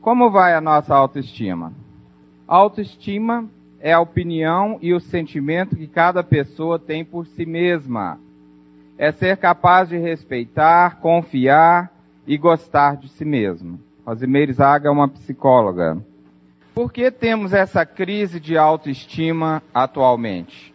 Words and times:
Como 0.00 0.30
vai 0.30 0.54
a 0.54 0.62
nossa 0.62 0.94
autoestima? 0.94 1.74
Autoestima 2.48 3.44
é 3.78 3.92
a 3.92 4.00
opinião 4.00 4.78
e 4.80 4.94
o 4.94 5.00
sentimento 5.00 5.76
que 5.76 5.86
cada 5.86 6.22
pessoa 6.22 6.78
tem 6.78 7.04
por 7.04 7.26
si 7.26 7.44
mesma. 7.44 8.18
É 8.96 9.12
ser 9.12 9.36
capaz 9.36 9.90
de 9.90 9.98
respeitar, 9.98 11.00
confiar 11.00 11.90
e 12.26 12.38
gostar 12.38 12.96
de 12.96 13.08
si 13.08 13.26
mesmo. 13.26 13.78
Rosimeire 14.06 14.52
Zaga 14.54 14.88
é 14.88 14.90
uma 14.90 15.08
psicóloga. 15.08 15.98
Por 16.74 16.90
que 16.90 17.10
temos 17.10 17.52
essa 17.52 17.84
crise 17.84 18.40
de 18.40 18.56
autoestima 18.56 19.62
atualmente? 19.72 20.74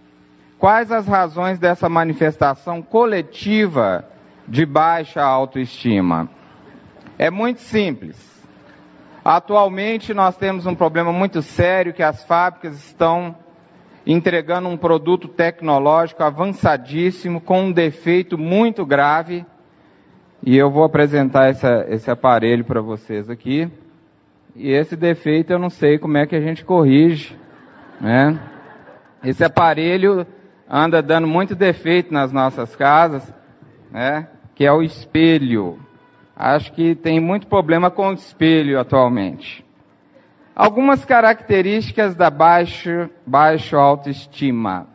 Quais 0.59 0.91
as 0.91 1.07
razões 1.07 1.57
dessa 1.57 1.89
manifestação 1.89 2.79
coletiva 2.79 4.05
de 4.47 4.67
baixa 4.67 5.23
autoestima? 5.23 6.29
É 7.17 7.31
muito 7.31 7.61
simples. 7.61 8.34
Atualmente 9.25 10.13
nós 10.13 10.37
temos 10.37 10.67
um 10.67 10.75
problema 10.75 11.11
muito 11.11 11.41
sério 11.41 11.95
que 11.95 12.03
as 12.03 12.23
fábricas 12.25 12.75
estão 12.75 13.35
entregando 14.05 14.69
um 14.69 14.77
produto 14.77 15.27
tecnológico 15.27 16.21
avançadíssimo 16.21 17.41
com 17.41 17.63
um 17.63 17.71
defeito 17.71 18.37
muito 18.37 18.85
grave. 18.85 19.43
E 20.43 20.55
eu 20.55 20.69
vou 20.69 20.83
apresentar 20.83 21.49
essa, 21.49 21.87
esse 21.89 22.11
aparelho 22.11 22.63
para 22.63 22.81
vocês 22.81 23.27
aqui. 23.27 23.67
E 24.55 24.69
esse 24.69 24.95
defeito 24.95 25.51
eu 25.51 25.57
não 25.57 25.71
sei 25.71 25.97
como 25.97 26.17
é 26.17 26.27
que 26.27 26.35
a 26.35 26.41
gente 26.41 26.63
corrige, 26.63 27.35
né? 27.99 28.39
Esse 29.23 29.43
aparelho 29.43 30.27
anda 30.69 31.01
dando 31.01 31.25
muito 31.25 31.55
defeito 31.55 32.13
nas 32.13 32.31
nossas 32.31 32.75
casas, 32.75 33.33
né? 33.89 34.27
Que 34.53 34.67
é 34.67 34.71
o 34.71 34.83
espelho. 34.83 35.79
Acho 36.35 36.73
que 36.73 36.95
tem 36.95 37.19
muito 37.19 37.47
problema 37.47 37.89
com 37.89 38.09
o 38.09 38.13
espelho 38.13 38.77
atualmente. 38.79 39.65
Algumas 40.53 41.05
características 41.05 42.15
da 42.15 42.29
baixo, 42.29 43.09
baixo 43.25 43.77
autoestima. 43.77 44.87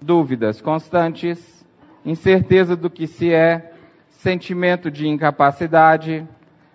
Dúvidas 0.00 0.60
constantes, 0.60 1.66
incerteza 2.04 2.76
do 2.76 2.90
que 2.90 3.06
se 3.06 3.32
é, 3.32 3.72
sentimento 4.10 4.90
de 4.90 5.06
incapacidade, 5.06 6.26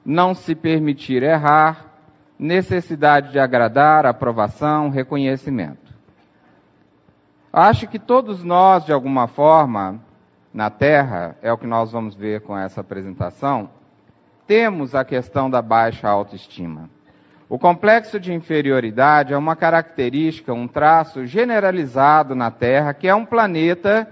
não 0.05 0.33
se 0.33 0.55
permitir 0.55 1.23
errar, 1.23 1.85
necessidade 2.37 3.31
de 3.31 3.39
agradar, 3.39 4.05
aprovação, 4.05 4.89
reconhecimento. 4.89 5.93
Acho 7.51 7.87
que 7.87 7.99
todos 7.99 8.43
nós, 8.43 8.85
de 8.85 8.91
alguma 8.91 9.27
forma, 9.27 10.01
na 10.53 10.69
Terra, 10.69 11.37
é 11.41 11.51
o 11.51 11.57
que 11.57 11.67
nós 11.67 11.91
vamos 11.91 12.15
ver 12.15 12.41
com 12.41 12.57
essa 12.57 12.81
apresentação, 12.81 13.69
temos 14.47 14.93
a 14.95 15.03
questão 15.03 15.49
da 15.49 15.61
baixa 15.61 16.07
autoestima. 16.07 16.89
O 17.49 17.59
complexo 17.59 18.19
de 18.19 18.33
inferioridade 18.33 19.33
é 19.33 19.37
uma 19.37 19.55
característica, 19.55 20.53
um 20.53 20.67
traço 20.67 21.25
generalizado 21.25 22.33
na 22.33 22.49
Terra, 22.49 22.93
que 22.93 23.07
é 23.07 23.13
um 23.13 23.25
planeta 23.25 24.11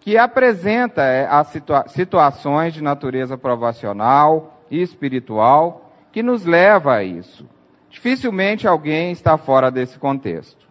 que 0.00 0.16
apresenta 0.16 1.02
é, 1.02 1.26
as 1.26 1.48
situa 1.48 1.88
situações 1.88 2.74
de 2.74 2.82
natureza 2.82 3.36
provacional 3.36 4.62
e 4.70 4.80
espiritual 4.80 5.90
que 6.12 6.22
nos 6.22 6.44
leva 6.44 6.94
a 6.94 7.02
isso. 7.02 7.48
Dificilmente 7.90 8.68
alguém 8.68 9.10
está 9.10 9.36
fora 9.36 9.70
desse 9.70 9.98
contexto. 9.98 10.66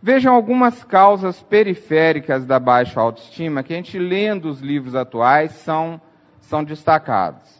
Vejam 0.00 0.34
algumas 0.34 0.84
causas 0.84 1.42
periféricas 1.42 2.44
da 2.44 2.60
baixa 2.60 3.00
autoestima 3.00 3.62
que 3.62 3.72
a 3.72 3.76
gente 3.76 3.98
lendo 3.98 4.48
os 4.48 4.60
livros 4.60 4.94
atuais 4.94 5.52
são, 5.52 6.00
são 6.38 6.62
destacados. 6.62 7.57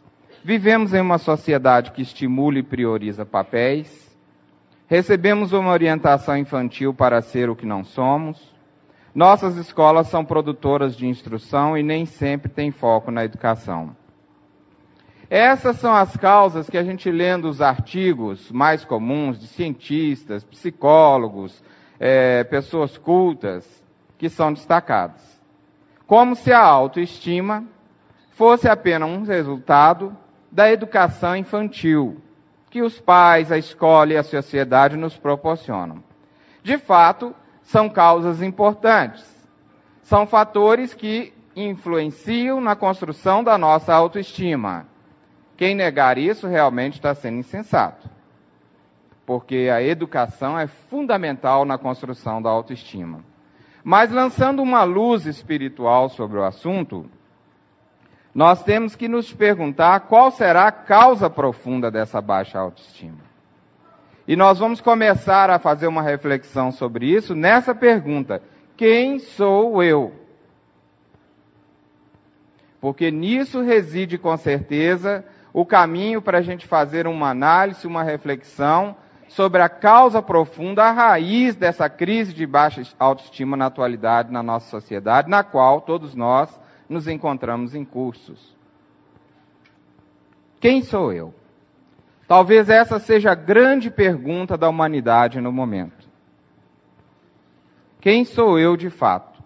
Vivemos 0.49 0.95
em 0.95 1.01
uma 1.03 1.19
sociedade 1.19 1.91
que 1.91 2.01
estimula 2.01 2.59
e 2.59 2.63
prioriza 2.63 3.27
papéis. 3.27 4.17
Recebemos 4.87 5.53
uma 5.53 5.71
orientação 5.71 6.39
infantil 6.39 6.95
para 6.95 7.21
ser 7.21 7.51
o 7.51 7.55
que 7.55 7.67
não 7.67 7.85
somos. 7.85 8.57
Nossas 9.15 9.59
escolas 9.59 10.07
são 10.07 10.25
produtoras 10.25 10.97
de 10.97 11.07
instrução 11.07 11.77
e 11.77 11.83
nem 11.83 12.07
sempre 12.07 12.49
têm 12.49 12.71
foco 12.71 13.11
na 13.11 13.27
educação. 13.27 13.95
Essas 15.29 15.77
são 15.77 15.95
as 15.95 16.17
causas 16.17 16.71
que 16.71 16.79
a 16.79 16.83
gente 16.83 17.11
lendo 17.11 17.47
os 17.47 17.61
artigos 17.61 18.51
mais 18.51 18.87
comuns 18.87 19.39
de 19.39 19.49
cientistas, 19.49 20.45
psicólogos, 20.45 21.63
é, 22.01 22.43
pessoas 22.45 22.97
cultas, 22.97 23.85
que 24.17 24.31
são 24.31 24.55
destacadas. 24.55 25.21
Como 26.07 26.35
se 26.35 26.51
a 26.51 26.65
autoestima 26.65 27.65
fosse 28.31 28.67
apenas 28.67 29.11
um 29.11 29.25
resultado 29.25 30.17
da 30.51 30.71
educação 30.71 31.37
infantil 31.37 32.21
que 32.71 32.83
os 32.83 33.01
pais, 33.01 33.51
a 33.51 33.59
escola 33.59 34.13
e 34.13 34.17
a 34.17 34.23
sociedade 34.23 34.97
nos 34.97 35.17
proporcionam. 35.17 36.03
De 36.63 36.77
fato, 36.77 37.35
são 37.63 37.89
causas 37.89 38.43
importantes. 38.43 39.25
São 40.03 40.27
fatores 40.27 40.95
que 40.95 41.33
influenciam 41.57 42.61
na 42.61 42.77
construção 42.77 43.43
da 43.43 43.59
nossa 43.59 43.95
autoestima. 43.95 44.87
Quem 45.57 45.75
negar 45.75 46.19
isso 46.19 46.47
realmente 46.47 46.95
está 46.95 47.15
sendo 47.15 47.39
insensato. 47.39 48.09
Porque 49.27 49.69
a 49.73 49.83
educação 49.83 50.59
é 50.59 50.67
fundamental 50.67 51.65
na 51.65 51.77
construção 51.77 52.41
da 52.41 52.49
autoestima. 52.49 53.25
Mas 53.83 54.11
lançando 54.11 54.63
uma 54.63 54.85
luz 54.85 55.27
espiritual 55.27 56.09
sobre 56.09 56.39
o 56.39 56.45
assunto, 56.45 57.07
nós 58.39 58.63
temos 58.63 58.95
que 58.95 59.09
nos 59.09 59.33
perguntar 59.33 59.99
qual 60.03 60.31
será 60.31 60.69
a 60.69 60.71
causa 60.71 61.29
profunda 61.29 61.91
dessa 61.91 62.21
baixa 62.21 62.57
autoestima. 62.57 63.19
E 64.29 64.37
nós 64.37 64.61
vamos 64.61 64.81
começar 64.81 65.51
a 65.51 65.59
fazer 65.59 65.89
uma 65.89 66.03
reflexão 66.03 66.71
sobre 66.71 67.07
isso 67.07 67.35
nessa 67.35 67.75
pergunta: 67.75 68.41
quem 68.77 69.19
sou 69.19 69.83
eu? 69.83 70.13
Porque 72.81 73.11
nisso 73.11 73.61
reside 73.61 74.17
com 74.17 74.37
certeza 74.37 75.25
o 75.53 75.67
caminho 75.67 76.23
para 76.23 76.39
a 76.39 76.43
gente 76.43 76.65
fazer 76.65 77.09
uma 77.09 77.31
análise, 77.31 77.89
uma 77.89 78.05
reflexão 78.05 78.95
sobre 79.27 79.63
a 79.63 79.69
causa 79.69 80.23
profunda, 80.23 80.85
a 80.85 80.93
raiz 80.93 81.57
dessa 81.57 81.91
crise 81.91 82.33
de 82.33 82.47
baixa 82.47 82.83
autoestima 83.01 83.57
na 83.57 83.67
atualidade 83.67 84.31
na 84.31 84.45
nossa 84.45 84.71
sociedade, 84.71 85.29
na 85.29 85.43
qual 85.43 85.81
todos 85.81 86.15
nós 86.15 86.57
nos 86.89 87.07
encontramos 87.07 87.75
em 87.75 87.85
cursos. 87.85 88.57
Quem 90.61 90.83
sou 90.83 91.13
eu? 91.13 91.35
Talvez 92.27 92.69
essa 92.69 92.99
seja 92.99 93.33
a 93.33 93.35
grande 93.35 93.91
pergunta 93.91 94.57
da 94.57 94.69
humanidade 94.69 95.41
no 95.41 95.53
momento. 95.53 96.09
Quem 98.01 98.25
sou 98.25 98.59
eu 98.59 98.77
de 98.77 98.91
fato? 98.91 99.43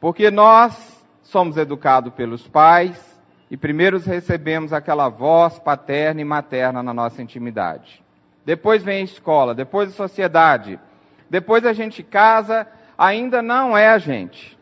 Porque 0.00 0.30
nós 0.30 1.04
somos 1.22 1.56
educados 1.56 2.12
pelos 2.14 2.46
pais 2.48 3.20
e 3.50 3.56
primeiro 3.56 3.98
recebemos 3.98 4.72
aquela 4.72 5.08
voz 5.08 5.58
paterna 5.58 6.20
e 6.20 6.24
materna 6.24 6.82
na 6.82 6.92
nossa 6.92 7.22
intimidade. 7.22 8.02
Depois 8.44 8.82
vem 8.82 9.02
a 9.02 9.04
escola, 9.04 9.54
depois 9.54 9.90
a 9.90 9.92
sociedade, 9.92 10.80
depois 11.30 11.64
a 11.64 11.72
gente 11.72 12.02
casa, 12.02 12.66
ainda 12.98 13.40
não 13.40 13.76
é 13.76 13.88
a 13.88 13.98
gente. 13.98 14.58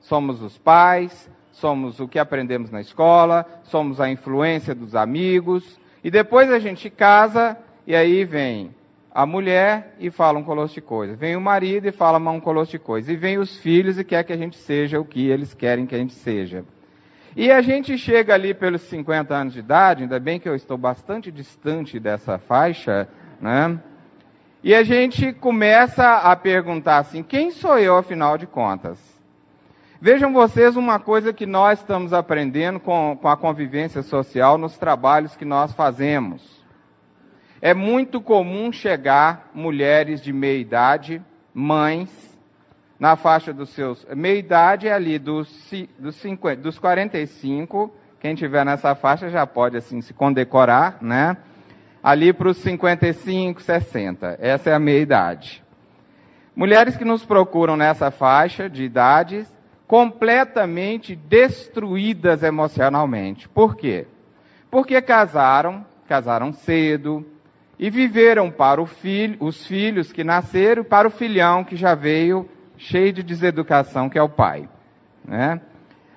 Somos 0.00 0.40
os 0.42 0.56
pais, 0.56 1.30
somos 1.54 2.00
o 2.00 2.08
que 2.08 2.18
aprendemos 2.18 2.70
na 2.70 2.80
escola, 2.80 3.46
somos 3.64 4.00
a 4.00 4.10
influência 4.10 4.74
dos 4.74 4.94
amigos, 4.94 5.78
e 6.02 6.10
depois 6.10 6.50
a 6.50 6.58
gente 6.58 6.90
casa 6.90 7.56
e 7.86 7.94
aí 7.94 8.24
vem 8.24 8.74
a 9.12 9.24
mulher 9.24 9.94
e 10.00 10.10
fala 10.10 10.38
um 10.38 10.42
colosso 10.42 10.74
de 10.74 10.80
coisa, 10.80 11.14
vem 11.14 11.36
o 11.36 11.40
marido 11.40 11.86
e 11.86 11.92
fala 11.92 12.18
um 12.18 12.40
colosso 12.40 12.72
de 12.72 12.78
coisa, 12.78 13.12
e 13.12 13.16
vem 13.16 13.38
os 13.38 13.56
filhos 13.58 13.98
e 13.98 14.04
quer 14.04 14.24
que 14.24 14.32
a 14.32 14.36
gente 14.36 14.56
seja 14.56 15.00
o 15.00 15.04
que 15.04 15.28
eles 15.28 15.54
querem 15.54 15.86
que 15.86 15.94
a 15.94 15.98
gente 15.98 16.14
seja. 16.14 16.64
E 17.36 17.50
a 17.50 17.60
gente 17.62 17.96
chega 17.98 18.34
ali 18.34 18.52
pelos 18.52 18.82
50 18.82 19.34
anos 19.34 19.54
de 19.54 19.60
idade, 19.60 20.02
ainda 20.02 20.18
bem 20.18 20.40
que 20.40 20.48
eu 20.48 20.54
estou 20.54 20.76
bastante 20.76 21.30
distante 21.30 21.98
dessa 21.98 22.38
faixa, 22.38 23.08
né? 23.40 23.78
E 24.62 24.74
a 24.74 24.82
gente 24.82 25.32
começa 25.32 26.18
a 26.18 26.34
perguntar 26.36 26.98
assim: 26.98 27.22
quem 27.22 27.50
sou 27.50 27.78
eu 27.78 27.96
afinal 27.96 28.38
de 28.38 28.46
contas? 28.46 29.13
Vejam 30.04 30.34
vocês 30.34 30.76
uma 30.76 30.98
coisa 30.98 31.32
que 31.32 31.46
nós 31.46 31.78
estamos 31.78 32.12
aprendendo 32.12 32.78
com, 32.78 33.18
com 33.18 33.26
a 33.26 33.38
convivência 33.38 34.02
social 34.02 34.58
nos 34.58 34.76
trabalhos 34.76 35.34
que 35.34 35.46
nós 35.46 35.72
fazemos. 35.72 36.62
É 37.58 37.72
muito 37.72 38.20
comum 38.20 38.70
chegar 38.70 39.50
mulheres 39.54 40.20
de 40.20 40.30
meia 40.30 40.58
idade, 40.58 41.22
mães, 41.54 42.38
na 43.00 43.16
faixa 43.16 43.50
dos 43.50 43.70
seus. 43.70 44.06
Meia 44.14 44.38
idade 44.38 44.88
é 44.88 44.92
ali 44.92 45.18
dos, 45.18 45.48
dos, 45.98 46.16
50, 46.16 46.60
dos 46.60 46.78
45, 46.78 47.90
quem 48.20 48.34
tiver 48.34 48.62
nessa 48.62 48.94
faixa 48.94 49.30
já 49.30 49.46
pode 49.46 49.78
assim 49.78 50.02
se 50.02 50.12
condecorar, 50.12 50.98
né? 51.00 51.34
Ali 52.02 52.30
para 52.34 52.50
os 52.50 52.58
55, 52.58 53.62
60. 53.62 54.36
Essa 54.38 54.68
é 54.68 54.74
a 54.74 54.78
meia 54.78 55.00
idade. 55.00 55.64
Mulheres 56.54 56.94
que 56.94 57.06
nos 57.06 57.24
procuram 57.24 57.74
nessa 57.74 58.10
faixa 58.10 58.68
de 58.68 58.84
idades 58.84 59.53
completamente 59.86 61.14
destruídas 61.14 62.42
emocionalmente. 62.42 63.48
Por 63.48 63.76
quê? 63.76 64.06
Porque 64.70 65.00
casaram, 65.00 65.84
casaram 66.08 66.52
cedo, 66.52 67.24
e 67.78 67.90
viveram 67.90 68.50
para 68.50 68.84
filho, 68.86 69.36
os 69.40 69.66
filhos 69.66 70.12
que 70.12 70.24
nasceram, 70.24 70.84
para 70.84 71.08
o 71.08 71.10
filhão 71.10 71.64
que 71.64 71.76
já 71.76 71.94
veio 71.94 72.48
cheio 72.76 73.12
de 73.12 73.22
deseducação, 73.22 74.08
que 74.08 74.18
é 74.18 74.22
o 74.22 74.28
pai. 74.28 74.68
Né? 75.24 75.60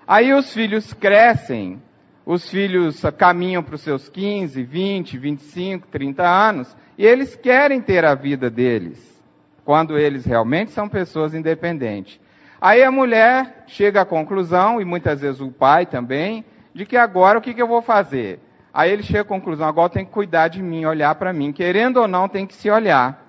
Aí 0.08 0.34
os 0.34 0.54
filhos 0.54 0.94
crescem, 0.94 1.82
os 2.26 2.50
filhos 2.50 3.02
caminham 3.18 3.64
para 3.64 3.76
os 3.76 3.82
seus 3.82 4.10
15, 4.10 4.64
20, 4.64 5.18
25, 5.18 5.88
30 5.88 6.24
anos, 6.24 6.78
e 6.98 7.06
eles 7.06 7.36
querem 7.36 7.82
ter 7.82 8.06
a 8.06 8.16
vida 8.16 8.50
deles, 8.50 9.22
quando 9.64 9.98
eles 9.98 10.26
realmente 10.26 10.72
são 10.72 10.88
pessoas 10.88 11.34
independentes. 11.34 12.20
Aí 12.60 12.84
a 12.84 12.92
mulher 12.92 13.64
chega 13.68 14.02
à 14.02 14.06
conclusão, 14.06 14.82
e 14.82 14.86
muitas 14.86 15.22
vezes 15.22 15.40
o 15.42 15.52
pai 15.52 15.86
também, 15.86 16.44
de 16.74 16.86
que 16.86 16.98
agora 16.98 17.38
o 17.38 17.42
que, 17.42 17.54
que 17.54 17.62
eu 17.62 17.68
vou 17.68 17.82
fazer? 17.82 18.40
Aí 18.74 18.92
ele 18.92 19.04
chega 19.04 19.22
à 19.22 19.26
conclusão, 19.26 19.68
agora 19.68 19.90
tem 19.90 20.06
que 20.06 20.12
cuidar 20.12 20.48
de 20.48 20.62
mim, 20.62 20.86
olhar 20.86 21.16
para 21.16 21.34
mim. 21.34 21.52
Querendo 21.52 21.98
ou 21.98 22.08
não, 22.08 22.28
tem 22.30 22.46
que 22.46 22.54
se 22.54 22.70
olhar. 22.70 23.26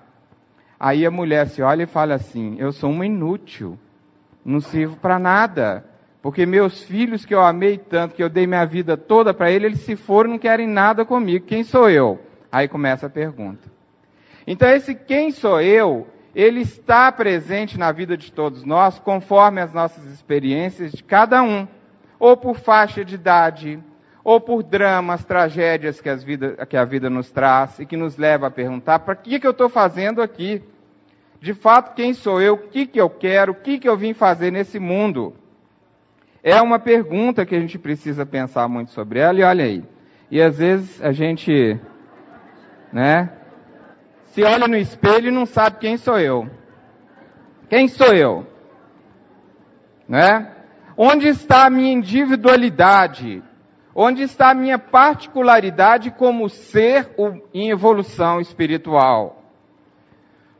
Aí 0.79 1.05
a 1.05 1.11
mulher 1.11 1.47
se 1.47 1.61
olha 1.61 1.83
e 1.83 1.87
fala 1.87 2.13
assim: 2.13 2.55
Eu 2.59 2.71
sou 2.71 2.91
uma 2.91 3.05
inútil, 3.05 3.77
não 4.45 4.59
sirvo 4.59 4.95
para 4.97 5.19
nada. 5.19 5.83
Porque 6.21 6.45
meus 6.45 6.83
filhos 6.83 7.25
que 7.25 7.33
eu 7.33 7.41
amei 7.41 7.77
tanto, 7.77 8.13
que 8.13 8.21
eu 8.21 8.29
dei 8.29 8.45
minha 8.45 8.65
vida 8.65 8.97
toda 8.97 9.33
para 9.33 9.49
eles, 9.49 9.65
eles 9.65 9.79
se 9.81 9.95
foram 9.95 10.31
não 10.31 10.37
querem 10.37 10.67
nada 10.67 11.05
comigo. 11.05 11.45
Quem 11.45 11.63
sou 11.63 11.89
eu? 11.89 12.19
Aí 12.51 12.67
começa 12.67 13.07
a 13.07 13.09
pergunta. 13.09 13.69
Então 14.45 14.69
esse 14.69 14.93
quem 14.93 15.31
sou 15.31 15.61
eu, 15.61 16.07
ele 16.35 16.61
está 16.61 17.11
presente 17.11 17.77
na 17.77 17.91
vida 17.91 18.15
de 18.15 18.31
todos 18.31 18.63
nós, 18.63 18.99
conforme 18.99 19.61
as 19.61 19.73
nossas 19.73 20.05
experiências 20.05 20.91
de 20.91 21.03
cada 21.03 21.41
um, 21.41 21.67
ou 22.19 22.37
por 22.37 22.57
faixa 22.59 23.03
de 23.03 23.15
idade, 23.15 23.79
ou 24.23 24.39
por 24.39 24.61
dramas, 24.61 25.23
tragédias 25.23 25.99
que, 25.99 26.13
vida, 26.17 26.65
que, 26.65 26.77
a 26.77 26.85
vida 26.85 27.09
nos 27.09 27.31
traz 27.31 27.79
e 27.79 27.85
que 27.85 27.97
nos 27.97 28.17
leva 28.17 28.47
a 28.47 28.51
perguntar: 28.51 28.99
para 28.99 29.15
que, 29.15 29.39
que 29.39 29.47
eu 29.47 29.51
estou 29.51 29.69
fazendo 29.69 30.21
aqui? 30.21 30.61
De 31.41 31.53
fato, 31.53 31.95
quem 31.95 32.13
sou 32.13 32.41
eu? 32.41 32.55
O 32.55 32.57
que, 32.57 32.85
que 32.85 32.99
eu 32.99 33.09
quero? 33.09 33.53
O 33.53 33.55
que, 33.55 33.79
que 33.79 33.87
eu 33.87 33.97
vim 33.97 34.13
fazer 34.13 34.51
nesse 34.51 34.77
mundo? 34.77 35.33
É 36.43 36.61
uma 36.61 36.79
pergunta 36.79 37.45
que 37.45 37.55
a 37.55 37.59
gente 37.59 37.79
precisa 37.79 38.25
pensar 38.25 38.67
muito 38.67 38.91
sobre 38.91 39.19
ela, 39.19 39.39
e 39.39 39.43
olha 39.43 39.65
aí. 39.65 39.83
E 40.29 40.41
às 40.41 40.57
vezes 40.57 41.01
a 41.01 41.11
gente, 41.11 41.79
né, 42.91 43.29
se 44.31 44.43
olha 44.43 44.67
no 44.67 44.77
espelho 44.77 45.29
e 45.29 45.31
não 45.31 45.45
sabe 45.45 45.77
quem 45.79 45.97
sou 45.97 46.19
eu. 46.19 46.49
Quem 47.69 47.87
sou 47.87 48.13
eu? 48.13 48.47
Né? 50.07 50.51
Onde 50.97 51.27
está 51.27 51.65
a 51.65 51.69
minha 51.69 51.91
individualidade? 51.91 53.43
Onde 53.93 54.23
está 54.23 54.51
a 54.51 54.55
minha 54.55 54.77
particularidade 54.77 56.11
como 56.11 56.49
ser 56.49 57.09
em 57.53 57.69
evolução 57.69 58.39
espiritual? 58.39 59.43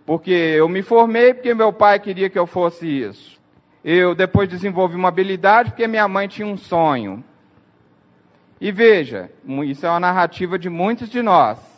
Porque 0.06 0.32
eu 0.32 0.68
me 0.68 0.82
formei 0.82 1.34
porque 1.34 1.54
meu 1.54 1.72
pai 1.72 2.00
queria 2.00 2.30
que 2.30 2.40
eu 2.40 2.48
fosse 2.48 2.88
isso. 2.88 3.40
Eu 3.84 4.16
depois 4.16 4.50
desenvolvi 4.50 4.96
uma 4.96 5.08
habilidade 5.08 5.70
porque 5.72 5.88
minha 5.88 6.08
mãe 6.08 6.28
tinha 6.28 6.48
um 6.48 6.58
sonho. 6.58 7.24
E 8.60 8.72
veja, 8.72 9.32
isso 9.66 9.86
é 9.86 9.90
uma 9.90 10.00
narrativa 10.00 10.60
de 10.60 10.70
muitos 10.70 11.10
de 11.10 11.22
nós. 11.22 11.69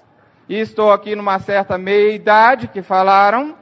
E 0.51 0.59
estou 0.59 0.91
aqui 0.91 1.15
numa 1.15 1.39
certa 1.39 1.77
meia-idade 1.77 2.67
que 2.67 2.81
falaram, 2.81 3.55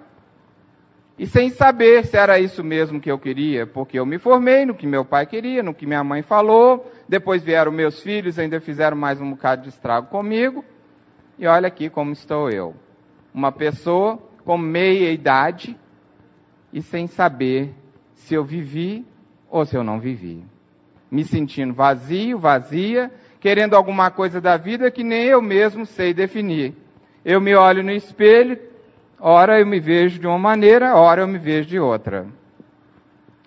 e 1.20 1.28
sem 1.28 1.52
saber 1.52 2.04
se 2.04 2.18
era 2.18 2.40
isso 2.40 2.64
mesmo 2.64 3.00
que 3.00 3.12
eu 3.12 3.20
queria, 3.20 3.68
porque 3.68 4.00
eu 4.00 4.08
me 4.08 4.18
formei 4.18 4.66
no 4.66 4.74
que 4.74 4.88
meu 4.88 5.06
pai 5.06 5.28
queria, 5.28 5.62
no 5.62 5.72
que 5.72 5.86
minha 5.86 6.04
mãe 6.04 6.24
falou, 6.24 6.92
depois 7.08 7.44
vieram 7.44 7.72
meus 7.72 8.02
filhos, 8.02 8.40
ainda 8.40 8.60
fizeram 8.60 8.98
mais 8.98 9.22
um 9.22 9.30
bocado 9.30 9.62
de 9.62 9.70
estrago 9.70 10.08
comigo, 10.08 10.66
e 11.38 11.46
olha 11.46 11.68
aqui 11.68 11.92
como 11.92 12.12
estou 12.12 12.50
eu. 12.50 12.76
Uma 13.32 13.52
pessoa 13.52 14.18
com 14.44 14.58
meia 14.58 15.12
idade 15.12 15.78
e 16.74 16.82
sem 16.82 17.06
saber 17.06 17.72
se 18.16 18.34
eu 18.34 18.44
vivi 18.44 19.06
ou 19.48 19.64
se 19.64 19.78
eu 19.78 19.84
não 19.84 20.00
vivi. 20.00 20.44
Me 21.12 21.24
sentindo 21.24 21.72
vazio, 21.72 22.40
vazia, 22.40 23.12
querendo 23.40 23.76
alguma 23.76 24.12
coisa 24.12 24.42
da 24.42 24.58
vida 24.58 24.92
que 24.92 25.04
nem 25.04 25.26
eu 25.26 25.42
mesmo 25.42 25.86
sei 25.86 26.14
definir. 26.14 26.74
Eu 27.24 27.40
me 27.40 27.56
olho 27.56 27.84
no 27.84 27.92
espelho, 27.92 28.60
ora 29.20 29.60
eu 29.60 29.66
me 29.66 29.80
vejo 29.80 30.20
de 30.20 30.28
uma 30.28 30.38
maneira, 30.38 30.96
ora 30.96 31.22
eu 31.22 31.28
me 31.28 31.38
vejo 31.38 31.70
de 31.70 31.80
outra. 31.80 32.26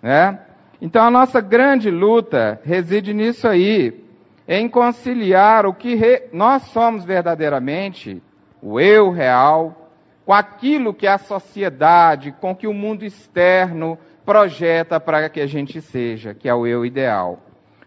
Né? 0.03 0.39
Então 0.81 1.05
a 1.05 1.11
nossa 1.11 1.41
grande 1.41 1.91
luta 1.91 2.61
reside 2.65 3.15
nisso 3.15 3.47
aí, 3.47 4.03
em 4.49 4.69
conciliar 4.69 5.65
o 5.67 5.73
que 5.73 5.95
re... 5.95 6.25
nós 6.33 6.63
somos 6.65 7.05
verdadeiramente, 7.05 8.23
o 8.61 8.81
eu 8.81 9.11
real, 9.11 9.91
com 10.25 10.33
aquilo 10.33 10.95
que 10.95 11.07
a 11.07 11.19
sociedade, 11.19 12.35
com 12.41 12.55
que 12.55 12.67
o 12.67 12.75
mundo 12.75 13.05
externo 13.05 13.99
projeta 14.25 15.01
para 15.01 15.29
que 15.29 15.41
a 15.41 15.47
gente 15.47 15.81
seja, 15.81 16.35
que 16.35 16.49
é 16.49 16.55
o 16.55 16.67
eu 16.67 16.85
ideal. 16.85 17.41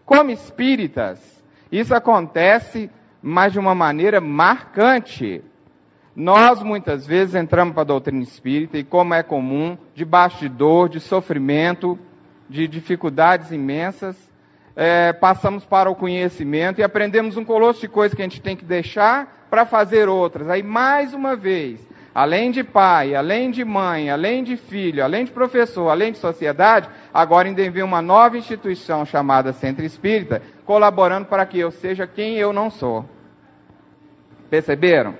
Como 0.04 0.30
espíritas, 0.30 1.35
isso 1.78 1.94
acontece, 1.94 2.90
mas 3.22 3.52
de 3.52 3.58
uma 3.58 3.74
maneira 3.74 4.20
marcante. 4.20 5.42
Nós 6.14 6.62
muitas 6.62 7.06
vezes 7.06 7.34
entramos 7.34 7.74
para 7.74 7.82
a 7.82 7.86
doutrina 7.86 8.22
espírita 8.22 8.78
e, 8.78 8.84
como 8.84 9.12
é 9.12 9.22
comum, 9.22 9.76
debaixo 9.94 10.38
de 10.38 10.48
dor, 10.48 10.88
de 10.88 11.00
sofrimento, 11.00 11.98
de 12.48 12.66
dificuldades 12.66 13.50
imensas, 13.50 14.16
é, 14.74 15.12
passamos 15.12 15.64
para 15.64 15.90
o 15.90 15.94
conhecimento 15.94 16.80
e 16.80 16.84
aprendemos 16.84 17.36
um 17.36 17.44
colosso 17.44 17.80
de 17.80 17.88
coisas 17.88 18.14
que 18.14 18.22
a 18.22 18.24
gente 18.24 18.40
tem 18.40 18.56
que 18.56 18.64
deixar 18.64 19.46
para 19.50 19.64
fazer 19.66 20.08
outras. 20.08 20.48
Aí, 20.48 20.62
mais 20.62 21.14
uma 21.14 21.34
vez, 21.34 21.80
além 22.16 22.50
de 22.50 22.64
pai, 22.64 23.14
além 23.14 23.50
de 23.50 23.62
mãe, 23.62 24.08
além 24.08 24.42
de 24.42 24.56
filho, 24.56 25.04
além 25.04 25.26
de 25.26 25.30
professor, 25.30 25.90
além 25.90 26.12
de 26.12 26.16
sociedade, 26.16 26.88
agora 27.12 27.46
ainda 27.46 27.70
vem 27.70 27.82
uma 27.82 28.00
nova 28.00 28.38
instituição 28.38 29.04
chamada 29.04 29.52
Centro 29.52 29.84
Espírita, 29.84 30.40
colaborando 30.64 31.26
para 31.26 31.44
que 31.44 31.58
eu 31.58 31.70
seja 31.70 32.06
quem 32.06 32.36
eu 32.36 32.54
não 32.54 32.70
sou. 32.70 33.04
Perceberam? 34.48 35.14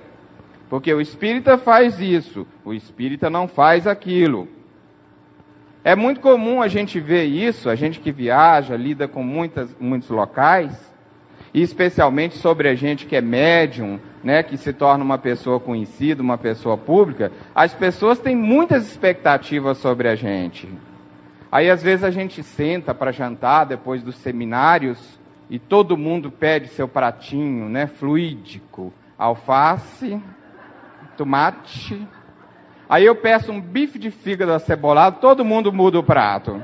Porque 0.71 0.91
o 0.91 0.99
espírita 0.99 1.55
faz 1.55 1.99
isso, 1.99 2.47
o 2.65 2.73
espírita 2.73 3.29
não 3.29 3.47
faz 3.47 3.85
aquilo. 3.85 4.47
É 5.83 5.95
muito 5.95 6.19
comum 6.19 6.63
a 6.63 6.67
gente 6.67 6.99
ver 6.99 7.25
isso, 7.25 7.69
a 7.69 7.75
gente 7.75 7.99
que 7.99 8.11
viaja, 8.11 8.75
lida 8.75 9.07
com 9.07 9.21
muitas, 9.21 9.69
muitos 9.79 10.09
locais, 10.09 10.75
e 11.53 11.61
especialmente 11.61 12.37
sobre 12.37 12.67
a 12.67 12.73
gente 12.73 13.05
que 13.05 13.15
é 13.15 13.21
médium, 13.21 13.99
né, 14.27 14.43
que 14.43 14.57
se 14.57 14.73
torna 14.73 15.05
uma 15.05 15.17
pessoa 15.17 15.57
conhecida, 15.57 16.21
uma 16.21 16.37
pessoa 16.37 16.77
pública, 16.77 17.31
as 17.55 17.73
pessoas 17.73 18.19
têm 18.19 18.35
muitas 18.35 18.85
expectativas 18.85 19.77
sobre 19.77 20.09
a 20.09 20.15
gente. 20.15 20.67
Aí 21.49 21.69
às 21.69 21.81
vezes 21.81 22.03
a 22.03 22.11
gente 22.11 22.43
senta 22.43 22.93
para 22.93 23.13
jantar 23.13 23.63
depois 23.63 24.03
dos 24.03 24.17
seminários 24.17 25.17
e 25.49 25.57
todo 25.57 25.95
mundo 25.95 26.29
pede 26.29 26.67
seu 26.67 26.89
pratinho, 26.89 27.69
né, 27.69 27.87
fluídico, 27.87 28.91
alface, 29.17 30.21
tomate. 31.15 32.05
Aí 32.89 33.05
eu 33.05 33.15
peço 33.15 33.53
um 33.53 33.61
bife 33.61 33.97
de 33.97 34.11
fígado 34.11 34.51
acebolado, 34.51 35.21
todo 35.21 35.45
mundo 35.45 35.71
muda 35.71 35.99
o 35.99 36.03
prato. 36.03 36.61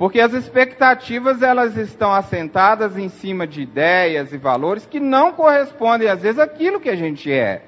Porque 0.00 0.18
as 0.18 0.32
expectativas 0.32 1.42
elas 1.42 1.76
estão 1.76 2.10
assentadas 2.10 2.96
em 2.96 3.10
cima 3.10 3.46
de 3.46 3.60
ideias 3.60 4.32
e 4.32 4.38
valores 4.38 4.86
que 4.86 4.98
não 4.98 5.30
correspondem 5.30 6.08
às 6.08 6.22
vezes 6.22 6.38
àquilo 6.38 6.80
que 6.80 6.88
a 6.88 6.96
gente 6.96 7.30
é. 7.30 7.64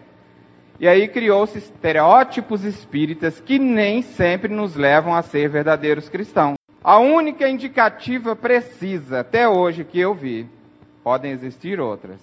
E 0.80 0.88
aí 0.88 1.08
criou-se 1.08 1.58
estereótipos 1.58 2.64
espíritas 2.64 3.38
que 3.38 3.58
nem 3.58 4.00
sempre 4.00 4.48
nos 4.48 4.74
levam 4.74 5.14
a 5.14 5.20
ser 5.20 5.50
verdadeiros 5.50 6.08
cristãos. 6.08 6.54
A 6.82 6.96
única 6.98 7.46
indicativa 7.46 8.34
precisa 8.34 9.20
até 9.20 9.46
hoje 9.46 9.84
que 9.84 10.00
eu 10.00 10.14
vi, 10.14 10.48
podem 11.04 11.32
existir 11.32 11.78
outras, 11.80 12.18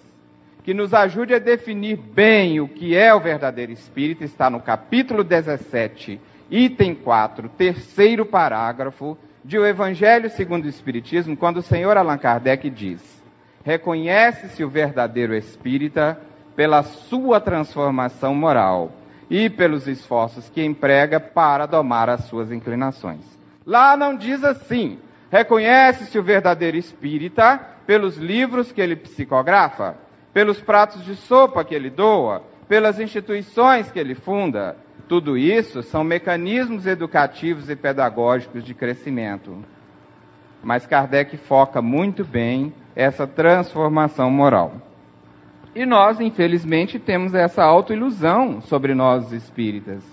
que 0.64 0.74
nos 0.74 0.92
ajude 0.92 1.36
a 1.36 1.40
definir 1.40 1.98
bem 1.98 2.60
o 2.60 2.68
que 2.68 2.98
é 2.98 3.14
o 3.14 3.20
verdadeiro 3.20 3.72
espírito, 3.72 4.24
está 4.24 4.50
no 4.50 4.60
capítulo 4.60 5.24
17, 5.24 6.20
item 6.50 6.96
4, 6.96 7.48
terceiro 7.50 8.26
parágrafo 8.26 9.16
de 9.50 9.58
O 9.58 9.66
Evangelho 9.66 10.30
segundo 10.30 10.66
o 10.66 10.70
Espiritismo, 10.70 11.36
quando 11.36 11.58
o 11.58 11.64
senhor 11.64 11.98
Allan 11.98 12.20
Kardec 12.20 12.70
diz: 12.70 13.02
Reconhece-se 13.64 14.64
o 14.64 14.70
verdadeiro 14.70 15.34
espírita 15.34 16.22
pela 16.56 16.84
sua 16.84 17.40
transformação 17.42 18.36
moral 18.36 18.92
e 19.28 19.50
pelos 19.50 19.88
esforços 19.88 20.48
que 20.50 20.64
emprega 20.64 21.20
para 21.20 21.66
domar 21.66 22.12
as 22.12 22.26
suas 22.26 22.52
inclinações. 22.52 23.26
Lá 23.66 23.98
não 23.98 24.16
diz 24.16 24.44
assim. 24.44 25.00
Reconhece-se 25.32 26.20
o 26.20 26.24
verdadeiro 26.24 26.78
espírita 26.78 27.60
pelos 27.88 28.18
livros 28.18 28.72
que 28.72 28.80
ele 28.80 28.96
psicografa, 28.96 29.96
pelos 30.32 30.62
pratos 30.62 31.04
de 31.04 31.16
sopa 31.16 31.64
que 31.64 31.74
ele 31.74 31.90
doa, 31.90 32.44
pelas 32.68 33.00
instituições 33.00 33.90
que 33.90 33.98
ele 33.98 34.14
funda. 34.14 34.78
Tudo 35.10 35.36
isso 35.36 35.82
são 35.82 36.04
mecanismos 36.04 36.86
educativos 36.86 37.68
e 37.68 37.76
pedagógicos 37.76 38.64
de 38.64 38.76
crescimento. 38.76 39.58
Mas 40.64 40.86
Kardec 40.86 41.36
foca 41.36 41.82
muito 41.82 42.24
bem 42.24 42.72
essa 42.96 43.26
transformação 43.26 44.30
moral. 44.30 44.74
E 45.74 45.84
nós, 45.84 46.20
infelizmente, 46.20 47.00
temos 47.00 47.34
essa 47.34 47.64
autoilusão 47.64 48.62
sobre 48.62 48.94
nós 48.94 49.32
espíritas. 49.32 50.04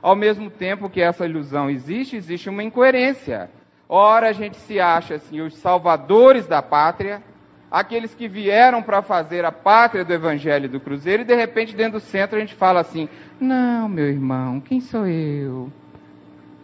Ao 0.00 0.14
mesmo 0.14 0.48
tempo 0.48 0.88
que 0.88 1.00
essa 1.00 1.26
ilusão 1.26 1.68
existe, 1.68 2.14
existe 2.14 2.48
uma 2.48 2.62
incoerência. 2.62 3.50
Ora, 3.88 4.28
a 4.28 4.32
gente 4.32 4.56
se 4.56 4.78
acha 4.78 5.16
assim, 5.16 5.40
os 5.40 5.56
salvadores 5.56 6.46
da 6.46 6.62
pátria, 6.62 7.20
aqueles 7.68 8.14
que 8.14 8.28
vieram 8.28 8.82
para 8.82 9.02
fazer 9.02 9.44
a 9.44 9.50
pátria 9.50 10.04
do 10.04 10.12
Evangelho 10.12 10.68
do 10.68 10.78
Cruzeiro, 10.78 11.22
e 11.22 11.26
de 11.26 11.34
repente, 11.34 11.74
dentro 11.74 11.98
do 11.98 12.00
centro, 12.00 12.36
a 12.36 12.40
gente 12.40 12.54
fala 12.54 12.80
assim: 12.80 13.08
Não, 13.40 13.88
meu 13.88 14.06
irmão, 14.06 14.60
quem 14.60 14.80
sou 14.80 15.06
eu? 15.06 15.70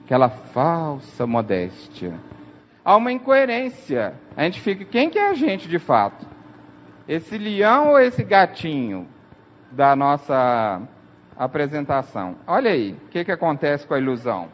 Aquela 0.05 0.29
falsa 0.29 1.27
modéstia. 1.27 2.15
Há 2.85 2.97
uma 2.97 3.13
incoerência. 3.13 4.15
A 4.37 4.43
gente 4.43 4.61
fica: 4.61 4.85
quem 4.85 5.09
que 5.09 5.19
é 5.19 5.31
a 5.31 5.35
gente 5.35 5.69
de 5.69 5.79
fato? 5.79 6.27
Esse 7.07 7.39
leão 7.39 7.91
ou 7.91 7.99
esse 8.01 8.25
gatinho 8.25 9.07
da 9.71 9.95
nossa 9.95 10.83
apresentação? 11.37 12.37
Olha 12.47 12.73
aí, 12.73 12.93
o 12.93 13.09
que, 13.09 13.25
que 13.25 13.33
acontece 13.33 13.87
com 13.87 13.95
a 13.95 13.99
ilusão? 13.99 14.49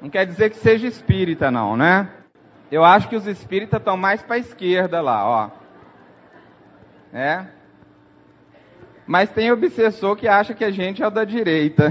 Não 0.00 0.08
quer 0.08 0.24
dizer 0.24 0.50
que 0.50 0.56
seja 0.56 0.86
espírita, 0.86 1.50
não, 1.50 1.76
né? 1.76 2.08
Eu 2.70 2.84
acho 2.84 3.08
que 3.08 3.16
os 3.16 3.26
espíritas 3.26 3.78
estão 3.78 3.96
mais 3.96 4.22
para 4.22 4.36
a 4.36 4.38
esquerda 4.38 5.00
lá, 5.00 5.26
ó. 5.26 5.50
É? 7.12 7.46
Mas 9.08 9.30
tem 9.30 9.50
obsessor 9.50 10.14
que 10.16 10.28
acha 10.28 10.52
que 10.52 10.62
a 10.62 10.70
gente 10.70 11.02
é 11.02 11.06
o 11.06 11.10
da 11.10 11.24
direita. 11.24 11.90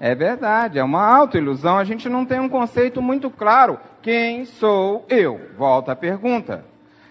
É 0.00 0.12
verdade, 0.12 0.80
é 0.80 0.82
uma 0.82 1.06
autoilusão. 1.06 1.78
A 1.78 1.84
gente 1.84 2.08
não 2.08 2.26
tem 2.26 2.40
um 2.40 2.48
conceito 2.48 3.00
muito 3.00 3.30
claro. 3.30 3.78
Quem 4.02 4.44
sou 4.44 5.06
eu? 5.08 5.52
Volta 5.56 5.92
a 5.92 5.96
pergunta. 5.96 6.64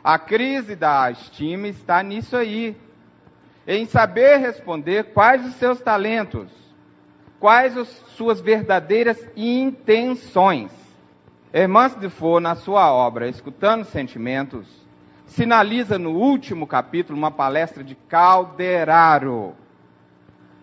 A 0.03 0.20
crise 0.20 0.75
da 0.75 1.10
estima 1.10 1.70
está 1.70 2.03
nisso 2.03 2.36
aí. 2.36 2.75
Em 3.65 3.86
saber 3.86 4.36
responder 4.36 5.13
quais 5.13 5.46
os 5.46 5.53
seus 5.53 5.79
talentos, 5.79 6.51
quais 7.39 7.77
as 7.77 7.88
suas 8.17 8.41
verdadeiras 8.41 9.25
intenções. 9.38 10.74
Hermance 11.53 11.98
de 11.98 12.10
Faux, 12.10 12.43
na 12.43 12.55
sua 12.55 12.91
obra 12.91 13.29
Escutando 13.29 13.86
Sentimentos, 13.86 14.67
sinaliza 15.31 15.97
no 15.97 16.11
último 16.11 16.67
capítulo 16.67 17.17
uma 17.17 17.31
palestra 17.31 17.83
de 17.83 17.95
Calderaro, 17.95 19.55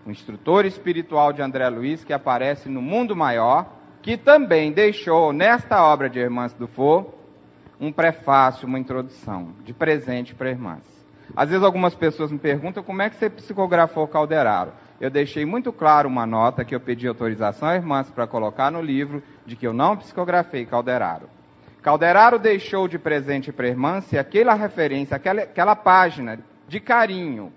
um 0.07 0.11
instrutor 0.11 0.67
espiritual 0.67 1.33
de 1.33 1.41
André 1.41 1.69
Luiz 1.71 2.05
que 2.05 2.13
aparece 2.13 2.69
no 2.69 2.83
Mundo 2.83 3.17
Maior, 3.17 3.67
que 4.03 4.17
também 4.17 4.71
deixou 4.71 5.33
nesta 5.33 5.83
obra 5.83 6.09
de 6.09 6.19
Hermance 6.19 6.55
Dufour 6.59 7.15
um 7.81 7.91
prefácio, 7.91 8.69
uma 8.69 8.79
introdução 8.79 9.55
de 9.65 9.73
presente 9.73 10.35
para 10.35 10.51
irmãs. 10.51 10.83
Às 11.35 11.49
vezes 11.49 11.65
algumas 11.65 11.95
pessoas 11.95 12.31
me 12.31 12.39
perguntam 12.39 12.83
como 12.83 13.01
é 13.01 13.09
que 13.09 13.17
você 13.17 13.31
psicografou 13.31 14.07
Calderaro. 14.07 14.73
Eu 15.01 15.09
deixei 15.09 15.47
muito 15.47 15.73
claro 15.73 16.09
uma 16.09 16.27
nota 16.27 16.65
que 16.65 16.75
eu 16.75 16.81
pedi 16.81 17.07
autorização 17.07 17.69
à 17.69 17.77
irmãs 17.77 18.11
para 18.11 18.27
colocar 18.27 18.71
no 18.71 18.83
livro 18.83 19.23
de 19.47 19.57
que 19.57 19.67
eu 19.67 19.73
não 19.73 19.97
psicografei 19.97 20.67
Calderaro. 20.67 21.38
Calderaro 21.83 22.39
deixou 22.39 22.89
de 22.89 22.99
presente 22.99 23.53
para 23.53 23.69
irmãs 23.69 24.13
aquela 24.15 24.55
referência, 24.55 25.17
aquela, 25.17 25.43
aquela 25.43 25.77
página 25.77 26.39
de 26.67 26.81
carinho 26.81 27.53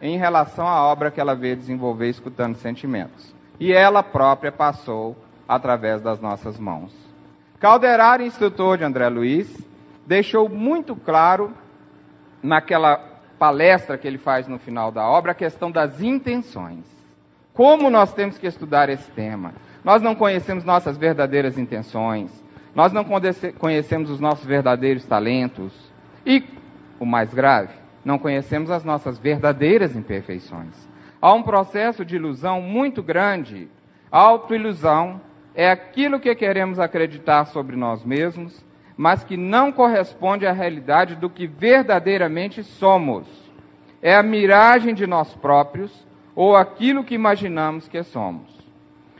em 0.00 0.18
relação 0.18 0.66
à 0.66 0.84
obra 0.84 1.10
que 1.10 1.20
ela 1.20 1.34
veio 1.34 1.56
desenvolver 1.56 2.08
escutando 2.08 2.56
sentimentos. 2.56 3.34
E 3.58 3.72
ela 3.72 4.02
própria 4.02 4.52
passou 4.52 5.16
através 5.48 6.02
das 6.02 6.20
nossas 6.20 6.58
mãos. 6.58 6.92
Calderaro, 7.58 8.22
instrutor 8.22 8.76
de 8.76 8.84
André 8.84 9.08
Luiz, 9.08 9.66
deixou 10.06 10.48
muito 10.48 10.94
claro 10.94 11.52
naquela 12.42 12.98
palestra 13.38 13.96
que 13.96 14.06
ele 14.06 14.18
faz 14.18 14.46
no 14.46 14.58
final 14.58 14.92
da 14.92 15.06
obra 15.08 15.32
a 15.32 15.34
questão 15.34 15.70
das 15.70 16.02
intenções. 16.02 16.84
Como 17.54 17.88
nós 17.88 18.12
temos 18.12 18.36
que 18.36 18.46
estudar 18.46 18.88
esse 18.90 19.10
tema? 19.12 19.54
Nós 19.82 20.02
não 20.02 20.14
conhecemos 20.14 20.64
nossas 20.64 20.98
verdadeiras 20.98 21.56
intenções, 21.56 22.30
nós 22.74 22.92
não 22.92 23.04
conhecemos 23.58 24.10
os 24.10 24.18
nossos 24.18 24.44
verdadeiros 24.44 25.04
talentos 25.06 25.72
e, 26.26 26.42
o 26.98 27.06
mais 27.06 27.32
grave, 27.32 27.72
não 28.04 28.18
conhecemos 28.18 28.70
as 28.70 28.84
nossas 28.84 29.18
verdadeiras 29.18 29.94
imperfeições. 29.94 30.74
Há 31.20 31.32
um 31.32 31.42
processo 31.42 32.04
de 32.04 32.16
ilusão 32.16 32.60
muito 32.60 33.02
grande, 33.02 33.68
autoilusão, 34.10 35.20
é 35.54 35.70
aquilo 35.70 36.18
que 36.18 36.34
queremos 36.34 36.80
acreditar 36.80 37.46
sobre 37.46 37.76
nós 37.76 38.04
mesmos, 38.04 38.64
mas 38.96 39.24
que 39.24 39.36
não 39.36 39.72
corresponde 39.72 40.46
à 40.46 40.52
realidade 40.52 41.14
do 41.14 41.30
que 41.30 41.46
verdadeiramente 41.46 42.62
somos. 42.62 43.26
É 44.02 44.14
a 44.14 44.22
miragem 44.22 44.94
de 44.94 45.06
nós 45.06 45.34
próprios 45.34 46.06
ou 46.34 46.56
aquilo 46.56 47.04
que 47.04 47.14
imaginamos 47.14 47.88
que 47.88 48.02
somos. 48.02 48.63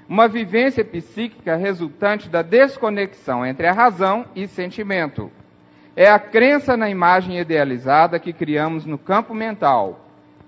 Uma 0.08 0.28
vivência 0.28 0.84
psíquica 0.84 1.56
resultante 1.56 2.28
da 2.28 2.42
desconexão 2.42 3.44
entre 3.44 3.66
a 3.66 3.72
razão 3.72 4.26
e 4.34 4.46
sentimento. 4.46 5.30
É 5.96 6.10
a 6.10 6.18
crença 6.18 6.76
na 6.76 6.90
imagem 6.90 7.38
idealizada 7.38 8.18
que 8.18 8.32
criamos 8.32 8.84
no 8.84 8.98
campo 8.98 9.32
mental. 9.32 10.00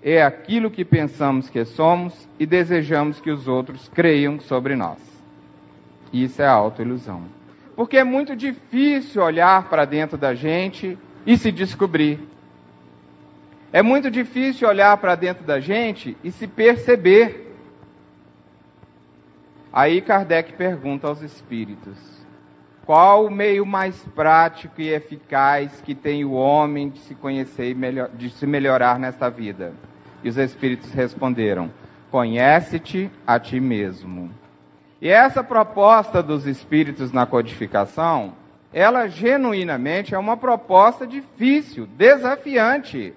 É 0.02 0.22
aquilo 0.22 0.70
que 0.70 0.84
pensamos 0.84 1.48
que 1.48 1.64
somos 1.64 2.28
e 2.38 2.44
desejamos 2.44 3.20
que 3.20 3.30
os 3.30 3.48
outros 3.48 3.88
creiam 3.88 4.38
sobre 4.40 4.76
nós. 4.76 4.98
Isso 6.12 6.42
é 6.42 6.46
autoilusão. 6.46 7.22
Porque 7.74 7.96
é 7.96 8.04
muito 8.04 8.34
difícil 8.34 9.22
olhar 9.22 9.68
para 9.68 9.84
dentro 9.84 10.16
da 10.16 10.34
gente 10.34 10.98
e 11.26 11.36
se 11.36 11.50
descobrir. 11.50 12.20
É 13.72 13.82
muito 13.82 14.10
difícil 14.10 14.68
olhar 14.68 14.96
para 14.96 15.14
dentro 15.14 15.44
da 15.44 15.60
gente 15.60 16.16
e 16.22 16.30
se 16.30 16.46
perceber. 16.46 17.45
Aí 19.72 20.00
Kardec 20.00 20.52
pergunta 20.54 21.06
aos 21.06 21.22
espíritos: 21.22 21.96
qual 22.86 23.26
o 23.26 23.30
meio 23.30 23.66
mais 23.66 24.00
prático 24.14 24.80
e 24.80 24.90
eficaz 24.90 25.80
que 25.80 25.94
tem 25.94 26.24
o 26.24 26.32
homem 26.32 26.88
de 26.88 27.00
se 27.00 27.16
conhecer 27.16 27.70
e 27.70 27.74
melhor, 27.74 28.08
de 28.10 28.30
se 28.30 28.46
melhorar 28.46 28.98
nesta 28.98 29.28
vida? 29.28 29.72
E 30.22 30.28
os 30.28 30.36
espíritos 30.36 30.92
responderam: 30.92 31.70
Conhece-te 32.12 33.10
a 33.26 33.40
ti 33.40 33.58
mesmo. 33.58 34.30
E 35.02 35.08
essa 35.08 35.42
proposta 35.42 36.22
dos 36.22 36.46
espíritos 36.46 37.12
na 37.12 37.26
codificação, 37.26 38.34
ela 38.72 39.08
genuinamente 39.08 40.14
é 40.14 40.18
uma 40.18 40.36
proposta 40.36 41.06
difícil, 41.06 41.86
desafiante. 41.86 43.12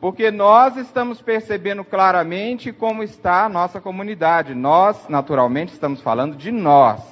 Porque 0.00 0.30
nós 0.30 0.76
estamos 0.78 1.20
percebendo 1.20 1.84
claramente 1.84 2.72
como 2.72 3.02
está 3.02 3.44
a 3.44 3.48
nossa 3.48 3.80
comunidade. 3.80 4.54
Nós, 4.54 5.06
naturalmente, 5.08 5.72
estamos 5.74 6.00
falando 6.00 6.36
de 6.36 6.50
nós. 6.50 7.02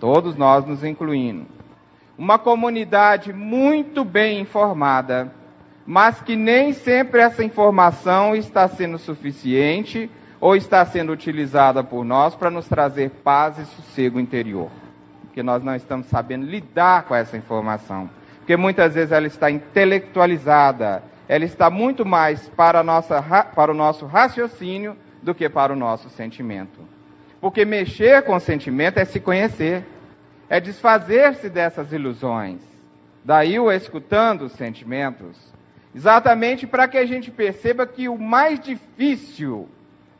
Todos 0.00 0.34
nós 0.34 0.64
nos 0.64 0.82
incluindo. 0.82 1.46
Uma 2.16 2.38
comunidade 2.38 3.32
muito 3.32 4.04
bem 4.04 4.40
informada, 4.40 5.30
mas 5.86 6.20
que 6.20 6.34
nem 6.34 6.72
sempre 6.72 7.20
essa 7.20 7.44
informação 7.44 8.34
está 8.34 8.66
sendo 8.66 8.98
suficiente 8.98 10.10
ou 10.40 10.56
está 10.56 10.84
sendo 10.86 11.12
utilizada 11.12 11.84
por 11.84 12.04
nós 12.04 12.34
para 12.34 12.50
nos 12.50 12.66
trazer 12.66 13.10
paz 13.22 13.58
e 13.58 13.64
sossego 13.66 14.18
interior. 14.18 14.70
Porque 15.22 15.42
nós 15.42 15.62
não 15.62 15.74
estamos 15.76 16.06
sabendo 16.06 16.46
lidar 16.46 17.04
com 17.04 17.14
essa 17.14 17.36
informação. 17.36 18.08
Porque 18.38 18.56
muitas 18.56 18.94
vezes 18.94 19.12
ela 19.12 19.26
está 19.26 19.50
intelectualizada, 19.50 21.02
ela 21.28 21.44
está 21.44 21.68
muito 21.68 22.06
mais 22.06 22.48
para, 22.48 22.82
nossa, 22.82 23.22
para 23.54 23.70
o 23.70 23.74
nosso 23.74 24.06
raciocínio 24.06 24.96
do 25.22 25.34
que 25.34 25.48
para 25.48 25.72
o 25.72 25.76
nosso 25.76 26.08
sentimento. 26.08 26.80
Porque 27.40 27.64
mexer 27.64 28.22
com 28.22 28.34
o 28.34 28.40
sentimento 28.40 28.98
é 28.98 29.04
se 29.04 29.20
conhecer, 29.20 29.84
é 30.48 30.58
desfazer-se 30.58 31.50
dessas 31.50 31.92
ilusões. 31.92 32.60
Daí 33.22 33.60
o 33.60 33.70
escutando 33.70 34.42
os 34.42 34.52
sentimentos, 34.52 35.36
exatamente 35.94 36.66
para 36.66 36.88
que 36.88 36.96
a 36.96 37.04
gente 37.04 37.30
perceba 37.30 37.86
que 37.86 38.08
o 38.08 38.16
mais 38.16 38.58
difícil 38.58 39.68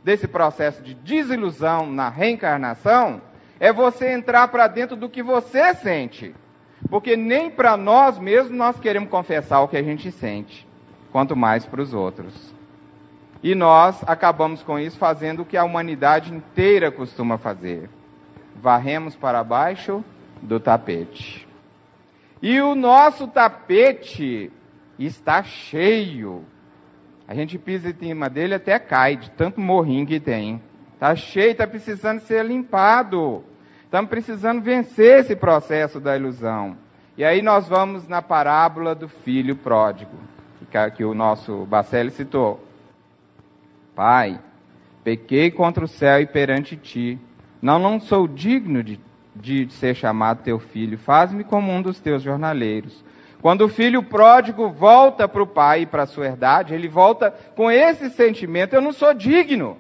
desse 0.05 0.29
processo 0.29 0.83
de 0.83 0.93
desilusão 0.93 1.91
na 1.91 2.11
reencarnação 2.11 3.23
é 3.59 3.73
você 3.73 4.13
entrar 4.13 4.49
para 4.49 4.67
dentro 4.67 4.95
do 4.95 5.09
que 5.09 5.23
você 5.23 5.75
sente. 5.75 6.35
Porque 6.91 7.17
nem 7.17 7.51
para 7.51 7.77
nós 7.77 8.19
mesmos 8.19 8.57
nós 8.57 8.79
queremos 8.79 9.09
confessar 9.09 9.61
o 9.61 9.69
que 9.69 9.77
a 9.77 9.83
gente 9.83 10.13
sente, 10.13 10.68
quanto 11.13 11.37
mais 11.37 11.65
para 11.67 11.83
os 11.83 11.95
outros. 11.95 12.55
E 13.43 13.55
nós 13.55 14.03
acabamos 14.07 14.63
com 14.63 14.79
isso 14.79 14.99
fazendo 14.99 15.43
o 15.43 15.45
que 15.45 15.57
a 15.57 15.65
humanidade 15.65 16.35
inteira 16.35 16.91
costuma 16.91 17.39
fazer: 17.39 17.89
varremos 18.57 19.15
para 19.15 19.45
baixo 19.45 20.05
do 20.43 20.59
tapete. 20.59 21.47
E 22.41 22.61
o 22.61 22.75
nosso 22.75 23.27
tapete 23.27 24.53
está 24.99 25.43
cheio 25.43 26.45
a 27.29 27.35
gente 27.35 27.59
pisa 27.59 27.91
em 27.91 27.93
cima 27.93 28.31
dele 28.31 28.55
até 28.55 28.79
cai, 28.79 29.15
de 29.15 29.31
tanto 29.33 29.61
morrinho 29.61 30.07
que 30.07 30.19
tem. 30.19 30.63
Está 30.95 31.15
cheio, 31.15 31.51
está 31.51 31.67
precisando 31.67 32.21
ser 32.21 32.43
limpado. 32.43 33.45
Estamos 33.85 34.09
precisando 34.09 34.63
vencer 34.63 35.21
esse 35.21 35.37
processo 35.37 36.01
da 36.01 36.17
ilusão. 36.17 36.75
E 37.19 37.25
aí 37.25 37.43
nós 37.43 37.69
vamos 37.69 38.09
na 38.09 38.23
parábola 38.23 38.95
do 38.95 39.11
filho 39.11 39.55
pródigo. 39.55 40.17
Que 40.95 41.05
o 41.05 41.15
nosso 41.15 41.65
Bacelli 41.67 42.11
citou. 42.11 42.65
Pai, 43.95 44.39
pequei 45.03 45.51
contra 45.51 45.85
o 45.85 45.89
céu 45.89 46.21
e 46.21 46.27
perante 46.27 46.77
ti. 46.77 47.19
Não, 47.61 47.79
não 47.79 47.99
sou 47.99 48.29
digno 48.29 48.83
de, 48.83 49.01
de 49.35 49.69
ser 49.73 49.95
chamado 49.95 50.43
teu 50.43 50.59
filho. 50.59 50.99
Faz-me 50.99 51.43
como 51.43 51.73
um 51.73 51.83
dos 51.83 51.99
teus 51.99 52.23
jornaleiros. 52.23 53.05
Quando 53.41 53.63
o 53.63 53.69
filho 53.69 54.03
pródigo 54.03 54.69
volta 54.69 55.29
para 55.29 55.43
o 55.43 55.47
pai 55.47 55.83
e 55.83 55.87
para 55.87 56.03
a 56.03 56.07
sua 56.07 56.27
herdade, 56.27 56.75
ele 56.75 56.89
volta 56.89 57.31
com 57.55 57.71
esse 57.71 58.11
sentimento: 58.11 58.75
eu 58.75 58.81
não 58.81 58.93
sou 58.93 59.15
digno. 59.15 59.77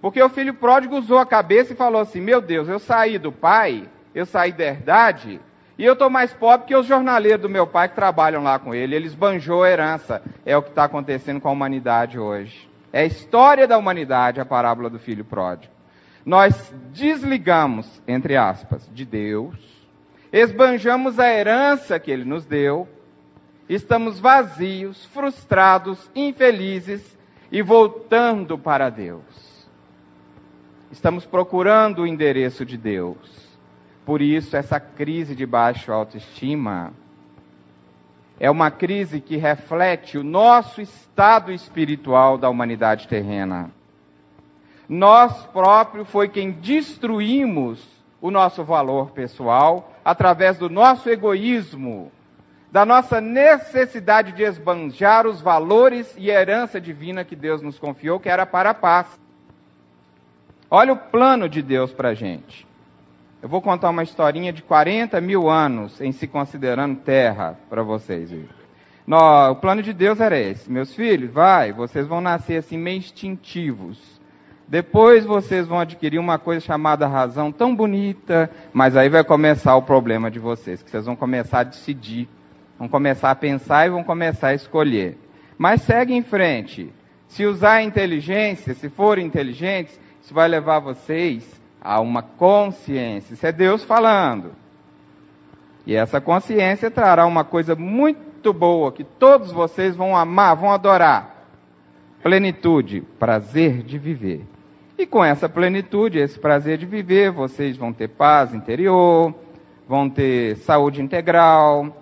Porque 0.00 0.22
o 0.22 0.28
filho 0.28 0.54
pródigo 0.54 0.96
usou 0.96 1.18
a 1.18 1.26
cabeça 1.26 1.72
e 1.72 1.76
falou 1.76 2.00
assim: 2.00 2.20
Meu 2.20 2.40
Deus, 2.40 2.68
eu 2.68 2.78
saí 2.78 3.18
do 3.18 3.30
pai, 3.30 3.88
eu 4.14 4.26
saí 4.26 4.52
da 4.52 4.64
herdade, 4.64 5.40
e 5.80 5.84
eu 5.86 5.94
estou 5.94 6.10
mais 6.10 6.30
pobre 6.30 6.66
que 6.66 6.76
os 6.76 6.84
jornaleiros 6.84 7.40
do 7.40 7.48
meu 7.48 7.66
pai 7.66 7.88
que 7.88 7.94
trabalham 7.94 8.42
lá 8.42 8.58
com 8.58 8.74
ele. 8.74 8.94
Eles 8.94 9.14
banjou 9.14 9.64
a 9.64 9.70
herança. 9.70 10.22
É 10.44 10.54
o 10.54 10.62
que 10.62 10.68
está 10.68 10.84
acontecendo 10.84 11.40
com 11.40 11.48
a 11.48 11.52
humanidade 11.52 12.18
hoje. 12.18 12.68
É 12.92 13.00
a 13.00 13.06
história 13.06 13.66
da 13.66 13.78
humanidade, 13.78 14.42
a 14.42 14.44
parábola 14.44 14.90
do 14.90 14.98
filho 14.98 15.24
pródigo. 15.24 15.72
Nós 16.22 16.70
desligamos, 16.92 18.02
entre 18.06 18.36
aspas, 18.36 18.90
de 18.92 19.06
Deus, 19.06 19.56
esbanjamos 20.30 21.18
a 21.18 21.32
herança 21.32 21.98
que 21.98 22.10
ele 22.10 22.26
nos 22.26 22.44
deu, 22.44 22.86
estamos 23.66 24.20
vazios, 24.20 25.06
frustrados, 25.06 26.10
infelizes 26.14 27.18
e 27.50 27.62
voltando 27.62 28.58
para 28.58 28.90
Deus. 28.90 29.66
Estamos 30.92 31.24
procurando 31.24 32.02
o 32.02 32.06
endereço 32.06 32.66
de 32.66 32.76
Deus. 32.76 33.49
Por 34.04 34.22
isso, 34.22 34.56
essa 34.56 34.80
crise 34.80 35.34
de 35.34 35.46
baixa 35.46 35.92
autoestima 35.92 36.92
é 38.38 38.50
uma 38.50 38.70
crise 38.70 39.20
que 39.20 39.36
reflete 39.36 40.16
o 40.16 40.24
nosso 40.24 40.80
estado 40.80 41.52
espiritual 41.52 42.38
da 42.38 42.48
humanidade 42.48 43.06
terrena. 43.06 43.70
Nós 44.88 45.46
próprios 45.46 46.08
foi 46.08 46.28
quem 46.28 46.50
destruímos 46.50 47.86
o 48.20 48.30
nosso 48.30 48.64
valor 48.64 49.10
pessoal 49.10 49.92
através 50.04 50.56
do 50.58 50.70
nosso 50.70 51.08
egoísmo, 51.10 52.10
da 52.72 52.86
nossa 52.86 53.20
necessidade 53.20 54.32
de 54.32 54.42
esbanjar 54.42 55.26
os 55.26 55.40
valores 55.40 56.14
e 56.16 56.30
herança 56.30 56.80
divina 56.80 57.24
que 57.24 57.36
Deus 57.36 57.60
nos 57.60 57.78
confiou, 57.78 58.18
que 58.18 58.28
era 58.28 58.46
para 58.46 58.70
a 58.70 58.74
paz. 58.74 59.06
Olha 60.70 60.92
o 60.92 60.96
plano 60.96 61.48
de 61.48 61.60
Deus 61.60 61.92
para 61.92 62.10
a 62.10 62.14
gente. 62.14 62.66
Eu 63.42 63.48
vou 63.48 63.62
contar 63.62 63.88
uma 63.88 64.02
historinha 64.02 64.52
de 64.52 64.62
40 64.62 65.18
mil 65.18 65.48
anos 65.48 65.98
em 65.98 66.12
se 66.12 66.26
considerando 66.26 66.96
terra 66.96 67.58
para 67.70 67.82
vocês. 67.82 68.30
No, 69.06 69.50
o 69.50 69.56
plano 69.56 69.82
de 69.82 69.94
Deus 69.94 70.20
era 70.20 70.38
esse. 70.38 70.70
Meus 70.70 70.94
filhos, 70.94 71.32
vai, 71.32 71.72
vocês 71.72 72.06
vão 72.06 72.20
nascer 72.20 72.58
assim 72.58 72.76
meio 72.76 72.98
instintivos. 72.98 74.20
Depois 74.68 75.24
vocês 75.24 75.66
vão 75.66 75.80
adquirir 75.80 76.18
uma 76.18 76.38
coisa 76.38 76.60
chamada 76.60 77.06
razão 77.06 77.50
tão 77.50 77.74
bonita, 77.74 78.50
mas 78.74 78.94
aí 78.94 79.08
vai 79.08 79.24
começar 79.24 79.74
o 79.74 79.82
problema 79.82 80.30
de 80.30 80.38
vocês, 80.38 80.82
que 80.82 80.90
vocês 80.90 81.06
vão 81.06 81.16
começar 81.16 81.60
a 81.60 81.64
decidir, 81.64 82.28
vão 82.78 82.88
começar 82.88 83.30
a 83.30 83.34
pensar 83.34 83.86
e 83.86 83.90
vão 83.90 84.04
começar 84.04 84.48
a 84.48 84.54
escolher. 84.54 85.18
Mas 85.56 85.80
segue 85.80 86.12
em 86.12 86.22
frente. 86.22 86.92
Se 87.26 87.46
usar 87.46 87.82
inteligência, 87.82 88.74
se 88.74 88.90
forem 88.90 89.26
inteligentes, 89.26 89.98
isso 90.22 90.34
vai 90.34 90.46
levar 90.46 90.78
vocês 90.78 91.59
Há 91.80 92.00
uma 92.00 92.22
consciência. 92.22 93.34
Isso 93.34 93.46
é 93.46 93.52
Deus 93.52 93.82
falando. 93.84 94.52
E 95.86 95.94
essa 95.94 96.20
consciência 96.20 96.90
trará 96.90 97.24
uma 97.24 97.42
coisa 97.42 97.74
muito 97.74 98.52
boa 98.52 98.92
que 98.92 99.02
todos 99.02 99.50
vocês 99.50 99.96
vão 99.96 100.14
amar, 100.14 100.56
vão 100.56 100.70
adorar: 100.70 101.46
plenitude, 102.22 103.00
prazer 103.18 103.82
de 103.82 103.98
viver. 103.98 104.44
E 104.98 105.06
com 105.06 105.24
essa 105.24 105.48
plenitude, 105.48 106.18
esse 106.18 106.38
prazer 106.38 106.76
de 106.76 106.84
viver, 106.84 107.30
vocês 107.30 107.76
vão 107.76 107.92
ter 107.92 108.08
paz 108.08 108.52
interior, 108.52 109.34
vão 109.88 110.10
ter 110.10 110.56
saúde 110.58 111.00
integral, 111.00 111.96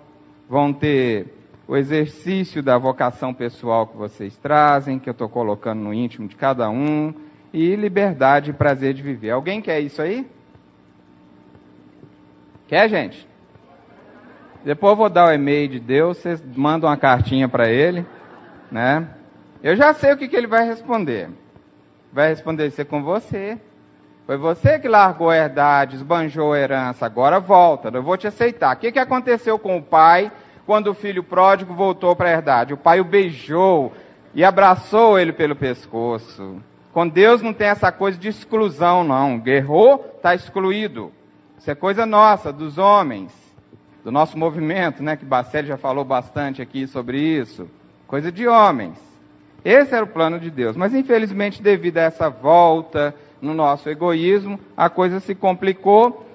vão 0.49 0.73
ter 0.73 1.33
o 1.65 1.77
exercício 1.77 2.61
da 2.61 2.77
vocação 2.77 3.33
pessoal 3.33 3.87
que 3.87 3.95
vocês 3.95 4.35
trazem, 4.35 4.99
que 4.99 5.07
eu 5.07 5.13
estou 5.13 5.29
colocando 5.29 5.79
no 5.79 5.93
íntimo 5.93 6.27
de 6.27 6.35
cada 6.35 6.69
um 6.69 7.13
e 7.53 7.75
liberdade 7.75 8.51
e 8.51 8.53
prazer 8.53 8.93
de 8.93 9.01
viver. 9.01 9.31
Alguém 9.31 9.61
quer 9.61 9.79
isso 9.79 10.01
aí? 10.01 10.27
Quer, 12.67 12.87
gente? 12.89 13.27
Depois 14.63 14.91
eu 14.91 14.97
vou 14.97 15.09
dar 15.09 15.29
o 15.29 15.33
e-mail 15.33 15.67
de 15.67 15.79
Deus, 15.79 16.17
vocês 16.17 16.43
mandam 16.55 16.89
uma 16.89 16.97
cartinha 16.97 17.47
para 17.47 17.69
ele, 17.69 18.05
né? 18.71 19.07
Eu 19.63 19.75
já 19.75 19.93
sei 19.93 20.13
o 20.13 20.17
que, 20.17 20.27
que 20.27 20.35
ele 20.35 20.47
vai 20.47 20.65
responder. 20.65 21.29
Vai 22.11 22.29
responder 22.29 22.67
isso 22.67 22.81
é 22.81 22.85
com 22.85 23.01
você. 23.01 23.57
Foi 24.25 24.37
você 24.37 24.77
que 24.77 24.87
largou 24.87 25.29
a 25.29 25.37
herdade, 25.37 25.95
esbanjou 25.95 26.53
a 26.53 26.59
herança, 26.59 27.05
agora 27.05 27.39
volta, 27.39 27.89
eu 27.89 28.03
vou 28.03 28.15
te 28.15 28.27
aceitar. 28.27 28.75
O 28.75 28.79
que, 28.79 28.91
que 28.91 28.99
aconteceu 28.99 29.57
com 29.57 29.77
o 29.77 29.81
pai 29.81 30.31
quando 30.67 30.87
o 30.87 30.93
filho 30.93 31.23
pródigo 31.23 31.73
voltou 31.73 32.15
para 32.15 32.29
a 32.29 32.33
herdade? 32.33 32.73
O 32.73 32.77
pai 32.77 32.99
o 32.99 33.05
beijou 33.05 33.91
e 34.35 34.43
abraçou 34.43 35.17
ele 35.17 35.33
pelo 35.33 35.55
pescoço. 35.55 36.61
Com 36.99 37.07
Deus 37.07 37.41
não 37.41 37.53
tem 37.53 37.69
essa 37.69 37.93
coisa 37.93 38.17
de 38.17 38.27
exclusão, 38.27 39.05
não. 39.05 39.39
Guerrou, 39.39 40.05
está 40.17 40.35
excluído. 40.35 41.13
Isso 41.57 41.71
é 41.71 41.73
coisa 41.73 42.05
nossa, 42.05 42.51
dos 42.51 42.77
homens, 42.77 43.31
do 44.03 44.11
nosso 44.11 44.37
movimento, 44.37 45.01
né? 45.01 45.15
Que 45.15 45.23
Bacelli 45.23 45.69
já 45.69 45.77
falou 45.77 46.03
bastante 46.03 46.61
aqui 46.61 46.85
sobre 46.87 47.17
isso. 47.17 47.69
Coisa 48.05 48.29
de 48.29 48.45
homens. 48.49 48.97
Esse 49.63 49.95
era 49.95 50.03
o 50.03 50.09
plano 50.09 50.41
de 50.41 50.51
Deus. 50.51 50.75
Mas 50.75 50.93
infelizmente, 50.93 51.63
devido 51.63 51.99
a 51.99 52.01
essa 52.01 52.29
volta 52.29 53.15
no 53.41 53.53
nosso 53.53 53.89
egoísmo, 53.89 54.59
a 54.75 54.89
coisa 54.89 55.21
se 55.21 55.33
complicou, 55.33 56.27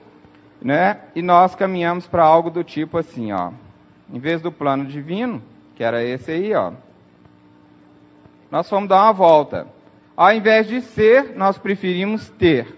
né? 0.63 0.99
E 1.15 1.21
nós 1.21 1.55
caminhamos 1.55 2.07
para 2.07 2.25
algo 2.25 2.49
do 2.49 2.65
tipo 2.65 2.97
assim, 2.97 3.33
ó. 3.33 3.51
Em 4.11 4.19
vez 4.19 4.41
do 4.41 4.51
plano 4.51 4.87
divino, 4.87 5.43
que 5.77 5.85
era 5.85 6.03
esse 6.03 6.31
aí, 6.31 6.55
ó. 6.55 6.73
Nós 8.51 8.67
fomos 8.67 8.89
dar 8.89 9.03
uma 9.03 9.13
volta. 9.13 9.74
Ao 10.17 10.33
invés 10.33 10.69
de 10.69 10.81
ser, 10.81 11.35
nós 11.37 11.59
preferimos 11.59 12.29
ter. 12.31 12.73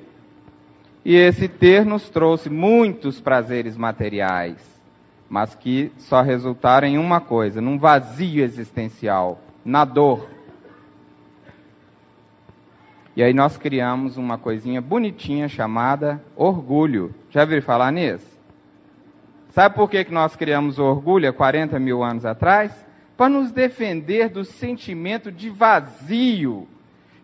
E 1.04 1.14
esse 1.14 1.48
ter 1.48 1.84
nos 1.84 2.08
trouxe 2.08 2.48
muitos 2.48 3.20
prazeres 3.20 3.76
materiais, 3.76 4.56
mas 5.28 5.54
que 5.54 5.92
só 5.98 6.22
resultaram 6.22 6.88
em 6.88 6.96
uma 6.98 7.20
coisa, 7.20 7.60
num 7.60 7.78
vazio 7.78 8.42
existencial, 8.42 9.38
na 9.62 9.84
dor. 9.84 10.28
E 13.14 13.22
aí 13.22 13.34
nós 13.34 13.58
criamos 13.58 14.16
uma 14.16 14.38
coisinha 14.38 14.80
bonitinha 14.80 15.46
chamada 15.46 16.22
orgulho. 16.34 17.14
Já 17.30 17.42
ouviram 17.42 17.62
falar 17.62 17.92
nisso? 17.92 18.26
Sabe 19.50 19.74
por 19.74 19.90
que, 19.90 20.04
que 20.04 20.12
nós 20.12 20.34
criamos 20.34 20.78
orgulho 20.78 21.28
há 21.28 21.32
40 21.32 21.78
mil 21.78 22.02
anos 22.02 22.24
atrás? 22.24 22.72
Para 23.16 23.28
nos 23.28 23.52
defender 23.52 24.28
do 24.30 24.44
sentimento 24.44 25.30
de 25.30 25.48
vazio 25.50 26.66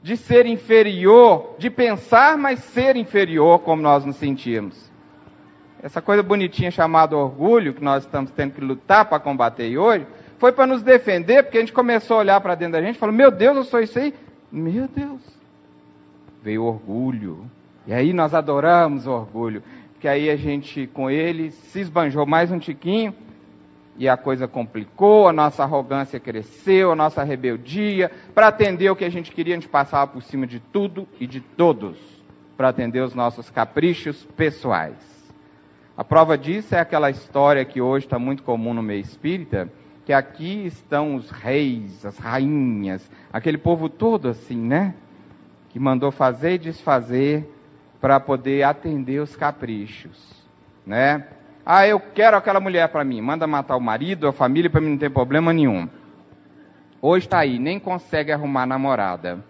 de 0.03 0.17
ser 0.17 0.47
inferior, 0.47 1.55
de 1.59 1.71
pensar, 1.71 2.37
mas 2.37 2.59
ser 2.59 2.97
inferior, 2.97 3.61
como 3.61 3.81
nós 3.81 4.05
nos 4.05 4.17
sentimos. 4.17 4.91
Essa 5.83 6.03
coisa 6.03 6.23
bonitinha 6.23 6.71
chamada 6.71 7.17
orgulho, 7.17 7.75
que 7.75 7.83
nós 7.83 8.05
estamos 8.05 8.31
tendo 8.31 8.55
que 8.55 8.61
lutar 8.61 9.05
para 9.05 9.21
combater 9.21 9.77
hoje, 9.79 10.07
foi 10.39 10.51
para 10.53 10.67
nos 10.67 10.83
defender, 10.83 11.45
porque 11.45 11.59
a 11.59 11.61
gente 11.61 11.73
começou 11.73 12.17
a 12.17 12.21
olhar 12.21 12.41
para 12.41 12.55
dentro 12.57 12.73
da 12.73 12.83
gente 12.83 12.97
e 12.97 12.99
falou: 12.99 13.15
Meu 13.15 13.31
Deus, 13.31 13.57
eu 13.57 13.65
sou 13.65 13.81
isso 13.81 13.99
aí. 13.99 14.13
Meu 14.51 14.89
Deus. 14.89 15.21
Veio 16.43 16.65
orgulho. 16.65 17.49
E 17.87 17.93
aí 17.93 18.13
nós 18.13 18.35
adoramos 18.35 19.07
o 19.07 19.13
orgulho. 19.13 19.63
Porque 19.93 20.09
aí 20.09 20.31
a 20.31 20.37
gente, 20.37 20.89
com 20.89 21.09
ele, 21.09 21.53
se 21.53 21.81
esbanjou 21.81 22.27
mais 22.27 22.51
um 22.51 22.59
tiquinho 22.59 23.15
e 23.97 24.09
a 24.09 24.17
coisa 24.17 24.49
complicou, 24.49 25.29
a 25.29 25.33
nossa 25.33 25.63
arrogância 25.63 26.19
cresceu, 26.19 26.93
a 26.93 26.97
nossa 26.97 27.23
rebeldia. 27.23 28.11
Para 28.35 28.49
atender 28.49 28.91
o 28.91 28.97
que 28.97 29.05
a 29.05 29.11
gente 29.11 29.31
queria, 29.31 29.55
a 29.55 29.59
gente 29.59 29.69
passava 29.69 30.11
por 30.11 30.23
cima 30.23 30.47
de 30.47 30.61
tudo 30.61 31.07
e 31.21 31.27
de 31.27 31.41
todos, 31.41 31.99
para 32.57 32.69
atender 32.69 33.01
os 33.01 33.15
nossos 33.15 33.51
caprichos 33.51 34.25
pessoais. 34.37 34.97
A 35.97 36.03
prova 36.03 36.39
disso 36.39 36.75
é 36.75 36.81
aquela 36.81 37.11
história 37.11 37.65
que 37.65 37.81
hoje 37.81 38.07
está 38.07 38.19
muito 38.19 38.43
comum 38.43 38.73
no 38.73 38.83
meio 38.83 39.01
espírita, 39.01 39.71
que 40.07 40.13
aqui 40.13 40.67
estão 40.67 41.15
os 41.15 41.31
reis, 41.31 42.05
as 42.05 42.19
rainhas, 42.19 43.09
aquele 43.33 43.59
povo 43.59 43.89
todo 43.89 44.29
assim, 44.29 44.57
né? 44.57 44.95
Que 45.69 45.79
mandou 45.79 46.11
fazer 46.11 46.55
e 46.55 46.59
desfazer 46.59 47.49
para 48.01 48.19
poder 48.19 48.65
atender 48.65 49.21
os 49.21 49.37
caprichos, 49.37 50.19
né? 50.85 51.27
Ah, 51.65 51.87
eu 51.87 52.01
quero 52.01 52.37
aquela 52.37 52.61
mulher 52.61 52.89
para 52.89 53.05
mim. 53.05 53.21
Manda 53.21 53.47
matar 53.47 53.77
o 53.77 53.81
marido, 53.81 54.27
a 54.27 54.33
família, 54.33 54.69
para 54.69 54.81
mim 54.81 54.91
não 54.91 54.99
ter 54.99 55.11
problema 55.11 55.53
nenhum. 55.53 55.89
Hoje 57.01 57.27
está 57.27 57.41
aí, 57.41 57.59
nem 57.59 57.79
consegue 57.79 58.33
arrumar 58.33 58.67
namorada. 58.67 59.45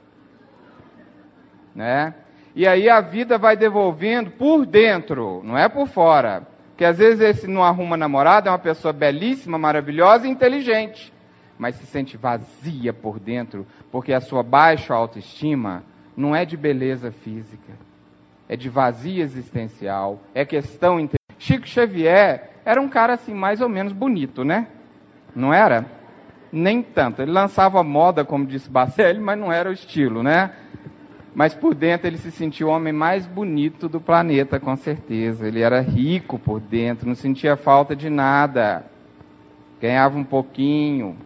Né? 1.74 2.14
E 2.54 2.66
aí 2.66 2.88
a 2.88 3.00
vida 3.00 3.38
vai 3.38 3.56
devolvendo 3.56 4.30
por 4.30 4.66
dentro, 4.66 5.42
não 5.42 5.56
é 5.56 5.68
por 5.68 5.86
fora. 5.86 6.46
Porque 6.68 6.84
às 6.84 6.98
vezes 6.98 7.20
esse 7.20 7.46
não 7.46 7.62
arruma 7.62 7.96
namorada, 7.96 8.48
é 8.48 8.52
uma 8.52 8.58
pessoa 8.58 8.92
belíssima, 8.92 9.58
maravilhosa 9.58 10.26
e 10.26 10.30
inteligente. 10.30 11.12
mas 11.58 11.76
se 11.76 11.86
sente 11.86 12.16
vazia 12.16 12.92
por 12.92 13.20
dentro, 13.20 13.64
porque 13.92 14.12
a 14.12 14.20
sua 14.20 14.42
baixa 14.42 14.92
autoestima 14.92 15.84
não 16.16 16.34
é 16.34 16.44
de 16.44 16.56
beleza 16.56 17.12
física, 17.12 17.72
é 18.48 18.56
de 18.56 18.68
vazia 18.68 19.22
existencial, 19.22 20.20
é 20.34 20.44
questão 20.44 20.98
interior. 20.98 21.21
Chico 21.42 21.66
Xavier 21.66 22.50
era 22.64 22.80
um 22.80 22.88
cara 22.88 23.14
assim 23.14 23.34
mais 23.34 23.60
ou 23.60 23.68
menos 23.68 23.92
bonito, 23.92 24.44
né? 24.44 24.68
Não 25.34 25.52
era? 25.52 25.84
Nem 26.52 26.80
tanto. 26.80 27.20
Ele 27.20 27.32
lançava 27.32 27.82
moda, 27.82 28.24
como 28.24 28.46
disse 28.46 28.70
Bacelli, 28.70 29.18
mas 29.18 29.36
não 29.36 29.52
era 29.52 29.68
o 29.68 29.72
estilo, 29.72 30.22
né? 30.22 30.52
Mas 31.34 31.52
por 31.52 31.74
dentro 31.74 32.06
ele 32.06 32.16
se 32.16 32.30
sentia 32.30 32.64
o 32.64 32.70
homem 32.70 32.92
mais 32.92 33.26
bonito 33.26 33.88
do 33.88 34.00
planeta, 34.00 34.60
com 34.60 34.76
certeza. 34.76 35.48
Ele 35.48 35.60
era 35.60 35.80
rico 35.80 36.38
por 36.38 36.60
dentro, 36.60 37.08
não 37.08 37.16
sentia 37.16 37.56
falta 37.56 37.96
de 37.96 38.08
nada. 38.08 38.84
Ganhava 39.80 40.16
um 40.16 40.24
pouquinho, 40.24 41.16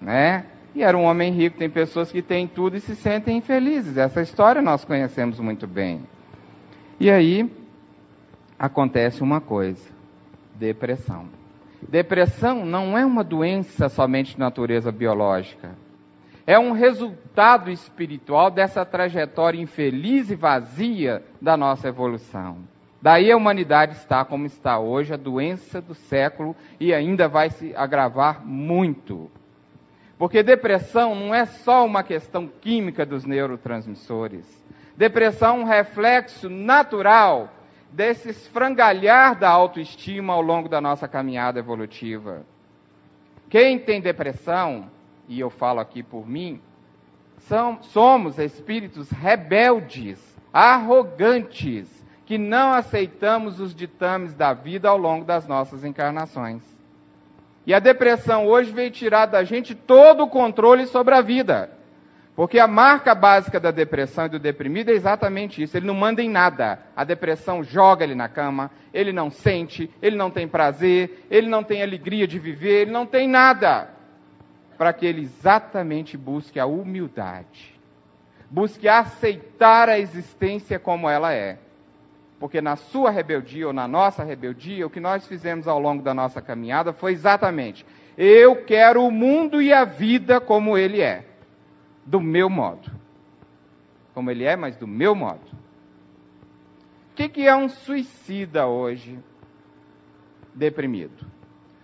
né? 0.00 0.46
E 0.74 0.82
era 0.82 0.98
um 0.98 1.04
homem 1.04 1.32
rico. 1.32 1.58
Tem 1.58 1.70
pessoas 1.70 2.10
que 2.10 2.22
têm 2.22 2.48
tudo 2.48 2.76
e 2.76 2.80
se 2.80 2.96
sentem 2.96 3.36
infelizes. 3.36 3.98
Essa 3.98 4.20
história 4.20 4.60
nós 4.60 4.84
conhecemos 4.84 5.38
muito 5.38 5.64
bem. 5.64 6.00
E 6.98 7.08
aí 7.08 7.48
acontece 8.58 9.22
uma 9.22 9.40
coisa: 9.40 9.88
depressão. 10.54 11.28
Depressão 11.88 12.64
não 12.64 12.96
é 12.96 13.04
uma 13.04 13.22
doença 13.22 13.88
somente 13.88 14.34
de 14.34 14.40
natureza 14.40 14.90
biológica. 14.90 15.72
É 16.46 16.58
um 16.58 16.72
resultado 16.72 17.70
espiritual 17.70 18.50
dessa 18.50 18.84
trajetória 18.84 19.60
infeliz 19.60 20.30
e 20.30 20.34
vazia 20.34 21.22
da 21.40 21.56
nossa 21.56 21.88
evolução. 21.88 22.58
Daí 23.00 23.30
a 23.30 23.36
humanidade 23.36 23.96
está 23.96 24.24
como 24.24 24.46
está 24.46 24.78
hoje, 24.78 25.12
a 25.12 25.16
doença 25.16 25.80
do 25.80 25.94
século, 25.94 26.56
e 26.80 26.92
ainda 26.92 27.28
vai 27.28 27.50
se 27.50 27.74
agravar 27.76 28.44
muito. 28.46 29.30
Porque 30.18 30.42
depressão 30.42 31.14
não 31.14 31.34
é 31.34 31.44
só 31.44 31.84
uma 31.84 32.02
questão 32.02 32.46
química 32.46 33.04
dos 33.04 33.24
neurotransmissores. 33.24 34.46
Depressão 34.96 35.56
é 35.56 35.60
um 35.60 35.64
reflexo 35.64 36.48
natural 36.48 37.50
desse 37.94 38.30
esfrangalhar 38.30 39.38
da 39.38 39.48
autoestima 39.48 40.32
ao 40.32 40.42
longo 40.42 40.68
da 40.68 40.80
nossa 40.80 41.06
caminhada 41.06 41.60
evolutiva. 41.60 42.44
Quem 43.48 43.78
tem 43.78 44.00
depressão, 44.00 44.90
e 45.28 45.38
eu 45.38 45.48
falo 45.48 45.78
aqui 45.78 46.02
por 46.02 46.28
mim, 46.28 46.60
são, 47.38 47.80
somos 47.82 48.36
espíritos 48.38 49.08
rebeldes, 49.10 50.20
arrogantes, 50.52 51.88
que 52.26 52.36
não 52.36 52.72
aceitamos 52.72 53.60
os 53.60 53.72
ditames 53.72 54.34
da 54.34 54.52
vida 54.52 54.88
ao 54.88 54.98
longo 54.98 55.24
das 55.24 55.46
nossas 55.46 55.84
encarnações. 55.84 56.62
E 57.64 57.72
a 57.72 57.78
depressão 57.78 58.46
hoje 58.46 58.72
veio 58.72 58.90
tirar 58.90 59.26
da 59.26 59.44
gente 59.44 59.72
todo 59.72 60.24
o 60.24 60.28
controle 60.28 60.86
sobre 60.86 61.14
a 61.14 61.20
vida. 61.20 61.70
Porque 62.36 62.58
a 62.58 62.66
marca 62.66 63.14
básica 63.14 63.60
da 63.60 63.70
depressão 63.70 64.26
e 64.26 64.28
do 64.28 64.40
deprimido 64.40 64.90
é 64.90 64.94
exatamente 64.94 65.62
isso. 65.62 65.76
Ele 65.76 65.86
não 65.86 65.94
manda 65.94 66.20
em 66.20 66.28
nada. 66.28 66.80
A 66.96 67.04
depressão 67.04 67.62
joga 67.62 68.02
ele 68.02 68.14
na 68.14 68.28
cama, 68.28 68.72
ele 68.92 69.12
não 69.12 69.30
sente, 69.30 69.88
ele 70.02 70.16
não 70.16 70.30
tem 70.30 70.48
prazer, 70.48 71.26
ele 71.30 71.48
não 71.48 71.62
tem 71.62 71.80
alegria 71.80 72.26
de 72.26 72.38
viver, 72.38 72.82
ele 72.82 72.90
não 72.90 73.06
tem 73.06 73.28
nada. 73.28 73.88
Para 74.76 74.92
que 74.92 75.06
ele 75.06 75.22
exatamente 75.22 76.16
busque 76.16 76.58
a 76.58 76.66
humildade. 76.66 77.72
Busque 78.50 78.88
aceitar 78.88 79.88
a 79.88 79.98
existência 79.98 80.76
como 80.78 81.08
ela 81.08 81.32
é. 81.32 81.58
Porque 82.40 82.60
na 82.60 82.74
sua 82.74 83.12
rebeldia 83.12 83.68
ou 83.68 83.72
na 83.72 83.86
nossa 83.86 84.24
rebeldia, 84.24 84.84
o 84.84 84.90
que 84.90 84.98
nós 84.98 85.24
fizemos 85.26 85.68
ao 85.68 85.78
longo 85.78 86.02
da 86.02 86.12
nossa 86.12 86.42
caminhada 86.42 86.92
foi 86.92 87.12
exatamente: 87.12 87.86
eu 88.18 88.64
quero 88.64 89.04
o 89.04 89.10
mundo 89.12 89.62
e 89.62 89.72
a 89.72 89.84
vida 89.84 90.40
como 90.40 90.76
ele 90.76 91.00
é 91.00 91.24
do 92.04 92.20
meu 92.20 92.48
modo. 92.50 92.90
Como 94.12 94.30
ele 94.30 94.44
é, 94.44 94.56
mas 94.56 94.76
do 94.76 94.86
meu 94.86 95.14
modo. 95.14 95.44
O 97.10 97.14
que, 97.14 97.28
que 97.28 97.46
é 97.46 97.54
um 97.54 97.68
suicida 97.68 98.66
hoje 98.66 99.18
deprimido? 100.54 101.26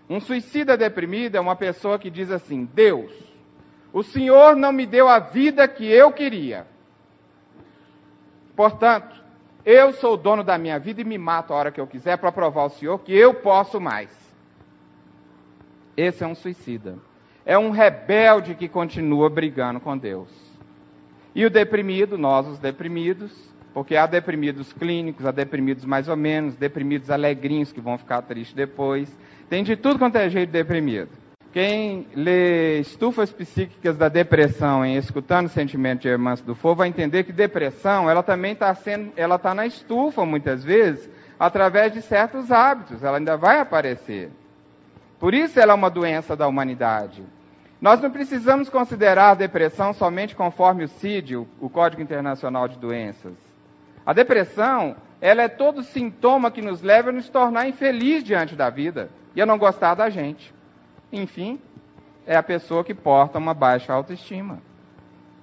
Um 0.08 0.20
suicida 0.20 0.76
deprimido 0.76 1.36
é 1.36 1.40
uma 1.40 1.56
pessoa 1.56 1.98
que 1.98 2.10
diz 2.10 2.30
assim: 2.30 2.64
Deus, 2.64 3.12
o 3.92 4.02
Senhor 4.02 4.56
não 4.56 4.72
me 4.72 4.86
deu 4.86 5.08
a 5.08 5.18
vida 5.18 5.66
que 5.68 5.86
eu 5.86 6.12
queria. 6.12 6.66
Portanto, 8.56 9.22
eu 9.64 9.92
sou 9.92 10.14
o 10.14 10.16
dono 10.16 10.42
da 10.42 10.58
minha 10.58 10.78
vida 10.78 11.00
e 11.00 11.04
me 11.04 11.16
mato 11.16 11.52
a 11.52 11.56
hora 11.56 11.72
que 11.72 11.80
eu 11.80 11.86
quiser 11.86 12.18
para 12.18 12.32
provar 12.32 12.62
ao 12.62 12.70
Senhor 12.70 12.98
que 12.98 13.16
eu 13.16 13.34
posso 13.34 13.80
mais. 13.80 14.10
Esse 15.96 16.24
é 16.24 16.26
um 16.26 16.34
suicida 16.34 16.98
é 17.50 17.58
um 17.58 17.70
rebelde 17.70 18.54
que 18.54 18.68
continua 18.68 19.28
brigando 19.28 19.80
com 19.80 19.98
Deus. 19.98 20.28
E 21.34 21.44
o 21.44 21.50
deprimido, 21.50 22.16
nós 22.16 22.46
os 22.46 22.60
deprimidos, 22.60 23.32
porque 23.74 23.96
há 23.96 24.06
deprimidos 24.06 24.72
clínicos, 24.72 25.26
há 25.26 25.32
deprimidos 25.32 25.84
mais 25.84 26.06
ou 26.06 26.16
menos, 26.16 26.54
deprimidos 26.54 27.10
alegrinhos 27.10 27.72
que 27.72 27.80
vão 27.80 27.98
ficar 27.98 28.22
tristes 28.22 28.54
depois. 28.54 29.12
Tem 29.48 29.64
de 29.64 29.74
tudo 29.74 29.98
quanto 29.98 30.14
é 30.14 30.30
jeito 30.30 30.50
deprimido. 30.50 31.08
Quem 31.52 32.06
lê 32.14 32.78
Estufas 32.78 33.32
Psíquicas 33.32 33.96
da 33.96 34.08
Depressão 34.08 34.84
em 34.84 34.94
Escutando 34.94 35.46
o 35.46 35.50
Sentimento 35.50 36.02
de 36.02 36.08
Hermãs 36.08 36.40
do 36.40 36.54
Fogo 36.54 36.76
vai 36.76 36.88
entender 36.88 37.24
que 37.24 37.32
depressão, 37.32 38.08
ela 38.08 38.22
também 38.22 38.52
está 38.52 38.72
sendo, 38.76 39.12
ela 39.16 39.34
está 39.34 39.56
na 39.56 39.66
estufa 39.66 40.24
muitas 40.24 40.62
vezes, 40.62 41.10
através 41.36 41.92
de 41.92 42.00
certos 42.00 42.52
hábitos, 42.52 43.02
ela 43.02 43.18
ainda 43.18 43.36
vai 43.36 43.58
aparecer. 43.58 44.30
Por 45.18 45.34
isso 45.34 45.58
ela 45.58 45.72
é 45.72 45.74
uma 45.74 45.90
doença 45.90 46.36
da 46.36 46.46
humanidade. 46.46 47.24
Nós 47.80 48.00
não 48.00 48.10
precisamos 48.10 48.68
considerar 48.68 49.30
a 49.30 49.34
depressão 49.34 49.92
somente 49.92 50.36
conforme 50.36 50.84
o 50.84 50.88
CID, 50.88 51.36
o 51.36 51.70
Código 51.70 52.02
Internacional 52.02 52.68
de 52.68 52.78
Doenças. 52.78 53.34
A 54.04 54.12
depressão, 54.12 54.96
ela 55.20 55.42
é 55.42 55.48
todo 55.48 55.82
sintoma 55.82 56.50
que 56.50 56.60
nos 56.60 56.82
leva 56.82 57.08
a 57.08 57.12
nos 57.12 57.28
tornar 57.28 57.68
infeliz 57.68 58.22
diante 58.22 58.54
da 58.54 58.68
vida 58.68 59.10
e 59.34 59.40
a 59.40 59.46
não 59.46 59.56
gostar 59.56 59.94
da 59.94 60.10
gente. 60.10 60.52
Enfim, 61.10 61.58
é 62.26 62.36
a 62.36 62.42
pessoa 62.42 62.84
que 62.84 62.94
porta 62.94 63.38
uma 63.38 63.54
baixa 63.54 63.92
autoestima. 63.92 64.60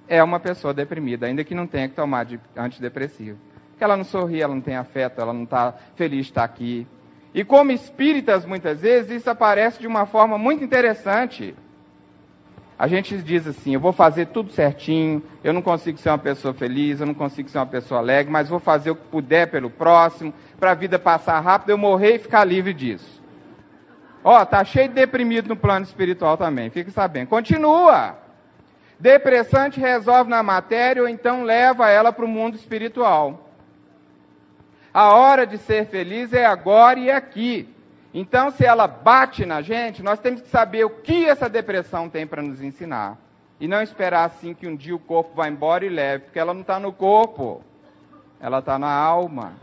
É 0.06 0.22
uma 0.22 0.38
pessoa 0.38 0.72
deprimida, 0.72 1.26
ainda 1.26 1.44
que 1.44 1.54
não 1.54 1.66
tenha 1.66 1.88
que 1.88 1.94
tomar 1.94 2.24
de 2.24 2.40
antidepressivo. 2.56 3.38
Ela 3.80 3.96
não 3.96 4.04
sorri, 4.04 4.40
ela 4.40 4.54
não 4.54 4.62
tem 4.62 4.76
afeto, 4.76 5.20
ela 5.20 5.32
não 5.32 5.44
está 5.44 5.72
feliz 5.96 6.26
de 6.26 6.30
estar 6.32 6.44
aqui, 6.44 6.86
e 7.34 7.44
como 7.44 7.70
espíritas, 7.72 8.44
muitas 8.44 8.80
vezes, 8.80 9.10
isso 9.10 9.30
aparece 9.30 9.80
de 9.80 9.86
uma 9.86 10.06
forma 10.06 10.38
muito 10.38 10.64
interessante. 10.64 11.54
A 12.78 12.86
gente 12.86 13.16
diz 13.18 13.46
assim: 13.46 13.74
eu 13.74 13.80
vou 13.80 13.92
fazer 13.92 14.26
tudo 14.26 14.52
certinho, 14.52 15.22
eu 15.42 15.52
não 15.52 15.60
consigo 15.60 15.98
ser 15.98 16.10
uma 16.10 16.18
pessoa 16.18 16.54
feliz, 16.54 17.00
eu 17.00 17.06
não 17.06 17.14
consigo 17.14 17.48
ser 17.48 17.58
uma 17.58 17.66
pessoa 17.66 18.00
alegre, 18.00 18.32
mas 18.32 18.48
vou 18.48 18.60
fazer 18.60 18.90
o 18.92 18.94
que 18.94 19.06
puder 19.08 19.50
pelo 19.50 19.68
próximo, 19.68 20.32
para 20.60 20.70
a 20.70 20.74
vida 20.74 20.98
passar 20.98 21.40
rápido, 21.40 21.70
eu 21.70 21.78
morrer 21.78 22.14
e 22.14 22.18
ficar 22.20 22.44
livre 22.44 22.72
disso. 22.72 23.20
Ó, 24.22 24.44
tá 24.44 24.64
cheio 24.64 24.88
de 24.88 24.94
deprimido 24.94 25.48
no 25.48 25.56
plano 25.56 25.84
espiritual 25.84 26.36
também, 26.36 26.70
fique 26.70 26.90
sabendo. 26.90 27.28
Continua. 27.28 28.16
Depressão 29.00 29.70
te 29.70 29.80
resolve 29.80 30.30
na 30.30 30.42
matéria 30.42 31.02
ou 31.02 31.08
então 31.08 31.42
leva 31.42 31.88
ela 31.88 32.12
para 32.12 32.24
o 32.24 32.28
mundo 32.28 32.56
espiritual. 32.56 33.48
A 34.92 35.14
hora 35.14 35.46
de 35.46 35.58
ser 35.58 35.86
feliz 35.86 36.32
é 36.32 36.44
agora 36.44 36.98
e 36.98 37.10
aqui. 37.10 37.68
Então, 38.12 38.50
se 38.50 38.64
ela 38.64 38.86
bate 38.86 39.44
na 39.44 39.60
gente, 39.60 40.02
nós 40.02 40.18
temos 40.18 40.40
que 40.40 40.48
saber 40.48 40.84
o 40.84 40.90
que 40.90 41.26
essa 41.26 41.48
depressão 41.48 42.08
tem 42.08 42.26
para 42.26 42.42
nos 42.42 42.62
ensinar. 42.62 43.18
E 43.60 43.68
não 43.68 43.82
esperar 43.82 44.24
assim 44.24 44.54
que 44.54 44.66
um 44.66 44.76
dia 44.76 44.94
o 44.94 45.00
corpo 45.00 45.34
vá 45.34 45.48
embora 45.48 45.84
e 45.84 45.88
leve, 45.88 46.24
porque 46.24 46.38
ela 46.38 46.54
não 46.54 46.62
está 46.62 46.78
no 46.78 46.92
corpo, 46.92 47.62
ela 48.40 48.60
está 48.60 48.78
na 48.78 48.90
alma. 48.90 49.54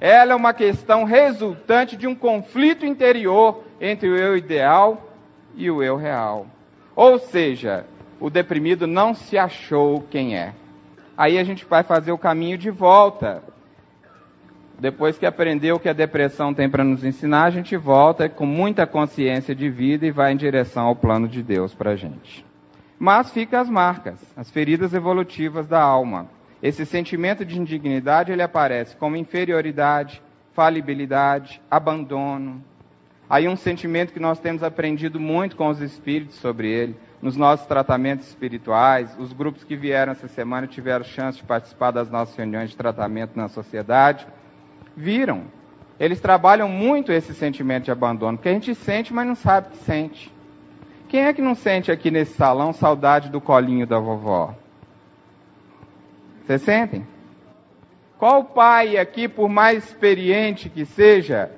Ela 0.00 0.32
é 0.32 0.36
uma 0.36 0.52
questão 0.52 1.04
resultante 1.04 1.96
de 1.96 2.06
um 2.06 2.14
conflito 2.14 2.84
interior 2.84 3.62
entre 3.80 4.08
o 4.08 4.16
eu 4.16 4.36
ideal 4.36 5.10
e 5.54 5.70
o 5.70 5.82
eu 5.82 5.96
real. 5.96 6.46
Ou 6.94 7.18
seja, 7.18 7.86
o 8.18 8.30
deprimido 8.30 8.86
não 8.86 9.14
se 9.14 9.36
achou 9.38 10.02
quem 10.10 10.36
é. 10.36 10.54
Aí 11.16 11.38
a 11.38 11.44
gente 11.44 11.64
vai 11.64 11.82
fazer 11.82 12.12
o 12.12 12.18
caminho 12.18 12.58
de 12.58 12.70
volta 12.70 13.42
depois 14.78 15.16
que 15.16 15.24
aprendeu 15.24 15.76
o 15.76 15.80
que 15.80 15.88
a 15.88 15.94
depressão 15.94 16.52
tem 16.52 16.68
para 16.68 16.84
nos 16.84 17.02
ensinar, 17.02 17.44
a 17.44 17.50
gente 17.50 17.76
volta 17.76 18.28
com 18.28 18.44
muita 18.44 18.86
consciência 18.86 19.54
de 19.54 19.70
vida 19.70 20.06
e 20.06 20.10
vai 20.10 20.32
em 20.32 20.36
direção 20.36 20.84
ao 20.84 20.94
plano 20.94 21.26
de 21.26 21.42
Deus 21.42 21.74
para 21.74 21.92
a 21.92 21.96
gente. 21.96 22.44
Mas 22.98 23.30
fica 23.30 23.58
as 23.58 23.70
marcas, 23.70 24.20
as 24.36 24.50
feridas 24.50 24.92
evolutivas 24.92 25.66
da 25.66 25.80
alma. 25.80 26.28
Esse 26.62 26.84
sentimento 26.84 27.44
de 27.44 27.58
indignidade 27.58 28.32
ele 28.32 28.42
aparece 28.42 28.96
como 28.96 29.16
inferioridade, 29.16 30.22
falibilidade, 30.52 31.60
abandono. 31.70 32.62
Aí 33.28 33.48
um 33.48 33.56
sentimento 33.56 34.12
que 34.12 34.20
nós 34.20 34.38
temos 34.38 34.62
aprendido 34.62 35.18
muito 35.18 35.56
com 35.56 35.68
os 35.68 35.80
espíritos 35.80 36.36
sobre 36.36 36.68
ele, 36.70 36.96
nos 37.20 37.34
nossos 37.36 37.66
tratamentos 37.66 38.28
espirituais. 38.28 39.16
Os 39.18 39.32
grupos 39.32 39.64
que 39.64 39.74
vieram 39.74 40.12
essa 40.12 40.28
semana 40.28 40.66
tiveram 40.66 41.04
chance 41.04 41.38
de 41.38 41.44
participar 41.44 41.92
das 41.92 42.10
nossas 42.10 42.36
reuniões 42.36 42.70
de 42.70 42.76
tratamento 42.76 43.36
na 43.36 43.48
sociedade 43.48 44.26
viram. 44.96 45.44
Eles 45.98 46.20
trabalham 46.20 46.68
muito 46.68 47.12
esse 47.12 47.34
sentimento 47.34 47.84
de 47.84 47.90
abandono, 47.90 48.36
porque 48.36 48.48
a 48.48 48.52
gente 48.52 48.74
sente, 48.74 49.12
mas 49.12 49.26
não 49.26 49.34
sabe 49.34 49.70
que 49.70 49.76
sente. 49.78 50.32
Quem 51.08 51.20
é 51.20 51.32
que 51.32 51.40
não 51.40 51.54
sente 51.54 51.92
aqui 51.92 52.10
nesse 52.10 52.34
salão 52.34 52.72
saudade 52.72 53.30
do 53.30 53.40
colinho 53.40 53.86
da 53.86 53.98
vovó? 53.98 54.54
Vocês 56.44 56.62
sentem? 56.62 57.06
Qual 58.18 58.44
pai 58.44 58.96
aqui, 58.96 59.28
por 59.28 59.48
mais 59.48 59.84
experiente 59.84 60.68
que 60.68 60.84
seja, 60.84 61.50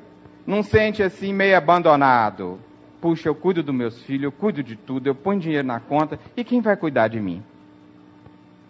não 0.47 0.63
sente 0.63 1.03
assim 1.03 1.33
meio 1.33 1.57
abandonado? 1.57 2.59
Puxa, 3.01 3.29
eu 3.29 3.35
cuido 3.35 3.63
dos 3.63 3.75
meus 3.75 4.03
filhos, 4.03 4.25
eu 4.25 4.33
cuido 4.33 4.63
de 4.63 4.75
tudo, 4.75 5.07
eu 5.07 5.15
ponho 5.15 5.41
dinheiro 5.41 5.67
na 5.67 5.79
conta, 5.79 6.19
e 6.37 6.43
quem 6.43 6.61
vai 6.61 6.77
cuidar 6.77 7.09
de 7.09 7.21
mim? 7.21 7.43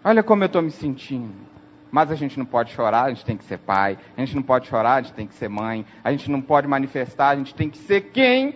Olha 0.04 0.22
como 0.22 0.42
eu 0.42 0.46
estou 0.46 0.62
me 0.62 0.70
sentindo. 0.70 1.47
Mas 1.90 2.10
a 2.10 2.14
gente 2.14 2.38
não 2.38 2.44
pode 2.44 2.72
chorar, 2.72 3.04
a 3.04 3.08
gente 3.10 3.24
tem 3.24 3.36
que 3.36 3.44
ser 3.44 3.58
pai. 3.58 3.98
A 4.16 4.20
gente 4.20 4.34
não 4.34 4.42
pode 4.42 4.66
chorar, 4.66 4.94
a 4.94 5.02
gente 5.02 5.14
tem 5.14 5.26
que 5.26 5.34
ser 5.34 5.48
mãe. 5.48 5.86
A 6.04 6.10
gente 6.10 6.30
não 6.30 6.40
pode 6.40 6.66
manifestar, 6.66 7.30
a 7.30 7.36
gente 7.36 7.54
tem 7.54 7.70
que 7.70 7.78
ser 7.78 8.10
quem 8.12 8.54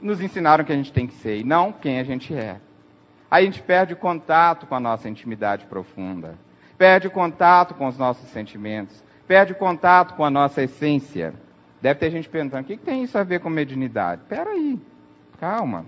nos 0.00 0.20
ensinaram 0.20 0.64
que 0.64 0.72
a 0.72 0.76
gente 0.76 0.92
tem 0.92 1.06
que 1.06 1.14
ser 1.14 1.38
e 1.38 1.44
não 1.44 1.72
quem 1.72 1.98
a 1.98 2.04
gente 2.04 2.34
é. 2.34 2.60
Aí 3.30 3.42
a 3.42 3.46
gente 3.46 3.62
perde 3.62 3.94
o 3.94 3.96
contato 3.96 4.66
com 4.66 4.74
a 4.74 4.80
nossa 4.80 5.08
intimidade 5.08 5.66
profunda, 5.66 6.38
perde 6.76 7.08
o 7.08 7.10
contato 7.10 7.74
com 7.74 7.86
os 7.86 7.98
nossos 7.98 8.28
sentimentos, 8.28 9.02
perde 9.26 9.52
o 9.52 9.56
contato 9.56 10.14
com 10.14 10.24
a 10.24 10.30
nossa 10.30 10.62
essência. 10.62 11.34
Deve 11.80 11.98
ter 11.98 12.10
gente 12.10 12.28
perguntando: 12.28 12.62
o 12.62 12.66
que, 12.66 12.76
tem 12.76 13.02
isso 13.02 13.18
a 13.18 13.24
ver 13.24 13.40
com 13.40 13.48
mediunidade? 13.48 14.22
Espera 14.22 14.50
aí, 14.50 14.78
calma. 15.40 15.86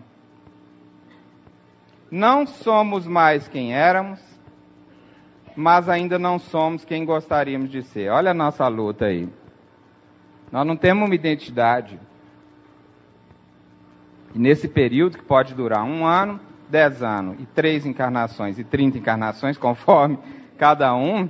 Não 2.10 2.46
somos 2.46 3.06
mais 3.06 3.46
quem 3.48 3.74
éramos, 3.74 4.20
mas 5.56 5.88
ainda 5.88 6.18
não 6.18 6.38
somos 6.38 6.84
quem 6.84 7.04
gostaríamos 7.04 7.70
de 7.70 7.82
ser. 7.82 8.10
Olha 8.10 8.32
a 8.32 8.34
nossa 8.34 8.68
luta 8.68 9.06
aí. 9.06 9.26
Nós 10.52 10.66
não 10.66 10.76
temos 10.76 11.06
uma 11.08 11.14
identidade. 11.14 11.98
E 14.34 14.38
nesse 14.38 14.68
período, 14.68 15.16
que 15.16 15.24
pode 15.24 15.54
durar 15.54 15.82
um 15.82 16.04
ano, 16.04 16.38
dez 16.68 17.02
anos, 17.02 17.40
e 17.40 17.46
três 17.46 17.86
encarnações, 17.86 18.58
e 18.58 18.64
trinta 18.64 18.98
encarnações, 18.98 19.56
conforme 19.58 20.18
cada 20.58 20.94
um, 20.94 21.28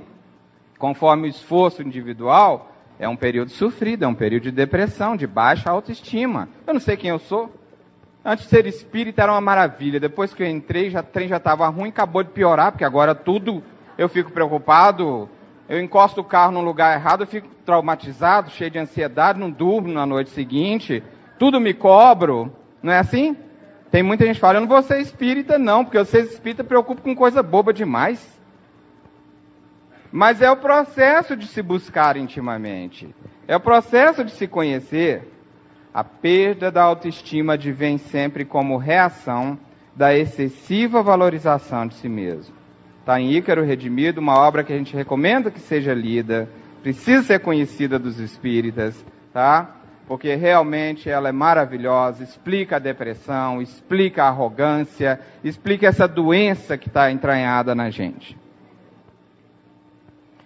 conforme 0.77 1.27
o 1.27 1.29
esforço 1.29 1.81
individual, 1.81 2.73
é 2.99 3.07
um 3.07 3.15
período 3.15 3.51
sofrido, 3.51 4.03
é 4.03 4.07
um 4.07 4.13
período 4.13 4.43
de 4.43 4.51
depressão, 4.51 5.15
de 5.15 5.25
baixa 5.25 5.69
autoestima. 5.69 6.49
Eu 6.65 6.73
não 6.73 6.81
sei 6.81 6.97
quem 6.97 7.11
eu 7.11 7.19
sou. 7.19 7.49
Antes 8.25 8.43
de 8.43 8.49
ser 8.49 8.65
espírita 8.65 9.21
era 9.21 9.31
uma 9.31 9.39
maravilha. 9.39 10.01
Depois 10.01 10.33
que 10.33 10.43
eu 10.43 10.47
entrei, 10.47 10.89
já, 10.89 10.99
o 10.99 11.03
trem 11.03 11.29
já 11.29 11.37
estava 11.37 11.67
ruim, 11.69 11.89
acabou 11.89 12.23
de 12.23 12.31
piorar, 12.31 12.71
porque 12.71 12.83
agora 12.83 13.15
tudo 13.15 13.63
eu 13.97 14.07
fico 14.07 14.31
preocupado. 14.31 15.29
Eu 15.67 15.81
encosto 15.81 16.21
o 16.21 16.23
carro 16.23 16.53
num 16.53 16.61
lugar 16.61 16.95
errado, 16.95 17.23
eu 17.23 17.27
fico 17.27 17.49
traumatizado, 17.65 18.49
cheio 18.49 18.71
de 18.71 18.79
ansiedade, 18.79 19.39
não 19.39 19.51
durmo 19.51 19.89
na 19.89 20.05
noite 20.05 20.29
seguinte. 20.29 21.03
Tudo 21.37 21.59
me 21.59 21.73
cobro. 21.73 22.51
Não 22.81 22.93
é 22.93 22.99
assim? 22.99 23.35
Tem 23.91 24.03
muita 24.03 24.25
gente 24.25 24.39
falando, 24.39 24.57
eu 24.57 24.61
não 24.61 24.67
vou 24.67 24.81
ser 24.81 24.99
espírita, 24.99 25.57
não, 25.57 25.83
porque 25.83 25.97
eu 25.97 26.05
ser 26.05 26.23
espírita 26.23 26.63
preocupa 26.63 27.01
com 27.01 27.15
coisa 27.15 27.41
boba 27.41 27.73
demais. 27.73 28.37
Mas 30.11 30.41
é 30.41 30.49
o 30.49 30.57
processo 30.57 31.35
de 31.35 31.47
se 31.47 31.61
buscar 31.61 32.15
intimamente. 32.17 33.13
É 33.47 33.55
o 33.55 33.59
processo 33.59 34.23
de 34.23 34.31
se 34.31 34.47
conhecer. 34.47 35.33
A 35.93 36.03
perda 36.03 36.71
da 36.71 36.83
autoestima 36.83 37.53
advém 37.53 37.97
sempre 37.97 38.45
como 38.45 38.77
reação 38.77 39.57
da 39.95 40.15
excessiva 40.15 41.01
valorização 41.01 41.87
de 41.87 41.95
si 41.95 42.07
mesmo. 42.07 42.56
Está 43.07 43.21
em 43.21 43.31
Ícaro 43.31 43.63
Redimido, 43.63 44.19
uma 44.19 44.37
obra 44.37 44.65
que 44.65 44.73
a 44.73 44.77
gente 44.77 44.93
recomenda 44.93 45.49
que 45.49 45.61
seja 45.61 45.93
lida, 45.93 46.49
precisa 46.83 47.23
ser 47.23 47.39
conhecida 47.39 47.97
dos 47.97 48.19
espíritas, 48.19 49.01
tá? 49.31 49.77
Porque 50.05 50.35
realmente 50.35 51.09
ela 51.09 51.29
é 51.29 51.31
maravilhosa, 51.31 52.21
explica 52.21 52.75
a 52.75 52.79
depressão, 52.79 53.61
explica 53.61 54.25
a 54.25 54.27
arrogância, 54.27 55.21
explica 55.41 55.87
essa 55.87 56.05
doença 56.05 56.77
que 56.77 56.89
está 56.89 57.09
entranhada 57.09 57.73
na 57.73 57.89
gente 57.89 58.37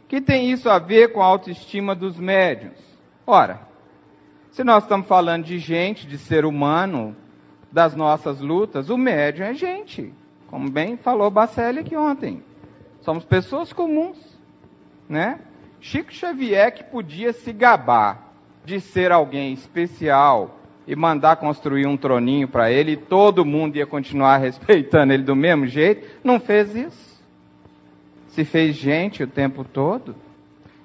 que 0.07 0.21
tem 0.21 0.51
isso 0.51 0.69
a 0.69 0.77
ver 0.77 1.13
com 1.13 1.21
a 1.21 1.25
autoestima 1.25 1.95
dos 1.95 2.19
médios? 2.19 2.77
Ora, 3.25 3.61
se 4.51 4.61
nós 4.61 4.83
estamos 4.83 5.07
falando 5.07 5.45
de 5.45 5.57
gente, 5.57 6.05
de 6.05 6.17
ser 6.17 6.43
humano, 6.43 7.15
das 7.71 7.95
nossas 7.95 8.39
lutas, 8.39 8.89
o 8.89 8.97
médium 8.97 9.45
é 9.45 9.53
gente. 9.53 10.13
Como 10.47 10.69
bem 10.69 10.97
falou 10.97 11.31
Bacelli 11.31 11.79
aqui 11.79 11.95
ontem. 11.95 12.43
Somos 13.01 13.23
pessoas 13.25 13.73
comuns, 13.73 14.17
né? 15.09 15.39
Chico 15.79 16.13
Xavier 16.13 16.73
que 16.73 16.83
podia 16.83 17.33
se 17.33 17.51
gabar 17.51 18.33
de 18.63 18.79
ser 18.79 19.11
alguém 19.11 19.53
especial 19.53 20.59
e 20.87 20.95
mandar 20.95 21.37
construir 21.37 21.87
um 21.87 21.97
troninho 21.97 22.47
para 22.47 22.71
ele 22.71 22.93
e 22.93 22.97
todo 22.97 23.45
mundo 23.45 23.75
ia 23.75 23.85
continuar 23.85 24.37
respeitando 24.41 25.13
ele 25.13 25.23
do 25.23 25.35
mesmo 25.35 25.67
jeito, 25.67 26.07
não 26.23 26.39
fez 26.39 26.75
isso 26.75 27.11
se 28.31 28.45
fez 28.45 28.75
gente 28.75 29.23
o 29.23 29.27
tempo 29.27 29.63
todo? 29.63 30.15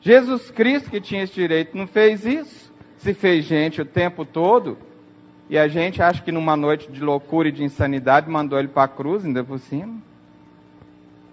Jesus 0.01 0.51
Cristo, 0.51 0.91
que 0.91 1.01
tinha 1.01 1.23
esse 1.23 1.35
direito, 1.35 1.77
não 1.77 1.87
fez 1.87 2.25
isso? 2.25 2.73
Se 2.99 3.15
fez 3.15 3.45
gente 3.45 3.81
o 3.81 3.85
tempo 3.85 4.25
todo? 4.25 4.77
E 5.49 5.57
a 5.57 5.69
gente 5.69 6.03
acha 6.03 6.23
que 6.23 6.33
numa 6.33 6.57
noite 6.57 6.91
de 6.91 7.01
loucura 7.01 7.49
e 7.49 7.53
de 7.53 7.63
insanidade 7.63 8.29
mandou 8.29 8.59
ele 8.59 8.69
para 8.69 8.85
a 8.85 8.89
cruz, 8.89 9.25
ainda 9.25 9.45
por 9.45 9.59
cima? 9.59 10.03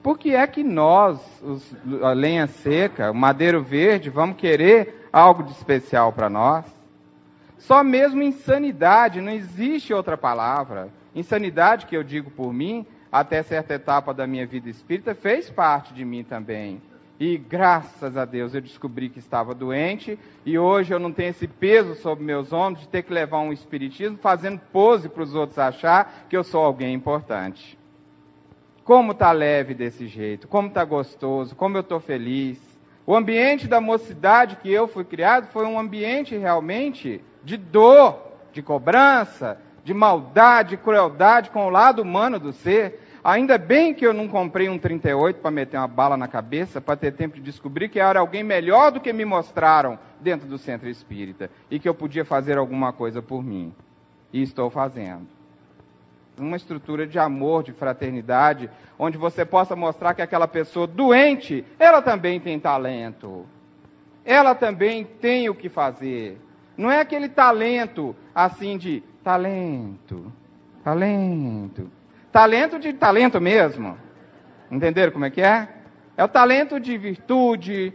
Por 0.03 0.17
que 0.17 0.35
é 0.35 0.45
que 0.45 0.65
nós, 0.65 1.17
os, 1.41 1.75
a 2.03 2.11
lenha 2.11 2.45
seca, 2.45 3.09
o 3.09 3.15
madeiro 3.15 3.63
verde, 3.63 4.09
vamos 4.09 4.35
querer 4.35 5.07
algo 5.13 5.43
de 5.43 5.53
especial 5.53 6.11
para 6.11 6.29
nós? 6.29 6.65
Só 7.57 7.81
mesmo 7.81 8.21
insanidade, 8.21 9.21
não 9.21 9.31
existe 9.31 9.93
outra 9.93 10.17
palavra. 10.17 10.89
Insanidade, 11.15 11.85
que 11.85 11.95
eu 11.95 12.03
digo 12.03 12.29
por 12.29 12.51
mim, 12.51 12.85
até 13.09 13.41
certa 13.41 13.75
etapa 13.75 14.13
da 14.13 14.27
minha 14.27 14.45
vida 14.45 14.69
espírita, 14.69 15.15
fez 15.15 15.49
parte 15.49 15.93
de 15.93 16.03
mim 16.03 16.21
também. 16.21 16.81
E 17.17 17.37
graças 17.37 18.17
a 18.17 18.25
Deus 18.25 18.53
eu 18.53 18.59
descobri 18.59 19.07
que 19.07 19.19
estava 19.19 19.55
doente 19.55 20.19
e 20.45 20.59
hoje 20.59 20.93
eu 20.93 20.99
não 20.99 21.13
tenho 21.13 21.29
esse 21.29 21.47
peso 21.47 21.95
sobre 21.95 22.25
meus 22.25 22.51
ombros 22.51 22.81
de 22.81 22.89
ter 22.89 23.03
que 23.03 23.13
levar 23.13 23.39
um 23.39 23.53
espiritismo 23.53 24.17
fazendo 24.17 24.59
pose 24.73 25.07
para 25.07 25.23
os 25.23 25.33
outros 25.33 25.57
achar 25.57 26.25
que 26.27 26.35
eu 26.35 26.43
sou 26.43 26.65
alguém 26.65 26.93
importante. 26.93 27.77
Como 28.84 29.13
está 29.13 29.32
leve 29.32 29.74
desse 29.74 30.08
jeito, 30.08 30.48
como 30.48 30.67
está 30.67 30.84
gostoso, 30.84 31.56
como 31.56 31.78
eu 31.78 31.82
estou 31.82 32.00
feliz. 32.00 32.60
O 33.06 33.15
ambiente 33.15 33.67
da 33.67 33.80
mocidade 33.80 34.58
que 34.58 34.72
eu 34.72 34.88
fui 34.88 35.06
criado 35.06 35.48
foi 35.48 35.65
um 35.65 35.80
ambiente 35.80 36.38
realmente 36.38 37.22
de 37.43 37.56
dor, 37.56 38.19
de 38.52 38.62
cobrança, 38.62 39.60
de 39.84 39.93
maldade, 39.93 40.78
crueldade 40.78 41.50
com 41.50 41.65
o 41.65 41.69
lado 41.69 42.02
humano 42.02 42.39
do 42.39 42.52
ser. 42.52 43.02
Ainda 43.24 43.58
bem 43.58 43.93
que 43.93 44.06
eu 44.06 44.13
não 44.13 44.28
comprei 44.28 44.67
um 44.67 44.78
38 44.78 45.39
para 45.39 45.52
meter 45.52 45.78
uma 45.78 45.88
bala 45.88 46.17
na 46.17 46.28
cabeça, 46.28 46.82
para 46.82 46.98
ter 46.98 47.13
tempo 47.13 47.36
de 47.36 47.41
descobrir 47.41 47.88
que 47.88 48.00
era 48.00 48.19
alguém 48.19 48.43
melhor 48.43 48.91
do 48.91 49.00
que 49.00 49.13
me 49.13 49.24
mostraram 49.24 49.98
dentro 50.19 50.48
do 50.48 50.58
centro 50.58 50.89
espírita 50.89 51.50
e 51.72 51.80
que 51.80 51.88
eu 51.88 51.93
podia 51.93 52.26
fazer 52.26 52.58
alguma 52.58 52.91
coisa 52.91 53.22
por 53.22 53.41
mim. 53.41 53.74
E 54.32 54.41
estou 54.41 54.69
fazendo. 54.69 55.28
Uma 56.38 56.58
estrutura 56.58 57.06
de 57.06 57.19
amor, 57.19 57.63
de 57.63 57.72
fraternidade, 57.72 58.69
onde 58.98 59.17
você 59.17 59.46
possa 59.46 59.76
mostrar 59.76 60.13
que 60.13 60.22
aquela 60.22 60.48
pessoa 60.48 60.88
doente, 60.88 61.63
ela 61.78 62.02
também 62.02 62.39
tem 62.39 62.60
talento. 62.60 63.46
Ela 64.26 64.56
também 64.56 65.04
tem 65.04 65.50
o 65.50 65.56
que 65.56 65.69
fazer. 65.69 66.39
Não 66.76 66.89
é 66.89 67.00
aquele 67.00 67.30
talento 67.30 68.15
assim 68.34 68.78
de 68.78 69.04
talento, 69.24 70.32
talento 70.84 71.91
Talento 72.34 72.80
de 72.80 72.91
talento 72.93 73.39
mesmo. 73.39 73.96
Entenderam 74.72 75.12
como 75.12 75.24
é 75.24 75.30
que 75.30 75.39
é? 75.39 75.69
É 76.17 76.24
o 76.24 76.28
talento 76.28 76.80
de 76.80 76.98
virtude. 76.98 77.93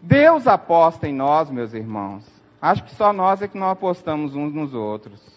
Deus 0.00 0.46
aposta 0.46 1.08
em 1.08 1.12
nós, 1.12 1.50
meus 1.50 1.74
irmãos. 1.74 2.24
Acho 2.62 2.84
que 2.84 2.94
só 2.94 3.12
nós 3.12 3.42
é 3.42 3.48
que 3.48 3.58
não 3.58 3.68
apostamos 3.68 4.36
uns 4.36 4.54
nos 4.54 4.74
outros. 4.74 5.33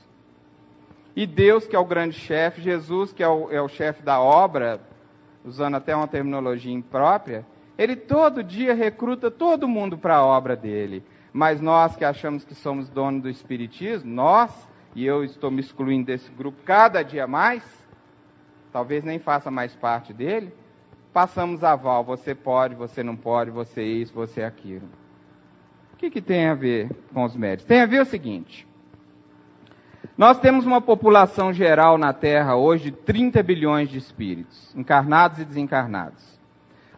E 1.18 1.26
Deus, 1.26 1.66
que 1.66 1.76
é 1.76 1.80
o 1.80 1.84
grande 1.84 2.16
chefe, 2.16 2.62
Jesus, 2.62 3.12
que 3.12 3.24
é 3.24 3.28
o, 3.28 3.52
é 3.52 3.60
o 3.60 3.68
chefe 3.68 4.04
da 4.04 4.22
obra, 4.22 4.80
usando 5.44 5.74
até 5.74 5.96
uma 5.96 6.08
terminologia 6.08 6.72
imprópria, 6.72 7.44
ele 7.76 7.96
todo 7.96 8.44
dia 8.44 8.76
recruta 8.76 9.32
todo 9.32 9.68
mundo 9.68 9.98
para 9.98 10.18
a 10.18 10.24
obra 10.24 10.56
dele. 10.56 11.04
Mas 11.34 11.60
nós 11.60 11.96
que 11.96 12.06
achamos 12.06 12.46
que 12.46 12.54
somos 12.54 12.88
donos 12.88 13.24
do 13.24 13.30
Espiritismo, 13.32 14.14
nós, 14.14 14.68
e 14.94 15.08
eu 15.08 15.24
estou 15.24 15.50
me 15.50 15.60
excluindo 15.60 16.06
desse 16.06 16.30
grupo 16.30 16.62
cada 16.64 17.02
dia 17.02 17.26
mais, 17.26 17.64
talvez 18.72 19.04
nem 19.04 19.18
faça 19.18 19.50
mais 19.50 19.76
parte 19.76 20.14
dele, 20.14 20.54
passamos 21.12 21.64
aval, 21.64 22.04
você 22.04 22.36
pode, 22.36 22.76
você 22.76 23.02
não 23.02 23.16
pode, 23.16 23.50
você 23.50 23.82
é 23.82 23.86
isso, 23.86 24.14
você 24.14 24.42
é 24.42 24.46
aquilo. 24.46 24.88
O 25.94 25.98
que, 25.98 26.12
que 26.12 26.22
tem 26.22 26.46
a 26.46 26.54
ver 26.54 26.92
com 27.12 27.24
os 27.24 27.36
médicos? 27.36 27.66
Tem 27.66 27.82
a 27.82 27.88
ver 27.88 28.04
o 28.04 28.06
seguinte. 28.06 28.67
Nós 30.18 30.40
temos 30.40 30.66
uma 30.66 30.82
população 30.82 31.54
geral 31.54 31.96
na 31.96 32.12
Terra 32.12 32.56
hoje 32.56 32.86
de 32.86 32.92
30 32.92 33.44
bilhões 33.44 33.88
de 33.88 34.00
espíritos, 34.00 34.76
encarnados 34.76 35.38
e 35.38 35.46
desencarnados. 35.46 36.40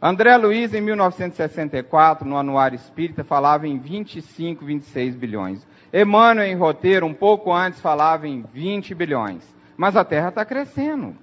André 0.02 0.38
Luiz, 0.38 0.74
em 0.74 0.80
1964, 0.80 2.26
no 2.26 2.38
Anuário 2.38 2.78
Espírita, 2.78 3.26
falava 3.26 3.68
em 3.68 3.78
25, 3.78 4.64
26 4.64 5.18
bilhões. 5.18 5.68
Emmanuel, 5.94 6.48
em 6.48 6.56
roteiro, 6.56 7.06
um 7.06 7.14
pouco 7.14 7.52
antes, 7.52 7.82
falava 7.82 8.26
em 8.26 8.46
20 8.54 8.96
bilhões. 8.96 9.44
mas 9.76 9.98
a 9.98 10.06
Terra 10.06 10.30
está 10.30 10.46
crescendo. 10.46 11.14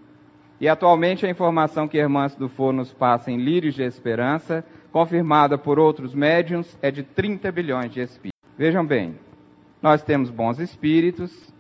E 0.60 0.68
atualmente 0.68 1.24
a 1.24 1.30
informação 1.30 1.88
que 1.88 1.98
a 1.98 2.02
irmã 2.02 2.26
do 2.38 2.48
For 2.48 2.74
nos 2.74 2.92
passa 2.92 3.30
em 3.30 3.38
Lírios 3.38 3.74
de 3.74 3.82
Esperança, 3.82 4.62
confirmada 4.92 5.56
por 5.56 5.78
outros 5.78 6.14
médiums, 6.14 6.78
é 6.82 6.90
de 6.90 7.02
30 7.02 7.50
bilhões 7.52 7.90
de 7.90 8.00
espíritos. 8.00 8.40
Vejam 8.56 8.84
bem, 8.84 9.18
nós 9.82 10.02
temos 10.02 10.30
bons 10.30 10.58
espíritos, 10.58 11.54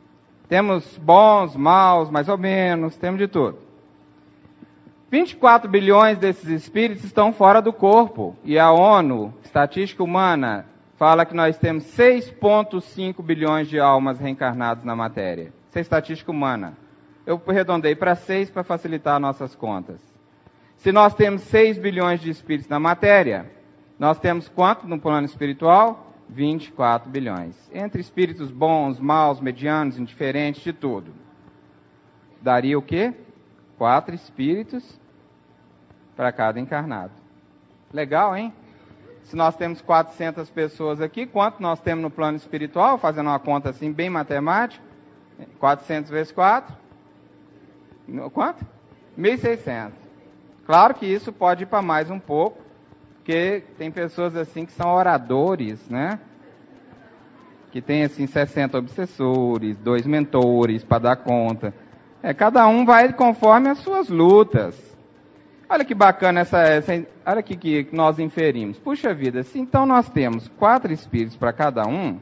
temos 0.48 0.98
bons, 0.98 1.56
maus, 1.56 2.10
mais 2.10 2.28
ou 2.28 2.38
menos, 2.38 2.96
temos 2.96 3.18
de 3.18 3.28
tudo. 3.28 3.58
24 5.10 5.70
bilhões 5.70 6.18
desses 6.18 6.48
espíritos 6.48 7.04
estão 7.04 7.32
fora 7.32 7.60
do 7.62 7.72
corpo. 7.72 8.36
E 8.44 8.58
a 8.58 8.70
ONU, 8.72 9.32
Estatística 9.44 10.02
Humana, 10.02 10.66
fala 10.96 11.24
que 11.24 11.34
nós 11.34 11.56
temos 11.58 11.84
6,5 11.96 13.22
bilhões 13.22 13.68
de 13.68 13.78
almas 13.78 14.18
reencarnadas 14.18 14.84
na 14.84 14.96
matéria. 14.96 15.52
Isso 15.68 15.78
é 15.78 15.80
estatística 15.80 16.30
humana. 16.30 16.76
Eu 17.26 17.40
arredondei 17.46 17.94
para 17.94 18.14
6 18.14 18.50
para 18.50 18.64
facilitar 18.64 19.20
nossas 19.20 19.54
contas. 19.54 20.00
Se 20.78 20.92
nós 20.92 21.14
temos 21.14 21.42
6 21.42 21.78
bilhões 21.78 22.20
de 22.20 22.30
espíritos 22.30 22.68
na 22.68 22.78
matéria, 22.78 23.50
nós 23.98 24.18
temos 24.18 24.48
quanto 24.48 24.86
no 24.86 24.98
plano 24.98 25.26
espiritual? 25.26 26.14
24 26.28 27.08
bilhões. 27.10 27.54
Entre 27.72 28.00
espíritos 28.00 28.50
bons, 28.50 28.98
maus, 28.98 29.40
medianos, 29.40 29.98
indiferentes, 29.98 30.62
de 30.62 30.72
tudo. 30.72 31.12
Daria 32.40 32.78
o 32.78 32.82
quê? 32.82 33.14
Quatro 33.78 34.14
espíritos 34.14 34.98
para 36.16 36.32
cada 36.32 36.58
encarnado. 36.58 37.12
Legal, 37.92 38.36
hein? 38.36 38.52
Se 39.24 39.34
nós 39.34 39.56
temos 39.56 39.80
400 39.80 40.48
pessoas 40.50 41.00
aqui, 41.00 41.26
quanto 41.26 41.60
nós 41.60 41.80
temos 41.80 42.02
no 42.02 42.10
plano 42.10 42.36
espiritual? 42.36 42.96
Fazendo 42.96 43.26
uma 43.26 43.38
conta 43.38 43.70
assim, 43.70 43.92
bem 43.92 44.08
matemática. 44.08 44.84
400 45.58 46.10
vezes 46.10 46.32
4? 46.32 46.74
Quanto? 48.32 48.64
1.600. 49.18 49.92
Claro 50.64 50.94
que 50.94 51.06
isso 51.06 51.32
pode 51.32 51.64
ir 51.64 51.66
para 51.66 51.82
mais 51.82 52.10
um 52.10 52.18
pouco, 52.18 52.62
porque 53.26 53.64
tem 53.76 53.90
pessoas 53.90 54.36
assim 54.36 54.64
que 54.64 54.70
são 54.70 54.94
oradores, 54.94 55.84
né? 55.88 56.20
Que 57.72 57.82
tem 57.82 58.04
assim 58.04 58.24
60 58.24 58.78
obsessores, 58.78 59.76
dois 59.78 60.06
mentores 60.06 60.84
para 60.84 61.00
dar 61.00 61.16
conta. 61.16 61.74
É, 62.22 62.32
cada 62.32 62.64
um 62.68 62.84
vai 62.84 63.12
conforme 63.12 63.68
as 63.68 63.78
suas 63.78 64.08
lutas. 64.08 64.96
Olha 65.68 65.84
que 65.84 65.92
bacana 65.92 66.38
essa, 66.42 66.60
essa 66.60 66.92
olha 67.26 67.40
aqui 67.40 67.56
que 67.56 67.88
nós 67.90 68.20
inferimos. 68.20 68.78
Puxa 68.78 69.12
vida, 69.12 69.42
se 69.42 69.58
então 69.58 69.84
nós 69.84 70.08
temos 70.08 70.46
quatro 70.46 70.92
espíritos 70.92 71.36
para 71.36 71.52
cada 71.52 71.84
um, 71.84 72.20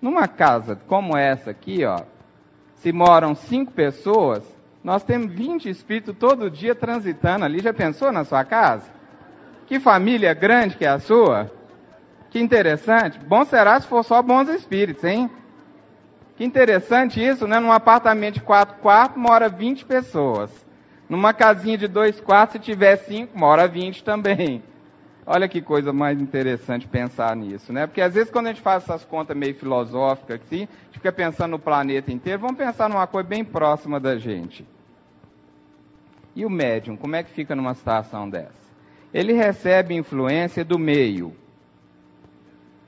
numa 0.00 0.26
casa 0.26 0.76
como 0.86 1.14
essa 1.14 1.50
aqui, 1.50 1.84
ó, 1.84 1.98
se 2.76 2.90
moram 2.90 3.34
cinco 3.34 3.70
pessoas, 3.70 4.42
nós 4.82 5.04
temos 5.04 5.30
20 5.30 5.68
espíritos 5.68 6.16
todo 6.18 6.50
dia 6.50 6.74
transitando 6.74 7.44
ali. 7.44 7.58
Já 7.58 7.74
pensou 7.74 8.10
na 8.10 8.24
sua 8.24 8.46
casa? 8.46 9.01
Que 9.72 9.80
família 9.80 10.34
grande 10.34 10.76
que 10.76 10.84
é 10.84 10.88
a 10.88 10.98
sua? 10.98 11.50
Que 12.28 12.38
interessante. 12.38 13.18
Bom 13.18 13.42
será 13.42 13.80
se 13.80 13.86
for 13.86 14.04
só 14.04 14.20
bons 14.20 14.46
espíritos, 14.50 15.02
hein? 15.02 15.30
Que 16.36 16.44
interessante 16.44 17.24
isso, 17.24 17.46
né? 17.46 17.58
Num 17.58 17.72
apartamento 17.72 18.34
de 18.34 18.42
quatro 18.42 18.74
quartos 18.82 19.16
mora 19.16 19.48
20 19.48 19.86
pessoas. 19.86 20.50
Numa 21.08 21.32
casinha 21.32 21.78
de 21.78 21.88
dois 21.88 22.20
quartos, 22.20 22.52
se 22.52 22.58
tiver 22.58 22.96
cinco, 22.96 23.38
mora 23.38 23.66
vinte 23.66 24.04
também. 24.04 24.62
Olha 25.24 25.48
que 25.48 25.62
coisa 25.62 25.90
mais 25.90 26.20
interessante 26.20 26.86
pensar 26.86 27.34
nisso, 27.34 27.72
né? 27.72 27.86
Porque 27.86 28.02
às 28.02 28.12
vezes 28.12 28.30
quando 28.30 28.48
a 28.48 28.50
gente 28.50 28.60
faz 28.60 28.82
essas 28.82 29.06
contas 29.06 29.34
meio 29.34 29.54
filosóficas 29.54 30.38
assim, 30.44 30.64
a 30.64 30.84
gente 30.84 30.98
fica 30.98 31.12
pensando 31.12 31.52
no 31.52 31.58
planeta 31.58 32.12
inteiro, 32.12 32.40
vamos 32.40 32.58
pensar 32.58 32.90
numa 32.90 33.06
coisa 33.06 33.26
bem 33.26 33.42
próxima 33.42 33.98
da 33.98 34.18
gente. 34.18 34.66
E 36.36 36.44
o 36.44 36.50
médium, 36.50 36.94
como 36.94 37.16
é 37.16 37.22
que 37.22 37.30
fica 37.30 37.56
numa 37.56 37.72
situação 37.72 38.28
dessa? 38.28 38.61
Ele 39.12 39.32
recebe 39.32 39.94
influência 39.94 40.64
do 40.64 40.78
meio. 40.78 41.36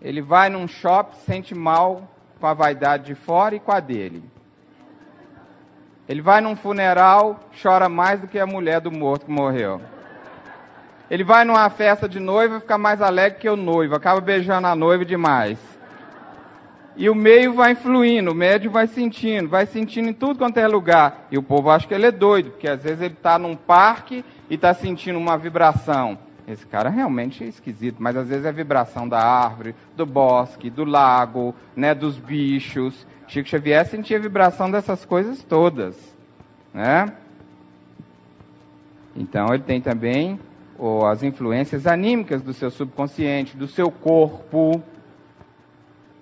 Ele 0.01 0.23
vai 0.23 0.49
num 0.49 0.67
shopping, 0.67 1.17
sente 1.19 1.55
mal 1.55 2.09
com 2.41 2.47
a 2.47 2.55
vaidade 2.55 3.07
de 3.07 3.15
fora 3.15 3.55
e 3.55 3.61
com 3.61 3.73
a 3.73 3.81
dele. 3.81 4.23
Ele 6.09 6.21
vai 6.21 6.41
num 6.41 6.57
funeral, 6.57 7.41
chora 7.63 7.89
mais 7.89 8.21
do 8.21 8.29
que 8.29 8.39
a 8.39 8.47
mulher 8.47 8.81
do 8.81 8.91
morto 8.91 9.27
que 9.27 9.33
morreu. 9.33 9.81
Ele 11.11 11.25
vai 11.25 11.45
numa 11.45 11.69
festa 11.71 12.09
de 12.09 12.21
noiva, 12.21 12.61
fica 12.61 12.77
mais 12.77 13.01
alegre 13.01 13.39
que 13.39 13.49
o 13.49 13.57
noivo, 13.57 13.95
acaba 13.95 14.21
beijando 14.21 14.67
a 14.67 14.75
noiva 14.75 15.05
demais. 15.05 15.59
E 16.97 17.11
o 17.11 17.15
meio 17.15 17.55
vai 17.55 17.73
influindo, 17.73 18.31
o 18.31 18.35
médio 18.35 18.71
vai 18.71 18.87
sentindo, 18.87 19.49
vai 19.49 19.67
sentindo 19.67 20.09
em 20.09 20.13
tudo 20.13 20.39
quanto 20.39 20.59
é 20.59 20.67
lugar. 20.67 21.27
E 21.31 21.37
o 21.37 21.43
povo 21.43 21.71
acha 21.71 21.87
que 21.87 21.95
ele 21.95 22.07
é 22.07 22.13
doido, 22.13 22.51
porque 22.51 22.69
às 22.69 22.83
vezes 22.83 23.01
ele 23.01 23.15
está 23.15 23.39
num 23.39 23.57
parque 23.57 24.25
e 24.49 24.55
está 24.55 24.75
sentindo 24.75 25.19
uma 25.19 25.37
vibração. 25.37 26.19
Esse 26.47 26.67
cara 26.67 26.91
realmente 26.91 27.43
é 27.43 27.47
esquisito, 27.47 27.97
mas 28.03 28.17
às 28.17 28.29
vezes 28.29 28.45
é 28.45 28.53
vibração 28.53 29.09
da 29.09 29.19
árvore, 29.19 29.75
do 29.97 30.05
bosque, 30.05 30.69
do 30.69 30.85
lago, 30.85 31.55
né, 31.75 31.95
dos 31.95 32.19
bichos. 32.19 33.07
Chico 33.27 33.49
Xavier 33.49 33.87
sentia 33.87 34.21
vibração 34.21 34.71
dessas 34.71 35.07
coisas 35.07 35.43
todas, 35.43 35.97
né? 36.73 37.07
Então 39.17 39.47
ele 39.55 39.63
tem 39.63 39.81
também 39.81 40.39
as 41.11 41.23
influências 41.23 41.87
anímicas 41.87 42.43
do 42.43 42.53
seu 42.53 42.71
subconsciente, 42.71 43.57
do 43.57 43.67
seu 43.67 43.91
corpo, 43.91 44.83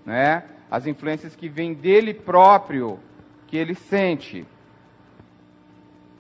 né? 0.07 0.45
As 0.71 0.87
influências 0.87 1.35
que 1.35 1.49
vêm 1.49 1.75
dele 1.75 2.15
próprio, 2.15 3.01
que 3.49 3.57
ele 3.57 3.75
sente, 3.75 4.47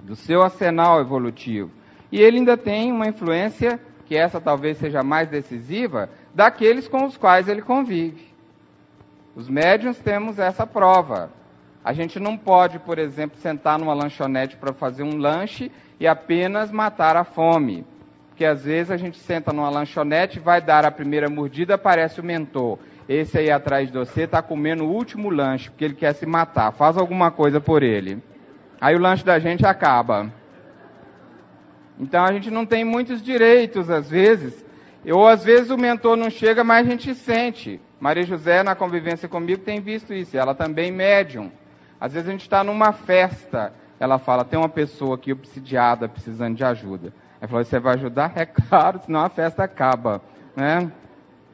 do 0.02 0.16
seu 0.16 0.42
arsenal 0.42 1.00
evolutivo. 1.00 1.70
E 2.12 2.20
ele 2.20 2.38
ainda 2.38 2.58
tem 2.58 2.92
uma 2.92 3.08
influência, 3.08 3.80
que 4.04 4.14
essa 4.14 4.38
talvez 4.38 4.76
seja 4.76 5.02
mais 5.02 5.30
decisiva, 5.30 6.10
daqueles 6.34 6.86
com 6.86 7.06
os 7.06 7.16
quais 7.16 7.48
ele 7.48 7.62
convive. 7.62 8.30
Os 9.34 9.48
médiums 9.48 9.98
temos 9.98 10.38
essa 10.38 10.66
prova. 10.66 11.30
A 11.82 11.94
gente 11.94 12.20
não 12.20 12.36
pode, 12.36 12.78
por 12.78 12.98
exemplo, 12.98 13.38
sentar 13.38 13.78
numa 13.78 13.94
lanchonete 13.94 14.56
para 14.56 14.74
fazer 14.74 15.02
um 15.02 15.16
lanche 15.16 15.72
e 15.98 16.06
apenas 16.06 16.70
matar 16.70 17.16
a 17.16 17.24
fome. 17.24 17.86
Porque 18.28 18.44
às 18.44 18.64
vezes 18.64 18.90
a 18.90 18.96
gente 18.98 19.18
senta 19.18 19.52
numa 19.52 19.70
lanchonete, 19.70 20.38
vai 20.38 20.60
dar 20.60 20.84
a 20.84 20.90
primeira 20.90 21.30
mordida, 21.30 21.74
aparece 21.74 22.20
o 22.20 22.24
mentor. 22.24 22.78
Esse 23.08 23.38
aí 23.38 23.50
atrás 23.50 23.90
de 23.90 23.98
você 23.98 24.22
está 24.22 24.42
comendo 24.42 24.84
o 24.84 24.92
último 24.92 25.30
lanche, 25.30 25.70
porque 25.70 25.84
ele 25.84 25.94
quer 25.94 26.12
se 26.12 26.26
matar. 26.26 26.72
Faz 26.72 26.96
alguma 26.98 27.30
coisa 27.30 27.60
por 27.60 27.82
ele. 27.82 28.22
Aí 28.80 28.94
o 28.94 29.00
lanche 29.00 29.24
da 29.24 29.38
gente 29.38 29.66
acaba. 29.66 30.30
Então 31.98 32.24
a 32.24 32.32
gente 32.32 32.50
não 32.50 32.66
tem 32.66 32.84
muitos 32.84 33.22
direitos, 33.22 33.90
às 33.90 34.08
vezes. 34.08 34.64
Ou 35.10 35.26
às 35.26 35.44
vezes 35.44 35.70
o 35.70 35.76
mentor 35.76 36.16
não 36.16 36.30
chega, 36.30 36.62
mas 36.62 36.86
a 36.86 36.90
gente 36.90 37.14
sente. 37.14 37.80
Maria 38.00 38.24
José, 38.24 38.62
na 38.62 38.74
convivência 38.74 39.28
comigo, 39.28 39.62
tem 39.62 39.80
visto 39.80 40.12
isso. 40.12 40.36
Ela 40.36 40.54
também 40.54 40.90
médium. 40.90 41.50
Às 42.00 42.12
vezes 42.12 42.28
a 42.28 42.32
gente 42.32 42.42
está 42.42 42.64
numa 42.64 42.92
festa, 42.92 43.72
ela 44.00 44.18
fala, 44.18 44.44
tem 44.44 44.58
uma 44.58 44.68
pessoa 44.68 45.14
aqui 45.14 45.30
obsidiada, 45.32 46.08
precisando 46.08 46.56
de 46.56 46.64
ajuda. 46.64 47.12
Ela 47.40 47.48
falou, 47.48 47.64
você 47.64 47.78
vai 47.78 47.94
ajudar? 47.94 48.32
É 48.36 48.44
claro, 48.44 49.00
senão 49.04 49.20
a 49.20 49.28
festa 49.28 49.62
acaba. 49.62 50.20
Né? 50.56 50.90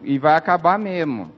E 0.03 0.19
vai 0.19 0.35
acabar 0.37 0.79
mesmo. 0.79 1.33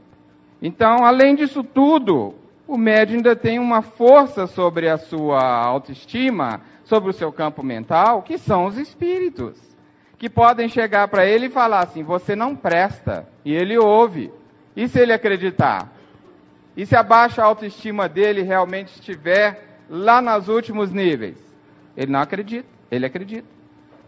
Então, 0.62 1.04
além 1.04 1.34
disso 1.34 1.64
tudo, 1.64 2.34
o 2.68 2.76
médium 2.78 3.16
ainda 3.16 3.34
tem 3.34 3.58
uma 3.58 3.82
força 3.82 4.46
sobre 4.46 4.88
a 4.88 4.96
sua 4.96 5.42
autoestima, 5.42 6.60
sobre 6.90 7.10
o 7.10 7.12
seu 7.12 7.32
campo 7.32 7.62
mental, 7.62 8.20
que 8.20 8.36
são 8.36 8.66
os 8.66 8.76
espíritos. 8.76 9.56
Que 10.18 10.28
podem 10.28 10.68
chegar 10.68 11.06
para 11.06 11.24
ele 11.24 11.46
e 11.46 11.50
falar 11.50 11.84
assim: 11.84 12.02
você 12.02 12.34
não 12.34 12.56
presta. 12.56 13.26
E 13.44 13.54
ele 13.54 13.78
ouve. 13.78 14.30
E 14.76 14.88
se 14.88 14.98
ele 14.98 15.12
acreditar? 15.12 15.88
E 16.76 16.84
se 16.84 16.96
a 16.96 17.02
baixa 17.02 17.42
autoestima 17.42 18.08
dele 18.08 18.42
realmente 18.42 18.88
estiver 18.88 19.78
lá 19.88 20.20
nos 20.20 20.48
últimos 20.48 20.90
níveis? 20.92 21.38
Ele 21.96 22.12
não 22.12 22.20
acredita, 22.20 22.68
ele 22.90 23.06
acredita. 23.06 23.46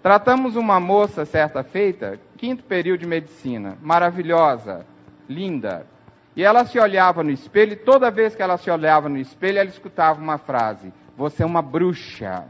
Tratamos 0.02 0.56
uma 0.56 0.80
moça 0.80 1.24
certa 1.24 1.62
feita, 1.62 2.18
quinto 2.36 2.64
período 2.64 3.00
de 3.00 3.06
medicina, 3.06 3.78
maravilhosa, 3.80 4.84
linda. 5.28 5.86
E 6.34 6.42
ela 6.42 6.64
se 6.64 6.78
olhava 6.78 7.22
no 7.22 7.30
espelho, 7.30 7.74
e 7.74 7.76
toda 7.76 8.10
vez 8.10 8.34
que 8.34 8.42
ela 8.42 8.56
se 8.56 8.70
olhava 8.70 9.08
no 9.08 9.18
espelho, 9.18 9.58
ela 9.58 9.68
escutava 9.68 10.20
uma 10.20 10.38
frase: 10.38 10.92
Você 11.16 11.42
é 11.42 11.46
uma 11.46 11.62
bruxa. 11.62 12.44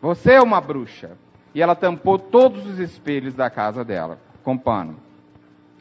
Você 0.00 0.32
é 0.32 0.40
uma 0.40 0.60
bruxa. 0.60 1.16
E 1.54 1.62
ela 1.62 1.74
tampou 1.74 2.18
todos 2.18 2.66
os 2.66 2.78
espelhos 2.78 3.34
da 3.34 3.50
casa 3.50 3.84
dela 3.84 4.18
com 4.44 4.56
pano 4.56 5.08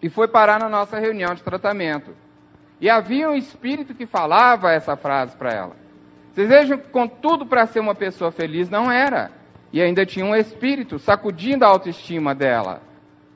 e 0.02 0.10
foi 0.10 0.28
parar 0.28 0.60
na 0.60 0.70
nossa 0.70 1.00
reunião 1.00 1.34
de 1.34 1.44
tratamento. 1.44 2.12
E 2.80 2.90
havia 2.90 3.30
um 3.30 3.36
espírito 3.36 3.96
que 3.96 4.06
falava 4.06 4.72
essa 4.72 4.96
frase 4.96 5.36
para 5.36 5.52
ela. 5.52 5.76
Vocês 6.32 6.48
vejam 6.48 6.78
que 6.78 6.90
com 6.90 7.08
tudo 7.08 7.46
para 7.46 7.66
ser 7.66 7.80
uma 7.80 7.96
pessoa 7.96 8.32
feliz 8.32 8.70
não 8.70 8.92
era. 8.92 9.32
E 9.74 9.82
ainda 9.82 10.06
tinha 10.06 10.26
um 10.26 10.36
espírito 10.36 11.00
sacudindo 11.00 11.66
a 11.66 11.68
autoestima 11.68 12.34
dela, 12.36 12.82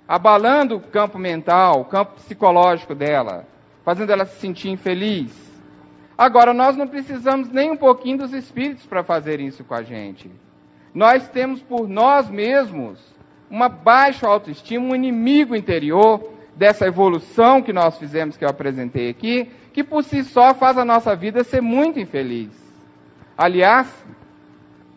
abalando 0.07 0.75
o 0.75 0.79
campo 0.79 1.17
mental, 1.17 1.81
o 1.81 1.85
campo 1.85 2.13
psicológico 2.13 2.93
dela, 2.93 3.45
fazendo 3.83 4.11
ela 4.11 4.25
se 4.25 4.39
sentir 4.39 4.69
infeliz. 4.69 5.51
Agora, 6.17 6.53
nós 6.53 6.77
não 6.77 6.87
precisamos 6.87 7.49
nem 7.49 7.71
um 7.71 7.77
pouquinho 7.77 8.19
dos 8.19 8.31
espíritos 8.31 8.85
para 8.85 9.03
fazer 9.03 9.41
isso 9.41 9.63
com 9.63 9.73
a 9.73 9.81
gente. 9.81 10.31
Nós 10.93 11.27
temos 11.29 11.61
por 11.61 11.87
nós 11.87 12.29
mesmos 12.29 12.99
uma 13.49 13.69
baixa 13.69 14.27
autoestima, 14.27 14.85
um 14.85 14.95
inimigo 14.95 15.55
interior 15.55 16.31
dessa 16.55 16.85
evolução 16.85 17.61
que 17.61 17.73
nós 17.73 17.97
fizemos, 17.97 18.37
que 18.37 18.45
eu 18.45 18.49
apresentei 18.49 19.09
aqui, 19.09 19.49
que 19.73 19.83
por 19.83 20.03
si 20.03 20.23
só 20.23 20.53
faz 20.53 20.77
a 20.77 20.85
nossa 20.85 21.15
vida 21.15 21.43
ser 21.43 21.61
muito 21.61 21.99
infeliz. 21.99 22.49
Aliás, 23.37 23.87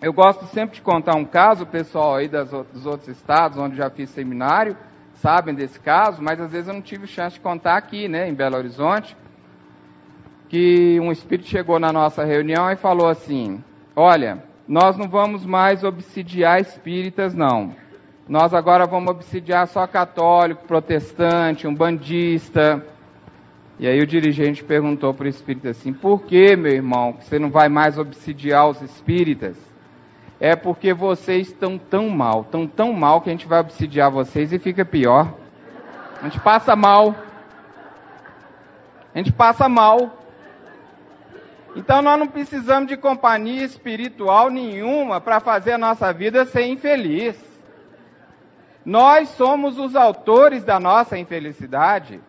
eu 0.02 0.12
gosto 0.12 0.44
sempre 0.46 0.76
de 0.76 0.82
contar 0.82 1.14
um 1.16 1.24
caso, 1.24 1.64
o 1.64 1.66
pessoal 1.66 2.16
aí 2.16 2.28
das, 2.28 2.50
dos 2.50 2.84
outros 2.84 3.08
estados, 3.08 3.56
onde 3.56 3.76
já 3.76 3.88
fiz 3.88 4.10
seminário, 4.10 4.76
sabem 5.14 5.54
desse 5.54 5.80
caso, 5.80 6.20
mas 6.20 6.40
às 6.40 6.52
vezes 6.52 6.68
eu 6.68 6.74
não 6.74 6.82
tive 6.82 7.06
chance 7.06 7.34
de 7.34 7.40
contar 7.40 7.76
aqui, 7.76 8.08
né, 8.08 8.28
em 8.28 8.34
Belo 8.34 8.56
Horizonte, 8.56 9.16
que 10.48 10.98
um 11.00 11.10
espírito 11.10 11.48
chegou 11.48 11.78
na 11.78 11.92
nossa 11.92 12.24
reunião 12.24 12.70
e 12.70 12.76
falou 12.76 13.08
assim: 13.08 13.64
Olha, 13.96 14.42
nós 14.66 14.96
não 14.96 15.08
vamos 15.08 15.44
mais 15.44 15.84
obsidiar 15.84 16.60
espíritas, 16.60 17.34
não. 17.34 17.74
Nós 18.28 18.54
agora 18.54 18.86
vamos 18.86 19.10
obsidiar 19.10 19.66
só 19.68 19.86
católico, 19.86 20.66
protestante, 20.66 21.66
um 21.66 21.74
bandista. 21.74 22.84
E 23.78 23.86
aí 23.86 24.00
o 24.00 24.06
dirigente 24.06 24.64
perguntou 24.64 25.12
para 25.12 25.26
o 25.26 25.28
espírito 25.28 25.68
assim: 25.68 25.92
Por 25.92 26.22
que, 26.22 26.56
meu 26.56 26.72
irmão, 26.72 27.12
que 27.12 27.24
você 27.24 27.38
não 27.38 27.50
vai 27.50 27.68
mais 27.68 27.98
obsidiar 27.98 28.68
os 28.68 28.80
espíritas? 28.80 29.56
é 30.40 30.54
porque 30.56 30.92
vocês 30.92 31.48
estão 31.48 31.78
tão 31.78 32.10
mal, 32.10 32.42
estão 32.42 32.66
tão 32.66 32.92
mal 32.92 33.20
que 33.20 33.30
a 33.30 33.32
gente 33.32 33.46
vai 33.46 33.60
obsidiar 33.60 34.10
vocês 34.10 34.52
e 34.52 34.58
fica 34.58 34.84
pior. 34.84 35.32
A 36.20 36.24
gente 36.24 36.40
passa 36.40 36.74
mal. 36.74 37.14
A 39.14 39.18
gente 39.18 39.32
passa 39.32 39.68
mal. 39.68 40.23
Então 41.74 42.00
nós 42.00 42.18
não 42.18 42.26
precisamos 42.26 42.88
de 42.88 42.96
companhia 42.96 43.64
espiritual 43.64 44.50
nenhuma 44.50 45.20
para 45.20 45.40
fazer 45.40 45.72
a 45.72 45.78
nossa 45.78 46.12
vida 46.12 46.44
ser 46.44 46.66
infeliz. 46.66 47.36
Nós 48.84 49.28
somos 49.30 49.78
os 49.78 49.96
autores 49.96 50.62
da 50.62 50.78
nossa 50.78 51.18
infelicidade. 51.18 52.20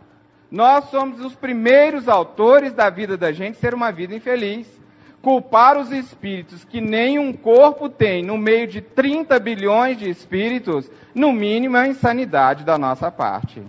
Nós 0.50 0.86
somos 0.86 1.20
os 1.20 1.36
primeiros 1.36 2.08
autores 2.08 2.74
da 2.74 2.89
vida 2.89 3.18
da 3.18 3.32
gente 3.32 3.58
ser 3.58 3.74
uma 3.74 3.91
vida 3.91 4.16
infeliz 4.16 4.86
culpar 5.26 5.76
os 5.76 5.91
espíritos 5.91 6.64
que 6.64 6.80
nenhum 6.80 7.34
corpo 7.34 7.89
tem 7.89 8.22
no 8.22 8.38
meio 8.38 8.68
de 8.68 8.80
30 8.80 9.39
bilhões 9.39 9.98
de 9.98 10.08
espíritos, 10.08 10.88
no 11.16 11.34
mínimo 11.34 11.78
é 11.78 11.82
a 11.82 11.88
insanidade 11.88 12.64
da 12.64 12.78
nossa 12.78 13.10
parte. 13.10 13.64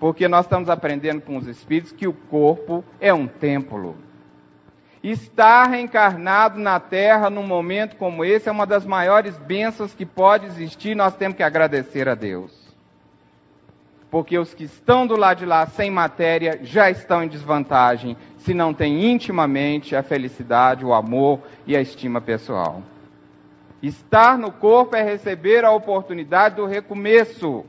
Porque 0.00 0.26
nós 0.26 0.46
estamos 0.46 0.68
aprendendo 0.68 1.20
com 1.20 1.36
os 1.36 1.46
espíritos 1.46 1.92
que 1.92 2.08
o 2.08 2.12
corpo 2.12 2.84
é 3.00 3.14
um 3.14 3.28
templo. 3.28 3.94
Estar 5.02 5.66
reencarnado 5.68 6.58
na 6.58 6.78
Terra 6.78 7.30
num 7.30 7.46
momento 7.46 7.96
como 7.96 8.22
esse 8.22 8.48
é 8.48 8.52
uma 8.52 8.66
das 8.66 8.84
maiores 8.84 9.36
bênçãos 9.38 9.94
que 9.94 10.04
pode 10.04 10.44
existir, 10.44 10.94
nós 10.94 11.16
temos 11.16 11.36
que 11.36 11.42
agradecer 11.42 12.06
a 12.06 12.14
Deus. 12.14 12.52
Porque 14.10 14.38
os 14.38 14.52
que 14.52 14.64
estão 14.64 15.06
do 15.06 15.16
lado 15.16 15.38
de 15.38 15.46
lá 15.46 15.64
sem 15.66 15.90
matéria 15.90 16.58
já 16.62 16.90
estão 16.90 17.22
em 17.22 17.28
desvantagem 17.28 18.16
se 18.38 18.52
não 18.52 18.74
tem 18.74 19.10
intimamente 19.10 19.96
a 19.96 20.02
felicidade, 20.02 20.84
o 20.84 20.92
amor 20.92 21.40
e 21.66 21.74
a 21.74 21.80
estima 21.80 22.20
pessoal. 22.20 22.82
Estar 23.82 24.36
no 24.36 24.52
corpo 24.52 24.96
é 24.96 25.02
receber 25.02 25.64
a 25.64 25.70
oportunidade 25.70 26.56
do 26.56 26.66
recomeço, 26.66 27.64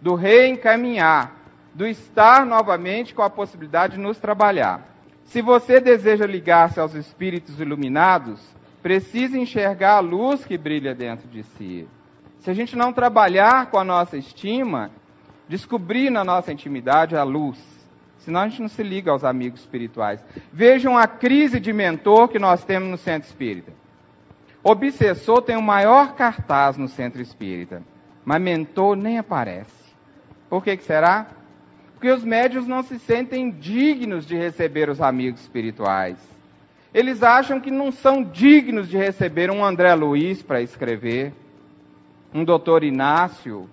do 0.00 0.14
reencaminhar, 0.14 1.32
do 1.72 1.86
estar 1.86 2.44
novamente 2.44 3.14
com 3.14 3.22
a 3.22 3.30
possibilidade 3.30 3.94
de 3.94 4.00
nos 4.00 4.18
trabalhar. 4.18 4.95
Se 5.26 5.40
você 5.40 5.80
deseja 5.80 6.26
ligar-se 6.26 6.80
aos 6.80 6.94
espíritos 6.94 7.60
iluminados, 7.60 8.40
precisa 8.82 9.38
enxergar 9.38 9.96
a 9.96 10.00
luz 10.00 10.44
que 10.44 10.58
brilha 10.58 10.94
dentro 10.94 11.28
de 11.28 11.42
si. 11.42 11.86
Se 12.40 12.50
a 12.50 12.54
gente 12.54 12.74
não 12.74 12.92
trabalhar 12.92 13.70
com 13.70 13.78
a 13.78 13.84
nossa 13.84 14.16
estima, 14.16 14.90
descobrir 15.48 16.10
na 16.10 16.24
nossa 16.24 16.52
intimidade 16.52 17.16
a 17.16 17.22
luz 17.22 17.76
Senão 18.26 18.40
a 18.40 18.48
gente 18.48 18.60
não 18.60 18.68
se 18.68 18.82
liga 18.82 19.12
aos 19.12 19.22
amigos 19.22 19.60
espirituais. 19.60 20.20
Vejam 20.52 20.98
a 20.98 21.06
crise 21.06 21.60
de 21.60 21.72
mentor 21.72 22.26
que 22.26 22.40
nós 22.40 22.64
temos 22.64 22.88
no 22.88 22.98
centro 22.98 23.28
espírita. 23.28 23.72
Obsessor 24.64 25.42
tem 25.42 25.56
o 25.56 25.62
maior 25.62 26.16
cartaz 26.16 26.76
no 26.76 26.88
centro 26.88 27.22
espírita, 27.22 27.84
mas 28.24 28.42
mentor 28.42 28.96
nem 28.96 29.16
aparece. 29.16 29.94
Por 30.50 30.64
que, 30.64 30.76
que 30.76 30.82
será? 30.82 31.28
Porque 31.96 32.10
os 32.10 32.22
médios 32.22 32.66
não 32.66 32.82
se 32.82 32.98
sentem 32.98 33.50
dignos 33.50 34.26
de 34.26 34.36
receber 34.36 34.90
os 34.90 35.00
amigos 35.00 35.40
espirituais. 35.40 36.18
Eles 36.92 37.22
acham 37.22 37.58
que 37.58 37.70
não 37.70 37.90
são 37.90 38.22
dignos 38.22 38.86
de 38.86 38.98
receber 38.98 39.50
um 39.50 39.64
André 39.64 39.94
Luiz 39.94 40.42
para 40.42 40.60
escrever, 40.60 41.32
um 42.34 42.44
doutor 42.44 42.84
Inácio. 42.84 43.68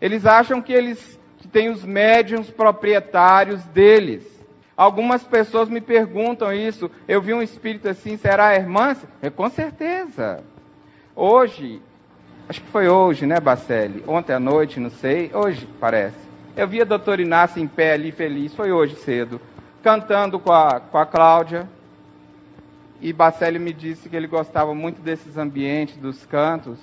Eles 0.00 0.24
acham 0.24 0.62
que 0.62 0.72
eles 0.72 1.20
que 1.38 1.46
tem 1.46 1.68
os 1.68 1.84
médiums 1.84 2.50
proprietários 2.50 3.62
deles. 3.66 4.26
Algumas 4.74 5.22
pessoas 5.24 5.68
me 5.68 5.82
perguntam 5.82 6.50
isso. 6.54 6.90
Eu 7.06 7.20
vi 7.20 7.34
um 7.34 7.42
espírito 7.42 7.86
assim, 7.86 8.16
será 8.16 8.48
a 8.48 8.56
irmã? 8.56 8.96
É, 9.20 9.28
com 9.28 9.50
certeza. 9.50 10.42
Hoje, 11.14 11.82
acho 12.48 12.62
que 12.62 12.68
foi 12.68 12.88
hoje, 12.88 13.26
né, 13.26 13.38
Bacelli? 13.40 14.02
Ontem 14.06 14.32
à 14.32 14.40
noite, 14.40 14.80
não 14.80 14.88
sei. 14.88 15.30
Hoje, 15.34 15.68
parece. 15.78 16.23
Eu 16.56 16.68
vi 16.68 16.80
a 16.80 16.84
doutora 16.84 17.20
Inácia 17.20 17.60
em 17.60 17.66
pé 17.66 17.94
ali, 17.94 18.12
feliz. 18.12 18.54
Foi 18.54 18.70
hoje 18.70 18.94
cedo. 18.94 19.40
Cantando 19.82 20.38
com 20.38 20.52
a, 20.52 20.78
com 20.78 20.96
a 20.96 21.04
Cláudia. 21.04 21.68
E 23.00 23.12
Bacelli 23.12 23.58
me 23.58 23.72
disse 23.72 24.08
que 24.08 24.14
ele 24.14 24.28
gostava 24.28 24.72
muito 24.72 25.02
desses 25.02 25.36
ambientes, 25.36 25.96
dos 25.96 26.24
cantos. 26.24 26.78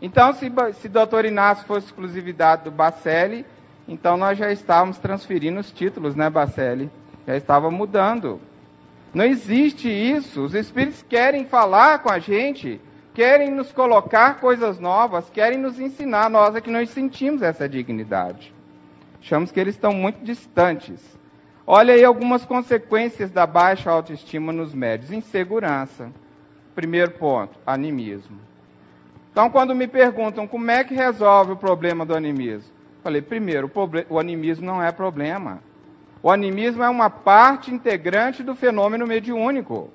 Então, 0.00 0.34
se, 0.34 0.52
se 0.74 0.88
doutor 0.90 1.24
Inácio 1.24 1.66
fosse 1.66 1.86
exclusividade 1.86 2.64
do 2.64 2.70
Bacelli, 2.70 3.46
então 3.88 4.18
nós 4.18 4.36
já 4.36 4.52
estávamos 4.52 4.98
transferindo 4.98 5.58
os 5.58 5.72
títulos, 5.72 6.14
né, 6.14 6.28
Bacelli? 6.28 6.90
Já 7.26 7.34
estava 7.34 7.70
mudando. 7.70 8.38
Não 9.14 9.24
existe 9.24 9.88
isso. 9.88 10.44
Os 10.44 10.54
espíritos 10.54 11.02
querem 11.08 11.46
falar 11.46 12.00
com 12.00 12.12
a 12.12 12.18
gente, 12.18 12.78
querem 13.14 13.50
nos 13.50 13.72
colocar 13.72 14.38
coisas 14.38 14.78
novas, 14.78 15.30
querem 15.30 15.58
nos 15.58 15.80
ensinar. 15.80 16.28
Nós 16.28 16.54
é 16.54 16.60
que 16.60 16.70
não 16.70 16.84
sentimos 16.84 17.40
essa 17.40 17.66
dignidade. 17.66 18.57
Achamos 19.20 19.50
que 19.50 19.58
eles 19.58 19.74
estão 19.74 19.92
muito 19.92 20.24
distantes. 20.24 21.18
Olha 21.66 21.94
aí 21.94 22.04
algumas 22.04 22.44
consequências 22.44 23.30
da 23.30 23.46
baixa 23.46 23.90
autoestima 23.90 24.52
nos 24.52 24.74
médios. 24.74 25.12
Insegurança. 25.12 26.10
Primeiro 26.74 27.12
ponto, 27.12 27.58
animismo. 27.66 28.38
Então, 29.32 29.50
quando 29.50 29.74
me 29.74 29.86
perguntam 29.86 30.46
como 30.46 30.70
é 30.70 30.82
que 30.82 30.94
resolve 30.94 31.52
o 31.52 31.56
problema 31.56 32.06
do 32.06 32.14
animismo, 32.14 32.78
Falei, 33.02 33.22
primeiro, 33.22 33.70
o, 34.10 34.18
animismo 34.18 34.66
não 34.66 34.82
é 34.82 34.90
problema. 34.90 35.62
O 36.22 36.30
animismo 36.30 36.82
é 36.82 36.88
uma 36.88 37.08
parte 37.08 37.72
integrante 37.72 38.42
do 38.42 38.54
fenômeno 38.54 39.06
mediúnico. 39.06 39.90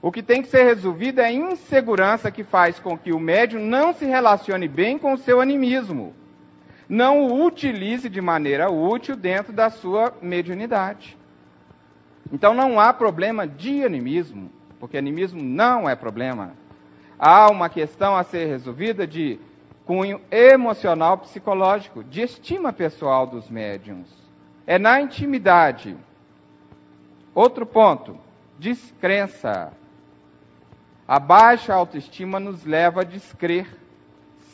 O 0.00 0.10
que 0.10 0.22
tem 0.22 0.40
que 0.40 0.48
ser 0.48 0.62
resolvido 0.62 1.20
é 1.20 1.26
a 1.26 1.32
insegurança 1.32 2.30
que 2.30 2.44
faz 2.44 2.78
com 2.78 2.96
que 2.96 3.12
o 3.12 3.20
médium 3.20 3.60
não 3.60 3.92
se 3.92 4.06
relacione 4.06 4.68
bem 4.68 4.96
com 4.96 5.12
o 5.12 5.18
seu 5.18 5.40
animismo. 5.40 6.14
Não 6.90 7.20
o 7.20 7.46
utilize 7.46 8.08
de 8.08 8.20
maneira 8.20 8.68
útil 8.68 9.14
dentro 9.14 9.52
da 9.52 9.70
sua 9.70 10.12
mediunidade. 10.20 11.16
Então 12.32 12.52
não 12.52 12.80
há 12.80 12.92
problema 12.92 13.46
de 13.46 13.84
animismo, 13.84 14.50
porque 14.80 14.98
animismo 14.98 15.40
não 15.40 15.88
é 15.88 15.94
problema. 15.94 16.52
Há 17.16 17.48
uma 17.48 17.68
questão 17.68 18.16
a 18.16 18.24
ser 18.24 18.46
resolvida 18.46 19.06
de 19.06 19.38
cunho 19.86 20.20
emocional 20.32 21.18
psicológico, 21.18 22.02
de 22.02 22.22
estima 22.22 22.72
pessoal 22.72 23.24
dos 23.24 23.48
médiums. 23.48 24.08
É 24.66 24.76
na 24.76 25.00
intimidade. 25.00 25.96
Outro 27.32 27.64
ponto, 27.64 28.18
descrença. 28.58 29.72
A 31.06 31.20
baixa 31.20 31.72
autoestima 31.72 32.40
nos 32.40 32.64
leva 32.64 33.02
a 33.02 33.04
descrer. 33.04 33.79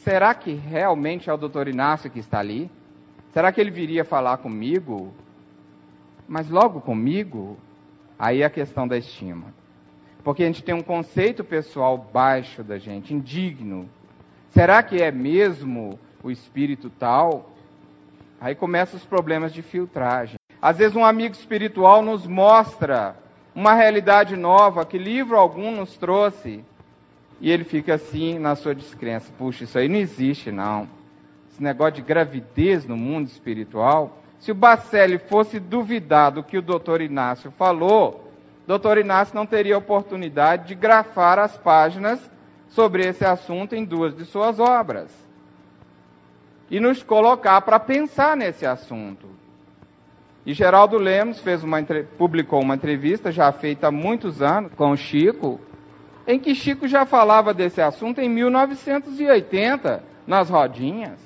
Será 0.07 0.32
que 0.34 0.54
realmente 0.54 1.28
é 1.28 1.32
o 1.32 1.36
doutor 1.36 1.66
Inácio 1.66 2.09
que 2.09 2.20
está 2.20 2.38
ali? 2.38 2.70
Será 3.32 3.50
que 3.50 3.61
ele 3.61 3.72
viria 3.72 4.04
falar 4.04 4.36
comigo? 4.36 5.12
Mas 6.28 6.48
logo 6.48 6.80
comigo? 6.80 7.57
Aí 8.16 8.42
é 8.42 8.44
a 8.44 8.50
questão 8.50 8.86
da 8.86 8.96
estima. 8.96 9.52
Porque 10.22 10.44
a 10.44 10.46
gente 10.46 10.62
tem 10.62 10.74
um 10.74 10.82
conceito 10.82 11.42
pessoal 11.42 11.98
baixo 11.98 12.62
da 12.62 12.78
gente, 12.78 13.12
indigno, 13.12 13.88
Será 14.57 14.82
que 14.82 15.02
é 15.02 15.11
mesmo 15.11 15.98
o 16.22 16.30
espírito 16.30 16.88
tal? 16.88 17.50
Aí 18.40 18.54
começam 18.54 18.96
os 18.96 19.04
problemas 19.04 19.52
de 19.52 19.61
filtragem. 19.61 20.36
Às 20.62 20.78
vezes 20.78 20.96
um 20.96 21.04
amigo 21.04 21.34
espiritual 21.34 22.00
nos 22.00 22.26
mostra 22.26 23.16
uma 23.54 23.74
realidade 23.74 24.34
nova 24.34 24.86
que 24.86 24.96
livro 24.96 25.36
algum 25.36 25.72
nos 25.72 25.94
trouxe. 25.98 26.64
E 27.41 27.51
ele 27.51 27.64
fica 27.64 27.95
assim 27.95 28.39
na 28.39 28.55
sua 28.55 28.74
descrença. 28.74 29.32
Puxa, 29.37 29.64
isso 29.64 29.78
aí 29.78 29.89
não 29.89 29.97
existe, 29.97 30.51
não. 30.51 30.89
Esse 31.51 31.62
negócio 31.62 31.95
de 31.95 32.03
gravidez 32.03 32.87
no 32.87 32.97
mundo 32.97 33.28
espiritual, 33.28 34.22
Se 34.39 34.53
o 34.53 34.55
Bacelli 34.55 35.18
fosse 35.18 35.59
duvidar 35.59 36.30
do 36.30 36.43
que 36.43 36.59
o 36.59 36.62
doutor 36.62 37.01
Inácio 37.01 37.51
falou, 37.53 38.30
o 38.64 38.68
doutor 38.68 38.99
Inácio 38.99 39.34
não 39.34 39.47
teria 39.47 39.78
oportunidade 39.78 40.68
de 40.68 40.74
grafar 40.74 41.39
as 41.39 41.57
páginas 41.57 42.20
sobre 42.68 43.07
esse 43.07 43.24
assunto 43.24 43.74
em 43.74 43.84
duas 43.84 44.14
de 44.14 44.26
suas 44.26 44.61
obras. 44.61 45.11
E 46.70 46.78
nos 46.78 47.03
colocar 47.03 47.61
para 47.62 47.80
pensar 47.80 48.37
nesse 48.37 48.66
assunto. 48.66 49.26
E 50.45 50.53
Geraldo 50.53 50.99
Lemos 50.99 51.41
fez 51.41 51.64
uma, 51.64 51.82
publicou 52.18 52.61
uma 52.61 52.74
entrevista 52.74 53.32
já 53.32 53.51
feita 53.51 53.89
há 53.89 53.91
muitos 53.91 54.43
anos 54.43 54.72
com 54.74 54.91
o 54.91 54.97
Chico, 54.97 55.61
em 56.27 56.39
que 56.39 56.55
Chico 56.55 56.89
já 56.89 57.07
falava 57.07 57.55
desse 57.55 57.81
assunto 57.81 58.20
em 58.20 58.29
1980, 58.29 60.03
nas 60.27 60.51
rodinhas, 60.51 61.20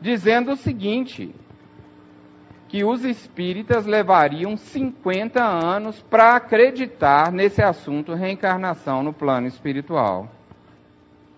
dizendo 0.00 0.52
o 0.52 0.56
seguinte: 0.56 1.34
que 2.72 2.84
os 2.84 3.04
espíritas 3.04 3.84
levariam 3.84 4.56
50 4.56 5.44
anos 5.44 6.00
para 6.02 6.34
acreditar 6.34 7.30
nesse 7.30 7.62
assunto 7.62 8.14
reencarnação 8.14 9.02
no 9.02 9.12
plano 9.12 9.46
espiritual. 9.46 10.28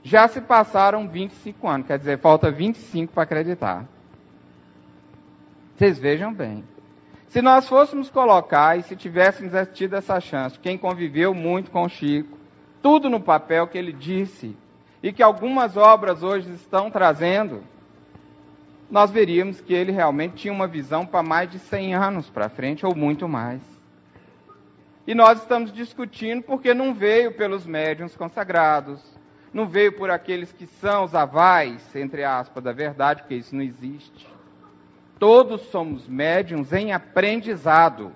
Já 0.00 0.28
se 0.28 0.40
passaram 0.40 1.08
25 1.08 1.66
anos, 1.66 1.86
quer 1.86 1.98
dizer, 1.98 2.18
falta 2.18 2.50
25 2.50 3.12
para 3.12 3.24
acreditar. 3.24 3.84
Vocês 5.74 5.98
vejam 5.98 6.32
bem. 6.32 6.62
Se 7.26 7.42
nós 7.42 7.68
fôssemos 7.68 8.08
colocar, 8.08 8.78
e 8.78 8.82
se 8.82 8.94
tivéssemos 8.94 9.52
tido 9.72 9.96
essa 9.96 10.20
chance, 10.20 10.56
quem 10.60 10.78
conviveu 10.78 11.34
muito 11.34 11.68
com 11.68 11.88
Chico, 11.88 12.33
tudo 12.84 13.08
no 13.08 13.18
papel 13.18 13.66
que 13.66 13.78
ele 13.78 13.94
disse, 13.94 14.54
e 15.02 15.10
que 15.10 15.22
algumas 15.22 15.74
obras 15.74 16.22
hoje 16.22 16.52
estão 16.52 16.90
trazendo, 16.90 17.62
nós 18.90 19.10
veríamos 19.10 19.58
que 19.58 19.72
ele 19.72 19.90
realmente 19.90 20.34
tinha 20.34 20.52
uma 20.52 20.66
visão 20.66 21.06
para 21.06 21.22
mais 21.22 21.50
de 21.50 21.58
100 21.58 21.94
anos 21.94 22.28
para 22.28 22.50
frente, 22.50 22.84
ou 22.84 22.94
muito 22.94 23.26
mais. 23.26 23.62
E 25.06 25.14
nós 25.14 25.40
estamos 25.40 25.72
discutindo 25.72 26.42
porque 26.42 26.74
não 26.74 26.92
veio 26.92 27.32
pelos 27.32 27.64
médiuns 27.64 28.14
consagrados, 28.14 29.00
não 29.50 29.66
veio 29.66 29.92
por 29.92 30.10
aqueles 30.10 30.52
que 30.52 30.66
são 30.66 31.04
os 31.04 31.14
avais, 31.14 31.96
entre 31.96 32.22
aspas, 32.22 32.62
da 32.62 32.72
verdade, 32.72 33.22
porque 33.22 33.36
isso 33.36 33.56
não 33.56 33.62
existe. 33.62 34.28
Todos 35.18 35.62
somos 35.70 36.06
médiums 36.06 36.70
em 36.70 36.92
aprendizado. 36.92 38.12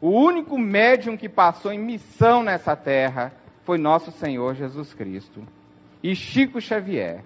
O 0.00 0.10
único 0.10 0.56
médium 0.56 1.16
que 1.16 1.28
passou 1.28 1.72
em 1.72 1.80
missão 1.80 2.44
nessa 2.44 2.76
terra 2.76 3.32
foi 3.64 3.78
nosso 3.78 4.10
Senhor 4.12 4.54
Jesus 4.54 4.92
Cristo. 4.92 5.42
E 6.02 6.14
Chico 6.14 6.60
Xavier, 6.60 7.24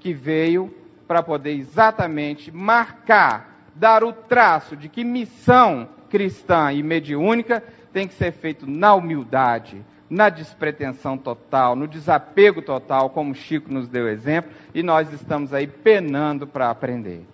que 0.00 0.12
veio 0.12 0.72
para 1.06 1.22
poder 1.22 1.52
exatamente 1.52 2.50
marcar, 2.50 3.68
dar 3.74 4.02
o 4.02 4.12
traço 4.12 4.76
de 4.76 4.88
que 4.88 5.04
missão 5.04 5.88
cristã 6.08 6.72
e 6.72 6.82
mediúnica 6.82 7.62
tem 7.92 8.08
que 8.08 8.14
ser 8.14 8.32
feito 8.32 8.68
na 8.68 8.94
humildade, 8.94 9.84
na 10.08 10.28
despretensão 10.28 11.18
total, 11.18 11.76
no 11.76 11.86
desapego 11.86 12.62
total, 12.62 13.10
como 13.10 13.34
Chico 13.34 13.72
nos 13.72 13.88
deu 13.88 14.08
exemplo, 14.08 14.50
e 14.74 14.82
nós 14.82 15.12
estamos 15.12 15.52
aí 15.52 15.66
penando 15.66 16.46
para 16.46 16.70
aprender. 16.70 17.26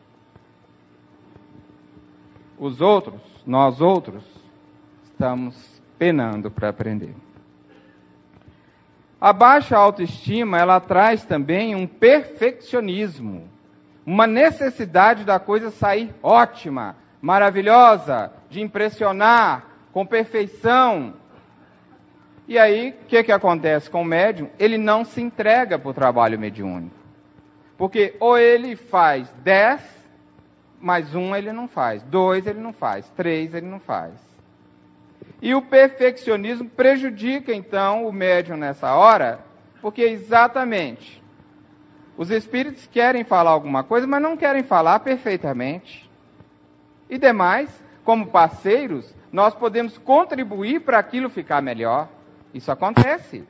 Os 2.58 2.80
outros, 2.80 3.20
nós 3.46 3.80
outros, 3.80 4.24
estamos 5.04 5.80
penando 5.98 6.50
para 6.50 6.68
aprender. 6.68 7.14
A 9.20 9.32
baixa 9.32 9.76
autoestima, 9.76 10.58
ela 10.58 10.80
traz 10.80 11.24
também 11.24 11.74
um 11.74 11.86
perfeccionismo, 11.86 13.48
uma 14.06 14.26
necessidade 14.26 15.24
da 15.24 15.38
coisa 15.38 15.70
sair 15.70 16.14
ótima, 16.22 16.96
maravilhosa, 17.20 18.32
de 18.48 18.60
impressionar, 18.62 19.66
com 19.92 20.06
perfeição. 20.06 21.14
E 22.48 22.58
aí, 22.58 22.96
o 23.02 23.06
que, 23.06 23.22
que 23.22 23.32
acontece 23.32 23.90
com 23.90 24.02
o 24.02 24.04
médium? 24.04 24.48
Ele 24.58 24.78
não 24.78 25.04
se 25.04 25.20
entrega 25.20 25.78
para 25.78 25.90
o 25.90 25.94
trabalho 25.94 26.38
mediúnico. 26.38 26.96
Porque 27.76 28.16
ou 28.18 28.38
ele 28.38 28.74
faz 28.74 29.30
10 29.42 30.00
mas 30.80 31.14
um 31.14 31.36
ele 31.36 31.52
não 31.52 31.68
faz, 31.68 32.02
dois 32.04 32.46
ele 32.46 32.58
não 32.58 32.72
faz, 32.72 33.08
três 33.10 33.54
ele 33.54 33.66
não 33.66 33.78
faz. 33.78 34.14
E 35.42 35.54
o 35.54 35.62
perfeccionismo 35.62 36.68
prejudica 36.68 37.54
então 37.54 38.06
o 38.06 38.12
médium 38.12 38.56
nessa 38.56 38.94
hora, 38.94 39.40
porque 39.80 40.02
exatamente 40.02 41.22
os 42.16 42.30
espíritos 42.30 42.86
querem 42.86 43.24
falar 43.24 43.50
alguma 43.50 43.82
coisa, 43.82 44.06
mas 44.06 44.20
não 44.20 44.36
querem 44.36 44.62
falar 44.62 45.00
perfeitamente. 45.00 46.10
E 47.08 47.16
demais, 47.16 47.82
como 48.04 48.26
parceiros, 48.26 49.14
nós 49.32 49.54
podemos 49.54 49.96
contribuir 49.96 50.80
para 50.80 50.98
aquilo 50.98 51.30
ficar 51.30 51.62
melhor. 51.62 52.08
Isso 52.52 52.70
acontece. 52.70 53.48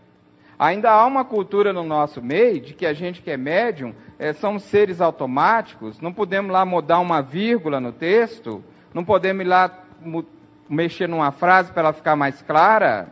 Ainda 0.56 0.90
há 0.90 1.04
uma 1.06 1.24
cultura 1.24 1.72
no 1.72 1.82
nosso 1.82 2.22
meio 2.22 2.60
de 2.60 2.74
que 2.74 2.86
a 2.86 2.92
gente 2.92 3.22
que 3.22 3.30
é 3.30 3.36
médium 3.36 3.92
é, 4.18 4.32
somos 4.34 4.62
seres 4.62 5.00
automáticos, 5.00 6.00
não 6.00 6.12
podemos 6.12 6.52
lá 6.52 6.64
mudar 6.64 7.00
uma 7.00 7.22
vírgula 7.22 7.80
no 7.80 7.92
texto, 7.92 8.62
não 8.92 9.04
podemos 9.04 9.44
ir 9.44 9.48
lá 9.48 9.84
mexer 10.70 11.08
numa 11.08 11.32
frase 11.32 11.72
para 11.72 11.82
ela 11.82 11.92
ficar 11.92 12.14
mais 12.14 12.40
clara. 12.42 13.08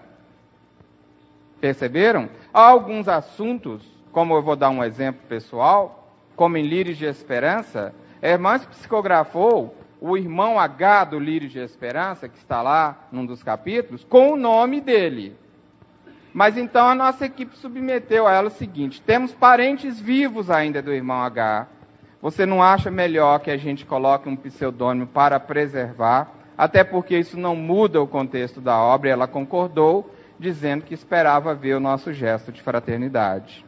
Perceberam? 1.61 2.29
Há 2.55 2.63
alguns 2.63 3.09
assuntos, 3.09 3.83
como 4.13 4.35
eu 4.35 4.43
vou 4.43 4.55
dar 4.55 4.71
um 4.71 4.85
exemplo 4.85 5.23
pessoal, 5.29 6.15
como 6.37 6.57
em 6.57 6.67
Lírios 6.67 6.97
de 6.97 7.05
Esperança, 7.05 7.93
a 8.23 8.29
irmã 8.29 8.59
psicografou 8.61 9.77
o 10.01 10.17
irmão 10.17 10.61
H 10.61 11.07
do 11.07 11.19
Lírios 11.19 11.51
de 11.51 11.59
Esperança, 11.59 12.29
que 12.29 12.39
está 12.39 12.63
lá 12.63 13.09
num 13.11 13.27
dos 13.27 13.43
capítulos, 13.43 14.05
com 14.05 14.33
o 14.33 14.37
nome 14.37 14.81
dele. 14.81 15.37
Mas 16.33 16.57
então 16.57 16.87
a 16.87 16.95
nossa 16.95 17.27
equipe 17.27 17.57
submeteu 17.57 18.29
a 18.29 18.33
ela 18.33 18.47
o 18.47 18.53
seguinte: 18.53 19.03
temos 19.03 19.35
parentes 19.35 19.99
vivos 19.99 20.49
ainda 20.49 20.81
do 20.81 20.93
irmão 20.93 21.21
H. 21.23 21.67
Você 22.23 22.47
não 22.47 22.63
acha 22.63 22.91
melhor 22.91 23.41
que 23.41 23.51
a 23.51 23.57
gente 23.57 23.85
coloque 23.85 24.29
um 24.29 24.37
pseudônimo 24.37 25.09
para 25.09 25.41
preservar? 25.41 26.38
Até 26.59 26.83
porque 26.83 27.17
isso 27.17 27.39
não 27.39 27.55
muda 27.55 28.03
o 28.03 28.07
contexto 28.09 28.61
da 28.61 28.77
obra, 28.77 29.09
e 29.09 29.13
ela 29.13 29.29
concordou, 29.29 30.13
dizendo 30.37 30.85
que 30.85 30.93
esperava 30.93 31.55
ver 31.55 31.75
o 31.75 31.81
nosso 31.81 32.13
gesto 32.13 32.51
de 32.51 32.61
fraternidade. 32.61 33.65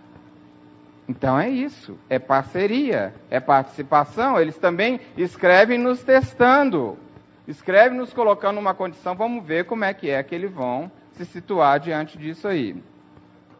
Então 1.08 1.38
é 1.38 1.48
isso, 1.48 1.96
é 2.08 2.18
parceria, 2.18 3.14
é 3.30 3.38
participação. 3.38 4.40
Eles 4.40 4.58
também 4.58 5.00
escrevem 5.16 5.78
nos 5.78 6.02
testando, 6.02 6.98
escrevem 7.46 7.96
nos 7.96 8.12
colocando 8.12 8.56
numa 8.56 8.74
condição, 8.74 9.14
vamos 9.14 9.44
ver 9.44 9.66
como 9.66 9.84
é 9.84 9.94
que 9.94 10.10
é 10.10 10.20
que 10.22 10.34
eles 10.34 10.52
vão 10.52 10.90
se 11.12 11.24
situar 11.24 11.78
diante 11.78 12.18
disso 12.18 12.48
aí. 12.48 12.76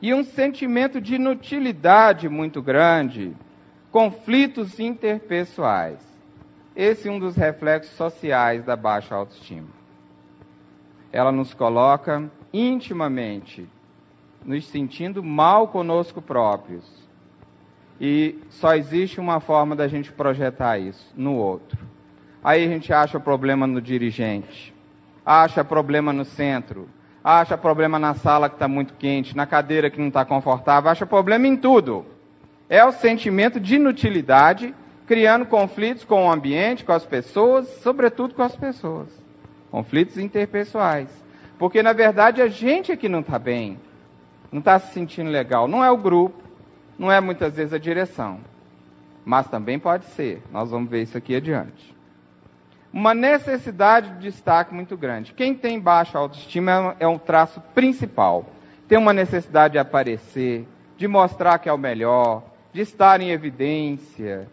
E 0.03 0.13
um 0.13 0.25
sentimento 0.25 1.01
de 1.01 1.17
inutilidade 1.17 2.29
muito 2.29 2.61
grande, 2.61 3.37
conflitos 3.93 4.81
interpessoais. 4.81 6.10
Esse 6.81 7.09
é 7.09 7.13
um 7.13 7.19
dos 7.19 7.37
reflexos 7.37 7.95
sociais 7.95 8.65
da 8.65 8.75
baixa 8.75 9.15
autoestima. 9.15 9.69
Ela 11.13 11.31
nos 11.31 11.53
coloca 11.53 12.25
intimamente 12.55 13.69
nos 14.43 14.67
sentindo 14.67 15.23
mal 15.23 15.69
conosco 15.69 16.23
próprios. 16.23 16.91
E 18.01 18.39
só 18.49 18.75
existe 18.75 19.21
uma 19.21 19.41
forma 19.41 19.77
da 19.77 19.87
gente 19.89 20.11
projetar 20.11 20.79
isso, 20.79 21.13
no 21.15 21.35
outro. 21.35 21.79
Aí 22.43 22.65
a 22.65 22.69
gente 22.69 22.91
acha 22.95 23.21
problema 23.21 23.67
no 23.67 23.83
dirigente, 23.83 24.75
acha 25.23 25.63
problema 25.63 26.15
no 26.15 26.25
centro, 26.25 26.89
acha 27.23 27.59
problema 27.59 27.99
na 27.99 28.15
sala 28.15 28.49
que 28.49 28.55
está 28.55 28.67
muito 28.67 28.95
quente, 28.95 29.37
na 29.37 29.45
cadeira 29.45 29.91
que 29.91 30.01
não 30.01 30.09
está 30.09 30.25
confortável, 30.25 30.91
acha 30.91 31.05
problema 31.05 31.47
em 31.47 31.59
tudo. 31.59 32.07
É 32.71 32.83
o 32.83 32.91
sentimento 32.91 33.61
de 33.61 33.77
inutilidade, 33.77 34.75
criando 35.11 35.45
conflitos 35.45 36.05
com 36.05 36.27
o 36.27 36.31
ambiente, 36.31 36.85
com 36.85 36.93
as 36.93 37.05
pessoas, 37.05 37.67
sobretudo 37.83 38.33
com 38.33 38.43
as 38.43 38.55
pessoas. 38.55 39.09
Conflitos 39.69 40.17
interpessoais. 40.17 41.09
Porque, 41.59 41.83
na 41.83 41.93
verdade, 41.93 42.41
a 42.41 42.47
gente 42.47 42.93
é 42.93 42.97
que 42.97 43.09
não 43.09 43.19
está 43.19 43.37
bem, 43.37 43.77
não 44.53 44.61
está 44.61 44.79
se 44.79 44.93
sentindo 44.93 45.29
legal. 45.29 45.67
Não 45.67 45.85
é 45.85 45.91
o 45.91 45.97
grupo, 45.97 46.41
não 46.97 47.11
é 47.11 47.21
muitas 47.21 47.57
vezes 47.57 47.73
a 47.73 47.79
direção. 47.79 48.39
Mas 49.25 49.49
também 49.49 49.81
pode 49.81 50.05
ser. 50.05 50.45
Nós 50.53 50.71
vamos 50.71 50.89
ver 50.89 51.03
isso 51.03 51.19
aqui 51.19 51.35
adiante 51.35 51.99
uma 52.93 53.15
necessidade 53.15 54.11
de 54.15 54.31
destaque 54.31 54.75
muito 54.75 54.97
grande. 54.97 55.33
Quem 55.33 55.55
tem 55.55 55.79
baixa 55.79 56.19
autoestima 56.19 56.97
é 56.99 57.07
um 57.07 57.19
traço 57.19 57.61
principal. 57.73 58.47
Tem 58.89 58.99
uma 58.99 59.13
necessidade 59.13 59.73
de 59.73 59.79
aparecer, 59.79 60.67
de 60.97 61.07
mostrar 61.07 61.61
que 61.61 61.69
é 61.69 61.73
o 61.73 61.79
melhor, 61.79 62.43
de 62.73 62.81
estar 62.81 63.21
em 63.21 63.31
evidência, 63.31 64.49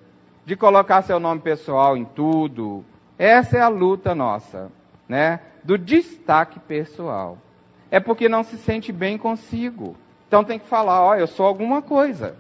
de 0.48 0.56
colocar 0.56 1.02
seu 1.02 1.20
nome 1.20 1.41
pessoal 1.41 1.98
em 1.98 2.06
tudo. 2.06 2.86
Essa 3.18 3.58
é 3.58 3.60
a 3.60 3.68
luta 3.68 4.16
nossa, 4.16 4.72
né? 5.06 5.41
Do 5.62 5.78
destaque 5.78 6.58
pessoal. 6.58 7.38
É 7.91 8.00
porque 8.00 8.30
não 8.30 8.43
se 8.43 8.58
sente 8.58 8.93
bem 8.93 9.18
consigo. 9.18 9.98
Então 10.26 10.45
tem 10.45 10.58
que 10.58 10.66
falar, 10.66 11.04
ó, 11.04 11.16
eu 11.16 11.28
sou 11.28 11.45
alguma 11.45 11.82
coisa. 11.82 12.38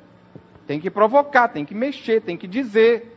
Tem 0.65 0.79
que 0.79 0.89
provocar, 0.89 1.49
tem 1.49 1.65
que 1.65 1.75
mexer, 1.75 2.21
tem 2.21 2.37
que 2.37 2.47
dizer. 2.47 3.13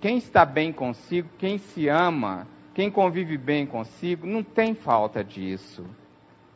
quem 0.00 0.16
está 0.16 0.46
bem 0.46 0.72
consigo, 0.72 1.28
quem 1.36 1.58
se 1.58 1.88
ama, 1.88 2.46
quem 2.72 2.90
convive 2.90 3.36
bem 3.36 3.66
consigo, 3.66 4.26
não 4.26 4.42
tem 4.42 4.74
falta 4.74 5.22
disso. 5.22 5.84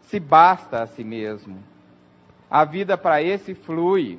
Se 0.00 0.18
basta 0.18 0.82
a 0.82 0.86
si 0.86 1.04
mesmo. 1.04 1.58
A 2.50 2.64
vida 2.64 2.96
para 2.96 3.22
esse 3.22 3.54
flui. 3.54 4.18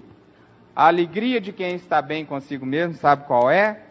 A 0.76 0.88
alegria 0.88 1.42
de 1.42 1.52
quem 1.52 1.76
está 1.76 2.02
bem 2.02 2.26
consigo 2.26 2.66
mesmo, 2.66 2.96
sabe 2.96 3.26
qual 3.26 3.50
é? 3.50 3.82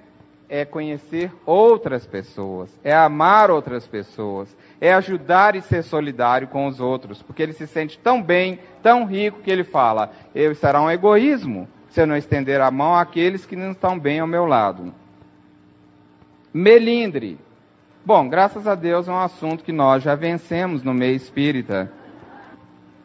É 0.48 0.64
conhecer 0.64 1.32
outras 1.46 2.06
pessoas, 2.06 2.70
é 2.82 2.92
amar 2.92 3.50
outras 3.50 3.86
pessoas, 3.86 4.54
é 4.80 4.92
ajudar 4.94 5.54
e 5.54 5.62
ser 5.62 5.82
solidário 5.82 6.48
com 6.48 6.66
os 6.66 6.80
outros, 6.80 7.22
porque 7.22 7.42
ele 7.42 7.52
se 7.52 7.66
sente 7.66 7.98
tão 7.98 8.20
bem, 8.20 8.58
tão 8.82 9.04
rico, 9.04 9.40
que 9.42 9.50
ele 9.50 9.62
fala: 9.62 10.10
eu 10.34 10.54
será 10.54 10.80
um 10.80 10.90
egoísmo 10.90 11.68
se 11.90 12.00
eu 12.00 12.06
não 12.06 12.16
estender 12.16 12.60
a 12.60 12.70
mão 12.70 12.96
àqueles 12.96 13.44
que 13.44 13.54
não 13.54 13.72
estão 13.72 13.98
bem 13.98 14.20
ao 14.20 14.26
meu 14.26 14.46
lado. 14.46 14.92
Melindre. 16.52 17.38
Bom, 18.04 18.28
graças 18.28 18.66
a 18.66 18.74
Deus 18.74 19.06
é 19.06 19.12
um 19.12 19.20
assunto 19.20 19.62
que 19.62 19.72
nós 19.72 20.02
já 20.02 20.14
vencemos 20.14 20.82
no 20.82 20.94
meio 20.94 21.14
espírita. 21.14 21.92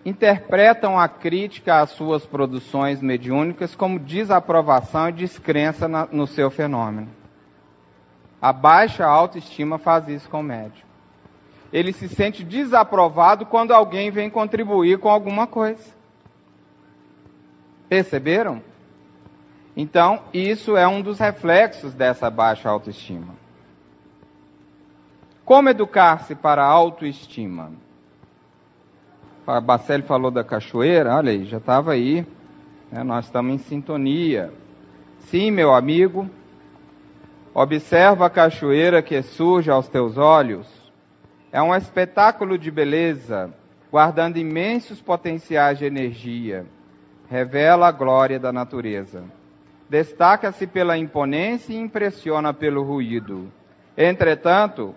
Interpretam 0.06 1.00
a 1.00 1.08
crítica 1.08 1.82
às 1.82 1.90
suas 1.90 2.24
produções 2.28 3.02
mediúnicas 3.02 3.76
como 3.76 4.00
desaprovação 4.00 5.10
e 5.10 5.14
descrença 5.14 5.88
na, 5.88 6.06
no 6.06 6.28
seu 6.28 6.52
fenômeno. 6.52 7.10
A 8.40 8.54
baixa 8.54 9.04
autoestima 9.04 9.80
faz 9.80 10.08
isso 10.08 10.30
com 10.30 10.42
o 10.42 10.44
médium. 10.44 10.86
Ele 11.74 11.92
se 11.92 12.08
sente 12.08 12.44
desaprovado 12.44 13.48
quando 13.48 13.74
alguém 13.74 14.12
vem 14.12 14.30
contribuir 14.30 15.00
com 15.00 15.10
alguma 15.10 15.48
coisa. 15.48 15.96
Perceberam? 17.90 18.62
Então, 19.76 20.22
isso 20.32 20.78
é 20.78 20.88
um 20.88 21.02
dos 21.02 21.18
reflexos 21.18 21.96
dessa 21.96 22.30
baixa 22.30 22.70
autoestima. 22.70 23.34
Como 25.44 25.70
educar-se 25.70 26.36
para 26.36 26.64
a 26.64 26.68
autoestima? 26.68 27.72
A 29.48 29.62
Bacelli 29.62 30.02
falou 30.02 30.32
da 30.32 30.44
cachoeira, 30.44 31.16
olha 31.16 31.32
aí, 31.32 31.46
já 31.46 31.58
estava 31.58 31.92
aí. 31.92 32.26
Né, 32.92 33.04
nós 33.04 33.26
estamos 33.26 33.54
em 33.54 33.58
sintonia. 33.60 34.52
Sim, 35.20 35.52
meu 35.52 35.74
amigo, 35.74 36.28
observa 37.54 38.26
a 38.26 38.30
cachoeira 38.30 39.04
que 39.04 39.22
surge 39.22 39.70
aos 39.70 39.88
teus 39.88 40.18
olhos. 40.18 40.68
É 41.52 41.62
um 41.62 41.76
espetáculo 41.76 42.58
de 42.58 42.72
beleza, 42.72 43.54
guardando 43.92 44.38
imensos 44.38 45.00
potenciais 45.00 45.78
de 45.78 45.86
energia. 45.86 46.66
Revela 47.30 47.88
a 47.88 47.92
glória 47.92 48.40
da 48.40 48.52
natureza. 48.52 49.24
Destaca-se 49.88 50.66
pela 50.66 50.98
imponência 50.98 51.72
e 51.72 51.78
impressiona 51.78 52.52
pelo 52.52 52.82
ruído. 52.82 53.52
Entretanto, 53.96 54.96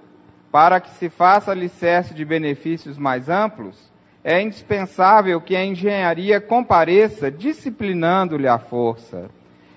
para 0.50 0.80
que 0.80 0.90
se 0.92 1.10
faça 1.10 1.50
alicerce 1.50 2.14
de 2.14 2.24
benefícios 2.24 2.96
mais 2.96 3.28
amplos, 3.28 3.92
é 4.28 4.42
indispensável 4.42 5.40
que 5.40 5.56
a 5.56 5.64
engenharia 5.64 6.38
compareça 6.38 7.30
disciplinando-lhe 7.30 8.46
a 8.46 8.58
força. 8.58 9.30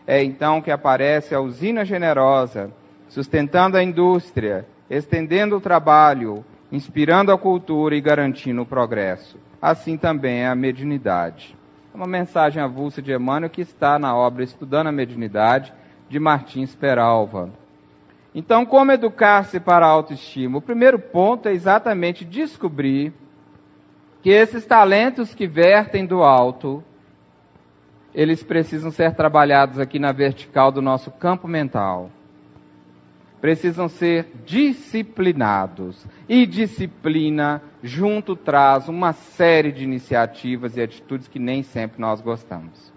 É 0.06 0.22
então 0.22 0.62
que 0.62 0.70
aparece 0.70 1.34
a 1.34 1.40
usina 1.40 1.86
generosa, 1.86 2.70
sustentando 3.08 3.78
a 3.78 3.84
indústria, 3.84 4.68
estendendo 4.90 5.56
o 5.56 5.62
trabalho, 5.62 6.44
inspirando 6.70 7.32
a 7.32 7.38
cultura 7.38 7.96
e 7.96 8.02
garantindo 8.02 8.64
o 8.64 8.66
progresso. 8.66 9.40
Assim 9.62 9.96
também 9.96 10.40
é 10.40 10.48
a 10.50 10.56
mediunidade. 10.56 11.56
Uma 11.94 12.06
mensagem 12.06 12.62
avulsa 12.62 13.02
de 13.02 13.14
Emmanuel 13.14 13.50
que 13.50 13.62
está 13.62 13.98
na 13.98 14.14
obra 14.14 14.44
Estudando 14.44 14.88
a 14.88 14.92
Mediunidade, 14.92 15.74
de 16.10 16.20
Martins 16.20 16.76
Peralva. 16.76 17.50
Então, 18.36 18.66
como 18.66 18.92
educar-se 18.92 19.62
para 19.62 19.86
a 19.86 19.90
autoestima? 19.90 20.58
O 20.58 20.62
primeiro 20.62 21.00
ponto 21.00 21.48
é 21.48 21.54
exatamente 21.54 22.26
descobrir 22.26 23.14
que 24.22 24.30
esses 24.30 24.66
talentos 24.66 25.34
que 25.34 25.48
vertem 25.48 26.06
do 26.06 26.24
alto, 26.24 26.84
eles 28.14 28.44
precisam 28.44 28.92
ser 28.92 29.16
trabalhados 29.16 29.80
aqui 29.80 29.98
na 29.98 30.12
vertical 30.12 30.72
do 30.72 30.82
nosso 30.82 31.12
campo 31.12 31.48
mental 31.48 32.12
precisam 33.42 33.90
ser 33.90 34.28
disciplinados. 34.46 36.06
E 36.30 36.46
disciplina, 36.46 37.62
junto, 37.82 38.36
traz 38.36 38.88
uma 38.88 39.12
série 39.12 39.72
de 39.72 39.84
iniciativas 39.84 40.78
e 40.78 40.82
atitudes 40.82 41.28
que 41.28 41.40
nem 41.40 41.64
sempre 41.64 42.00
nós 42.00 42.22
gostamos, 42.22 42.94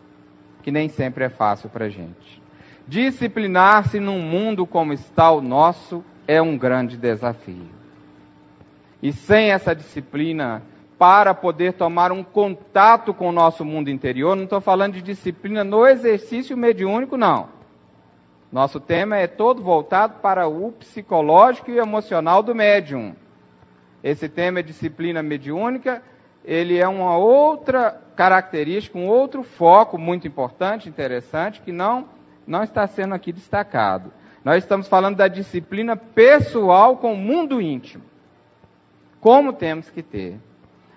que 0.63 0.71
nem 0.71 0.89
sempre 0.89 1.25
é 1.25 1.31
fácil 1.31 1.71
para 1.71 1.87
a 1.87 1.89
gente. 1.89 2.43
Disciplinar-se 2.87 3.99
num 3.99 4.21
mundo 4.21 4.67
como 4.67 4.93
está 4.93 5.31
o 5.31 5.41
nosso 5.41 6.05
é 6.29 6.41
um 6.41 6.59
grande 6.59 6.99
desafio. 6.99 7.71
E 9.03 9.11
sem 9.13 9.51
essa 9.51 9.75
disciplina, 9.75 10.63
para 11.05 11.35
poder 11.35 11.75
tomar 11.75 12.11
um 12.11 12.25
contato 12.25 13.13
com 13.13 13.29
o 13.29 13.33
nosso 13.33 13.63
mundo 13.63 13.91
interior, 13.91 14.35
não 14.35 14.45
estou 14.45 14.59
falando 14.59 14.95
de 14.95 15.03
disciplina 15.03 15.63
no 15.63 15.87
exercício 15.87 16.57
mediúnico, 16.57 17.15
não 17.15 17.51
nosso 18.51 18.81
tema 18.81 19.19
é 19.19 19.27
todo 19.27 19.63
voltado 19.63 20.21
para 20.23 20.49
o 20.49 20.73
psicológico 20.73 21.71
e 21.71 21.77
emocional 21.77 22.43
do 22.43 22.55
médium. 22.55 23.15
Esse 24.03 24.31
tema 24.31 24.61
é 24.61 24.63
disciplina 24.63 25.23
mediúnica, 25.23 26.03
ele 26.43 26.79
é 26.79 26.89
uma 26.89 27.19
outra 27.19 28.01
característica, 28.17 28.97
um 28.97 29.07
outro 29.07 29.43
foco 29.43 29.99
muito 29.99 30.27
importante, 30.27 30.89
interessante, 30.89 31.61
que 31.61 31.71
não, 31.71 32.09
não 32.47 32.63
está 32.63 32.87
sendo 32.87 33.15
aqui 33.15 33.31
destacado. 33.31 34.11
Nós 34.43 34.65
estamos 34.65 34.89
falando 34.89 35.17
da 35.17 35.29
disciplina 35.29 35.97
pessoal 35.97 36.97
com 36.97 37.13
o 37.13 37.17
mundo 37.19 37.61
íntimo. 37.61 38.05
Como 39.21 39.53
temos 39.53 39.91
que 39.91 40.03
ter? 40.03 40.41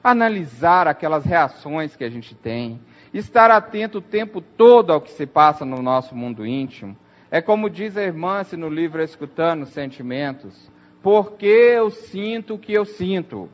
Analisar 0.08 0.88
aquelas 0.88 1.26
reações 1.26 1.98
que 1.98 2.04
a 2.06 2.10
gente 2.10 2.34
tem, 2.34 2.80
estar 3.14 3.52
atento 3.52 3.98
o 3.98 4.02
tempo 4.02 4.40
todo 4.40 4.94
ao 4.94 5.02
que 5.02 5.12
se 5.12 5.26
passa 5.26 5.66
no 5.66 5.82
nosso 5.82 6.16
mundo 6.16 6.46
íntimo, 6.46 6.96
é 7.30 7.42
como 7.42 7.70
diz 7.70 7.98
a 7.98 8.04
irmã 8.04 8.42
-se 8.42 8.56
no 8.56 8.70
livro 8.70 9.04
Escutando 9.04 9.66
Sentimentos. 9.66 10.72
Porque 11.04 11.46
eu 11.46 11.90
sinto 11.90 12.54
o 12.54 12.58
que 12.58 12.72
eu 12.72 12.86
sinto. 12.86 13.50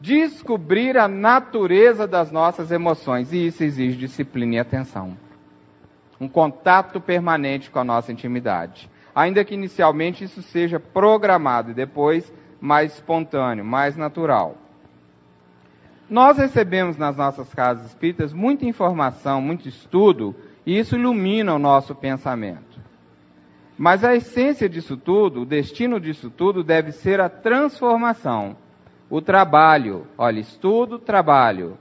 Descobrir 0.00 0.98
a 0.98 1.06
natureza 1.06 2.04
das 2.04 2.32
nossas 2.32 2.72
emoções. 2.72 3.32
E 3.32 3.46
isso 3.46 3.62
exige 3.62 3.96
disciplina 3.96 4.56
e 4.56 4.58
atenção. 4.58 5.16
Um 6.20 6.26
contato 6.26 7.00
permanente 7.00 7.70
com 7.70 7.78
a 7.78 7.84
nossa 7.84 8.10
intimidade. 8.10 8.90
Ainda 9.14 9.44
que 9.44 9.54
inicialmente 9.54 10.24
isso 10.24 10.42
seja 10.42 10.80
programado 10.80 11.70
e 11.70 11.74
depois 11.74 12.32
mais 12.60 12.94
espontâneo, 12.94 13.64
mais 13.64 13.96
natural. 13.96 14.61
Nós 16.08 16.36
recebemos 16.36 16.96
nas 16.96 17.16
nossas 17.16 17.52
casas 17.54 17.86
espíritas 17.86 18.32
muita 18.32 18.66
informação, 18.66 19.40
muito 19.40 19.68
estudo 19.68 20.34
e 20.66 20.78
isso 20.78 20.96
ilumina 20.96 21.54
o 21.54 21.58
nosso 21.58 21.94
pensamento. 21.94 22.80
Mas 23.76 24.04
a 24.04 24.14
essência 24.14 24.68
disso 24.68 24.96
tudo, 24.96 25.42
o 25.42 25.46
destino 25.46 25.98
disso 25.98 26.30
tudo 26.30 26.62
deve 26.62 26.92
ser 26.92 27.20
a 27.20 27.28
transformação. 27.28 28.56
O 29.08 29.20
trabalho, 29.20 30.06
olha, 30.16 30.40
estudo, 30.40 30.98
trabalho, 30.98 31.76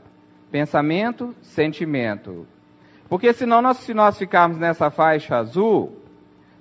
pensamento, 0.49 1.35
sentimento. 1.41 2.47
Porque 3.07 3.33
senão, 3.33 3.61
nós, 3.61 3.77
se 3.77 3.93
nós 3.93 4.17
ficarmos 4.17 4.57
nessa 4.57 4.89
faixa 4.89 5.37
azul, 5.37 5.97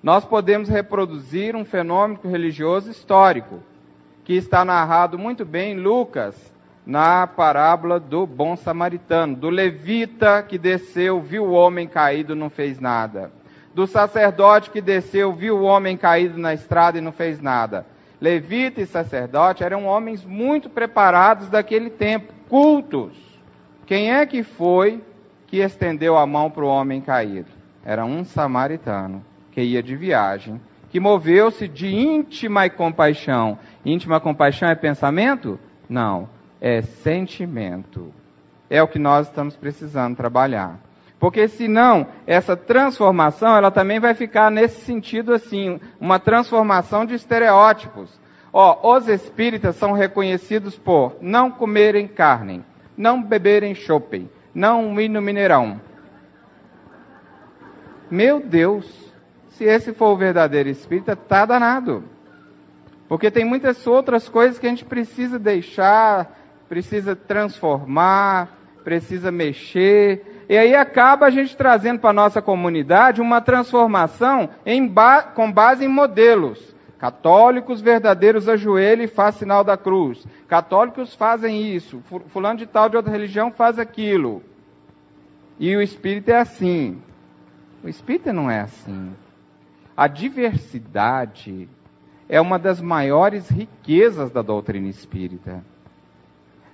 nós 0.02 0.24
podemos 0.24 0.68
reproduzir 0.68 1.54
um 1.54 1.64
fenômeno 1.64 2.20
religioso 2.24 2.90
histórico, 2.90 3.60
que 4.24 4.34
está 4.34 4.64
narrado 4.64 5.18
muito 5.18 5.44
bem 5.44 5.72
em 5.72 5.80
Lucas, 5.80 6.49
na 6.86 7.26
parábola 7.26 8.00
do 8.00 8.26
bom 8.26 8.56
samaritano, 8.56 9.36
do 9.36 9.50
levita 9.50 10.42
que 10.42 10.58
desceu, 10.58 11.20
viu 11.20 11.44
o 11.44 11.52
homem 11.52 11.86
caído, 11.86 12.34
não 12.34 12.50
fez 12.50 12.80
nada. 12.80 13.30
Do 13.74 13.86
sacerdote 13.86 14.70
que 14.70 14.80
desceu, 14.80 15.32
viu 15.32 15.58
o 15.58 15.62
homem 15.62 15.96
caído 15.96 16.38
na 16.38 16.52
estrada 16.52 16.98
e 16.98 17.00
não 17.00 17.12
fez 17.12 17.40
nada. 17.40 17.86
Levita 18.20 18.80
e 18.80 18.86
sacerdote 18.86 19.62
eram 19.62 19.86
homens 19.86 20.24
muito 20.24 20.68
preparados 20.68 21.48
daquele 21.48 21.90
tempo, 21.90 22.32
cultos. 22.48 23.12
Quem 23.86 24.12
é 24.12 24.26
que 24.26 24.42
foi 24.42 25.02
que 25.46 25.58
estendeu 25.58 26.16
a 26.16 26.26
mão 26.26 26.50
para 26.50 26.64
o 26.64 26.68
homem 26.68 27.00
caído? 27.00 27.48
Era 27.84 28.04
um 28.04 28.24
samaritano 28.24 29.24
que 29.52 29.62
ia 29.62 29.82
de 29.82 29.96
viagem, 29.96 30.60
que 30.90 31.00
moveu-se 31.00 31.68
de 31.68 31.94
íntima 31.94 32.68
compaixão. 32.68 33.58
Íntima 33.84 34.20
compaixão 34.20 34.68
é 34.68 34.74
pensamento? 34.74 35.58
Não 35.88 36.28
é 36.60 36.82
sentimento. 36.82 38.12
É 38.68 38.82
o 38.82 38.88
que 38.88 38.98
nós 38.98 39.26
estamos 39.26 39.56
precisando 39.56 40.16
trabalhar. 40.16 40.78
Porque 41.18 41.48
senão, 41.48 42.06
essa 42.26 42.56
transformação, 42.56 43.56
ela 43.56 43.70
também 43.70 44.00
vai 44.00 44.14
ficar 44.14 44.50
nesse 44.50 44.80
sentido 44.82 45.34
assim, 45.34 45.80
uma 46.00 46.18
transformação 46.18 47.04
de 47.04 47.14
estereótipos. 47.14 48.18
Ó, 48.52 48.96
os 48.96 49.06
espíritas 49.06 49.76
são 49.76 49.92
reconhecidos 49.92 50.76
por 50.78 51.16
não 51.20 51.50
comerem 51.50 52.08
carne, 52.08 52.64
não 52.96 53.22
beberem 53.22 53.74
chope, 53.74 54.30
não 54.54 54.98
ir 55.00 55.08
no 55.08 55.20
mineirão. 55.20 55.80
Meu 58.10 58.40
Deus, 58.40 59.10
Se 59.60 59.64
esse 59.64 59.92
for 59.92 60.14
o 60.14 60.16
verdadeiro 60.16 60.70
espírita, 60.70 61.14
tá 61.14 61.44
danado. 61.44 62.02
Porque 63.06 63.30
tem 63.30 63.44
muitas 63.44 63.86
outras 63.86 64.26
coisas 64.26 64.58
que 64.58 64.66
a 64.66 64.70
gente 64.70 64.86
precisa 64.86 65.38
deixar, 65.38 66.39
precisa 66.70 67.16
transformar, 67.16 68.56
precisa 68.84 69.32
mexer. 69.32 70.44
E 70.48 70.56
aí 70.56 70.72
acaba 70.72 71.26
a 71.26 71.30
gente 71.30 71.56
trazendo 71.56 71.98
para 71.98 72.10
a 72.10 72.12
nossa 72.12 72.40
comunidade 72.40 73.20
uma 73.20 73.40
transformação 73.40 74.48
ba 74.88 75.20
com 75.24 75.50
base 75.50 75.84
em 75.84 75.88
modelos. 75.88 76.72
Católicos 76.96 77.80
verdadeiros 77.80 78.48
ajoelham 78.48 79.04
e 79.04 79.08
faz 79.08 79.34
sinal 79.34 79.64
da 79.64 79.76
cruz. 79.76 80.24
Católicos 80.46 81.12
fazem 81.12 81.74
isso. 81.74 82.00
Fulano 82.28 82.58
de 82.60 82.66
tal 82.66 82.88
de 82.88 82.96
outra 82.96 83.10
religião 83.10 83.50
faz 83.50 83.76
aquilo. 83.76 84.40
E 85.58 85.74
o 85.74 85.82
espírito 85.82 86.28
é 86.28 86.38
assim. 86.38 87.02
O 87.82 87.88
espírito 87.88 88.32
não 88.32 88.48
é 88.48 88.60
assim. 88.60 89.12
A 89.96 90.06
diversidade 90.06 91.68
é 92.28 92.40
uma 92.40 92.60
das 92.60 92.80
maiores 92.80 93.48
riquezas 93.48 94.30
da 94.30 94.40
doutrina 94.40 94.86
espírita. 94.86 95.64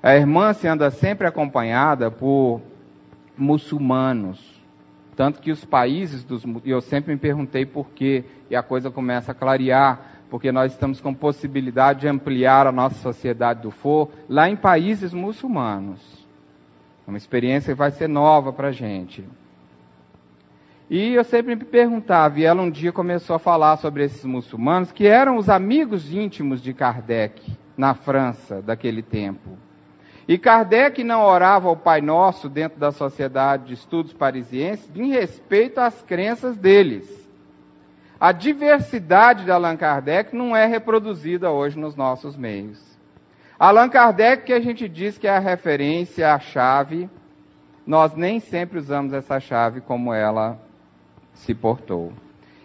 A 0.07 0.15
irmã 0.15 0.53
se 0.53 0.69
anda 0.69 0.89
sempre 0.89 1.27
acompanhada 1.27 2.13
por 2.13 2.63
muçulmanos. 3.37 4.63
Tanto 5.17 5.41
que 5.41 5.51
os 5.51 5.65
países 5.65 6.23
dos. 6.23 6.45
Eu 6.65 6.81
sempre 6.81 7.13
me 7.13 7.19
perguntei 7.19 7.67
por 7.67 7.91
quê, 7.91 8.25
e 8.49 8.55
a 8.55 8.63
coisa 8.63 8.89
começa 8.89 9.33
a 9.33 9.35
clarear, 9.35 9.99
porque 10.31 10.53
nós 10.53 10.71
estamos 10.71 11.01
com 11.01 11.13
possibilidade 11.13 12.03
de 12.03 12.09
ampliar 12.09 12.69
a 12.69 12.71
nossa 12.71 12.95
sociedade 13.01 13.63
do 13.63 13.73
for 13.73 14.09
lá 14.29 14.49
em 14.49 14.55
países 14.55 15.13
muçulmanos. 15.13 16.25
É 17.05 17.11
uma 17.11 17.19
experiência 17.19 17.75
que 17.75 17.79
vai 17.79 17.91
ser 17.91 18.09
nova 18.09 18.53
para 18.53 18.69
a 18.69 18.73
gente. 18.73 19.25
E 20.89 21.15
eu 21.15 21.25
sempre 21.25 21.57
me 21.57 21.65
perguntava, 21.65 22.39
e 22.39 22.45
ela 22.45 22.63
um 22.63 22.71
dia 22.71 22.93
começou 22.93 23.35
a 23.35 23.41
falar 23.41 23.77
sobre 23.79 24.05
esses 24.05 24.25
muçulmanos, 24.25 24.93
que 24.93 25.05
eram 25.05 25.37
os 25.37 25.49
amigos 25.49 26.15
íntimos 26.15 26.63
de 26.63 26.73
Kardec, 26.73 27.43
na 27.77 27.93
França, 27.93 28.63
daquele 28.63 29.03
tempo. 29.03 29.66
E 30.29 30.37
Kardec 30.37 31.05
não 31.05 31.23
orava 31.23 31.69
ao 31.69 31.77
Pai 31.77 32.01
Nosso 32.01 32.49
dentro 32.49 32.81
da 32.81 32.91
Sociedade 32.91 33.67
de 33.67 33.75
Estudos 33.75 34.13
Parisienses 34.13 34.91
em 34.97 35.11
respeito 35.11 35.79
às 35.79 36.03
crenças 36.03 36.57
deles. 36.57 37.27
A 38.19 38.33
diversidade 38.33 39.45
de 39.45 39.51
Allan 39.51 39.77
Kardec 39.77 40.35
não 40.35 40.57
é 40.57 40.67
reproduzida 40.67 41.51
hoje 41.51 41.79
nos 41.79 41.95
nossos 41.95 42.37
meios. 42.37 42.83
Allan 43.59 43.89
Kardec, 43.89 44.45
que 44.45 44.53
a 44.53 44.61
gente 44.61 44.89
diz 44.89 45.17
que 45.17 45.29
é 45.29 45.37
a 45.37 45.39
referência, 45.39 46.35
a 46.35 46.39
chave, 46.39 47.09
nós 47.87 48.15
nem 48.15 48.41
sempre 48.41 48.79
usamos 48.79 49.13
essa 49.13 49.39
chave 49.39 49.81
como 49.81 50.13
ela 50.13 50.59
se 51.35 51.55
portou. 51.55 52.13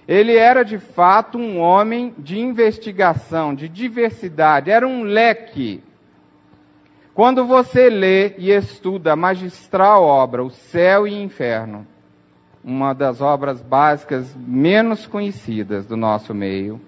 Ele 0.07 0.35
era 0.35 0.63
de 0.63 0.79
fato 0.79 1.37
um 1.37 1.59
homem 1.59 2.13
de 2.17 2.39
investigação, 2.39 3.53
de 3.53 3.69
diversidade, 3.69 4.71
era 4.71 4.87
um 4.87 5.03
leque. 5.03 5.83
Quando 7.13 7.45
você 7.45 7.89
lê 7.89 8.37
e 8.37 8.51
estuda 8.51 9.11
a 9.11 9.17
magistral 9.17 10.03
obra 10.03 10.43
O 10.43 10.49
Céu 10.49 11.05
e 11.05 11.13
Inferno, 11.13 11.85
uma 12.63 12.93
das 12.93 13.19
obras 13.19 13.61
básicas 13.61 14.33
menos 14.35 15.05
conhecidas 15.05 15.85
do 15.85 15.97
nosso 15.97 16.33
meio, 16.33 16.79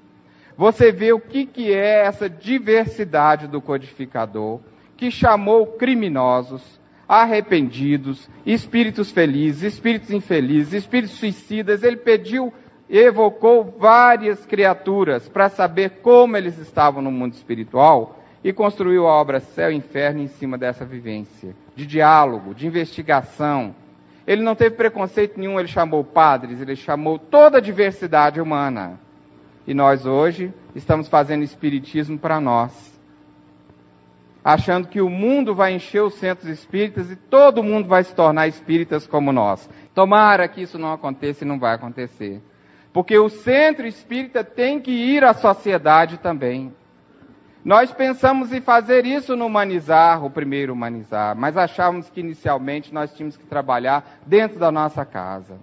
você 0.56 0.94
vê 0.94 1.12
o 1.12 1.20
que, 1.20 1.46
que 1.46 1.74
é 1.74 2.06
essa 2.06 2.30
diversidade 2.30 3.48
do 3.48 3.60
codificador, 3.60 4.62
que 4.96 5.12
chamou 5.12 5.68
criminosos, 5.68 6.80
arrependidos, 7.06 8.30
espíritos 8.46 9.12
felizes, 9.12 9.74
espíritos 9.74 10.12
infelizes, 10.12 10.74
espíritos 10.74 11.18
suicidas. 11.18 11.84
Ele 11.84 11.98
pediu, 11.98 12.54
evocou 12.90 13.76
várias 13.78 14.46
criaturas 14.46 15.28
para 15.28 15.50
saber 15.50 16.00
como 16.02 16.38
eles 16.38 16.58
estavam 16.60 17.02
no 17.02 17.12
mundo 17.12 17.34
espiritual 17.34 18.23
e 18.44 18.52
construiu 18.52 19.08
a 19.08 19.12
obra 19.12 19.40
Céu 19.40 19.72
e 19.72 19.76
Inferno 19.76 20.22
em 20.22 20.28
cima 20.28 20.58
dessa 20.58 20.84
vivência, 20.84 21.56
de 21.76 21.86
diálogo, 21.86 22.54
de 22.54 22.68
investigação. 22.68 23.76
Ele 24.26 24.42
não 24.42 24.56
teve 24.56 24.76
preconceito 24.76 25.40
nenhum, 25.40 25.60
ele 25.60 25.68
chamou 25.68 26.04
padres, 26.04 26.62
ele 26.62 26.76
chamou 26.76 27.18
toda 27.18 27.58
a 27.58 27.62
diversidade 27.62 28.42
humana. 28.42 29.00
E 29.66 29.74
nós 29.74 30.06
hoje 30.06 30.54
estamos 30.76 31.08
fazendo 31.08 31.44
espiritismo 31.44 32.18
para 32.18 32.42
nós 32.42 32.94
achando 34.44 34.88
que 34.88 35.00
o 35.00 35.10
mundo 35.10 35.56
vai 35.56 35.74
encher 35.74 36.02
os 36.02 36.16
centros 36.16 36.50
espíritas 36.50 37.10
e 37.10 37.16
todo 37.16 37.64
mundo 37.64 37.88
vai 37.88 38.04
se 38.04 38.14
tornar 38.14 38.48
espíritas 38.48 39.08
como 39.08 39.32
nós. 39.32 39.70
Tomara 39.96 40.48
que 40.48 40.62
isso 40.62 40.78
não 40.78 40.92
aconteça 40.92 41.44
e 41.44 41.48
não 41.48 41.58
vai 41.58 41.74
acontecer. 41.74 42.42
Porque 42.92 43.18
o 43.18 43.30
centro 43.30 43.88
espírita 43.88 44.44
tem 44.44 44.80
que 44.82 44.92
ir 44.92 45.24
à 45.24 45.34
sociedade 45.34 46.18
também. 46.18 46.74
Nós 47.64 47.94
pensamos 47.94 48.52
em 48.52 48.60
fazer 48.60 49.06
isso 49.06 49.38
no 49.38 49.46
humanizar, 49.46 50.24
o 50.26 50.30
primeiro 50.30 50.74
humanizar, 50.74 51.34
mas 51.36 51.56
achávamos 51.56 52.10
que 52.10 52.20
inicialmente 52.20 52.94
nós 52.94 53.14
tínhamos 53.14 53.38
que 53.38 53.46
trabalhar 53.46 54.20
dentro 54.26 54.60
da 54.60 54.70
nossa 54.70 55.06
casa. 55.06 55.58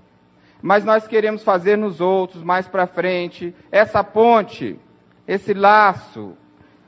Mas 0.63 0.83
nós 0.83 1.07
queremos 1.07 1.45
fazer 1.45 1.77
nos 1.77 2.01
outros, 2.01 2.43
mais 2.43 2.67
para 2.67 2.87
frente, 2.87 3.55
essa 3.71 4.03
ponte, 4.03 4.79
esse 5.29 5.53
laço, 5.53 6.35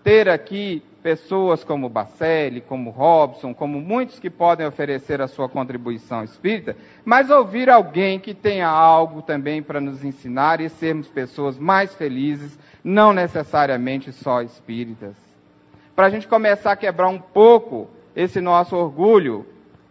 ter 0.03 0.31
aqui 0.31 0.83
pessoas 1.03 1.65
como 1.65 1.89
Bacelli, 1.89 2.61
como 2.61 2.91
Robson, 2.91 3.53
como 3.53 3.81
muitos 3.81 4.19
que 4.19 4.31
podem 4.31 4.67
oferecer 4.67 5.21
a 5.21 5.27
sua 5.27 5.49
contribuição 5.49 6.23
espírita, 6.23 6.77
mas 7.05 7.29
ouvir 7.29 7.69
alguém 7.69 8.19
que 8.21 8.33
tenha 8.33 8.69
algo 8.69 9.21
também 9.21 9.63
para 9.63 9.81
nos 9.81 10.05
ensinar 10.05 10.61
e 10.61 10.69
sermos 10.69 11.09
pessoas 11.09 11.59
mais 11.59 11.95
felizes, 11.95 12.59
não 12.83 13.13
necessariamente 13.13 14.13
só 14.13 14.43
espíritas. 14.43 15.15
Para 15.95 16.07
a 16.07 16.11
gente 16.11 16.27
começar 16.27 16.73
a 16.73 16.77
quebrar 16.77 17.09
um 17.09 17.19
pouco 17.19 17.89
esse 18.17 18.41
nosso 18.41 18.77
orgulho, 18.77 19.47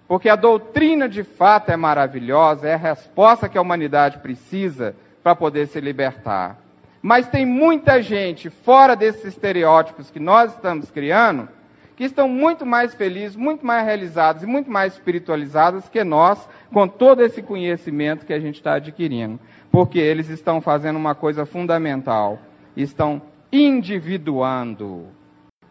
porque 0.07 0.27
a 0.27 0.35
doutrina 0.35 1.07
de 1.07 1.23
fato 1.23 1.71
é 1.71 1.77
maravilhosa, 1.77 2.67
é 2.67 2.73
a 2.73 2.77
resposta 2.77 3.47
que 3.47 3.57
a 3.57 3.61
humanidade 3.61 4.17
precisa 4.17 4.95
para 5.23 5.35
poder 5.35 5.67
se 5.67 5.79
libertar. 5.79 6.57
Mas 7.01 7.27
tem 7.27 7.45
muita 7.45 8.01
gente 8.01 8.49
fora 8.49 8.95
desses 8.95 9.25
estereótipos 9.25 10.11
que 10.11 10.19
nós 10.19 10.53
estamos 10.53 10.91
criando, 10.91 11.47
que 11.95 12.03
estão 12.03 12.27
muito 12.27 12.65
mais 12.65 12.93
felizes, 12.93 13.35
muito 13.35 13.65
mais 13.65 13.85
realizados 13.85 14.43
e 14.43 14.45
muito 14.45 14.69
mais 14.69 14.93
espiritualizados 14.93 15.87
que 15.87 16.03
nós, 16.03 16.47
com 16.71 16.87
todo 16.87 17.21
esse 17.21 17.41
conhecimento 17.41 18.25
que 18.25 18.33
a 18.33 18.39
gente 18.39 18.55
está 18.55 18.73
adquirindo. 18.73 19.39
Porque 19.71 19.99
eles 19.99 20.29
estão 20.29 20.61
fazendo 20.61 20.97
uma 20.97 21.15
coisa 21.15 21.45
fundamental, 21.45 22.39
estão 22.75 23.21
individuando. 23.51 25.07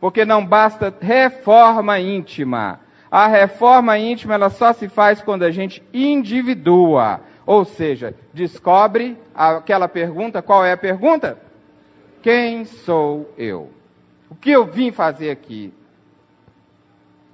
Porque 0.01 0.25
não 0.25 0.45
basta 0.45 0.95
reforma 1.01 1.99
íntima. 1.99 2.81
A 3.11 3.27
reforma 3.27 3.99
íntima 3.99 4.35
ela 4.35 4.51
só 4.51 4.73
se 4.73 4.89
faz 4.89 5.21
quando 5.21 5.43
a 5.43 5.51
gente 5.51 5.83
individua. 5.93 7.21
Ou 7.45 7.65
seja, 7.65 8.15
descobre 8.33 9.19
aquela 9.35 9.89
pergunta, 9.89 10.41
qual 10.41 10.65
é 10.65 10.73
a 10.73 10.77
pergunta? 10.77 11.39
Quem 12.23 12.65
sou 12.65 13.33
eu? 13.37 13.71
O 14.31 14.35
que 14.35 14.51
eu 14.51 14.67
vim 14.67 14.93
fazer 14.93 15.31
aqui? 15.31 15.73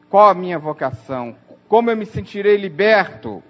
Qual 0.09 0.29
a 0.29 0.35
minha 0.35 0.59
vocação? 0.59 1.37
Como 1.69 1.91
eu 1.91 1.97
me 1.97 2.07
sentirei 2.07 2.57
liberto? 2.57 3.43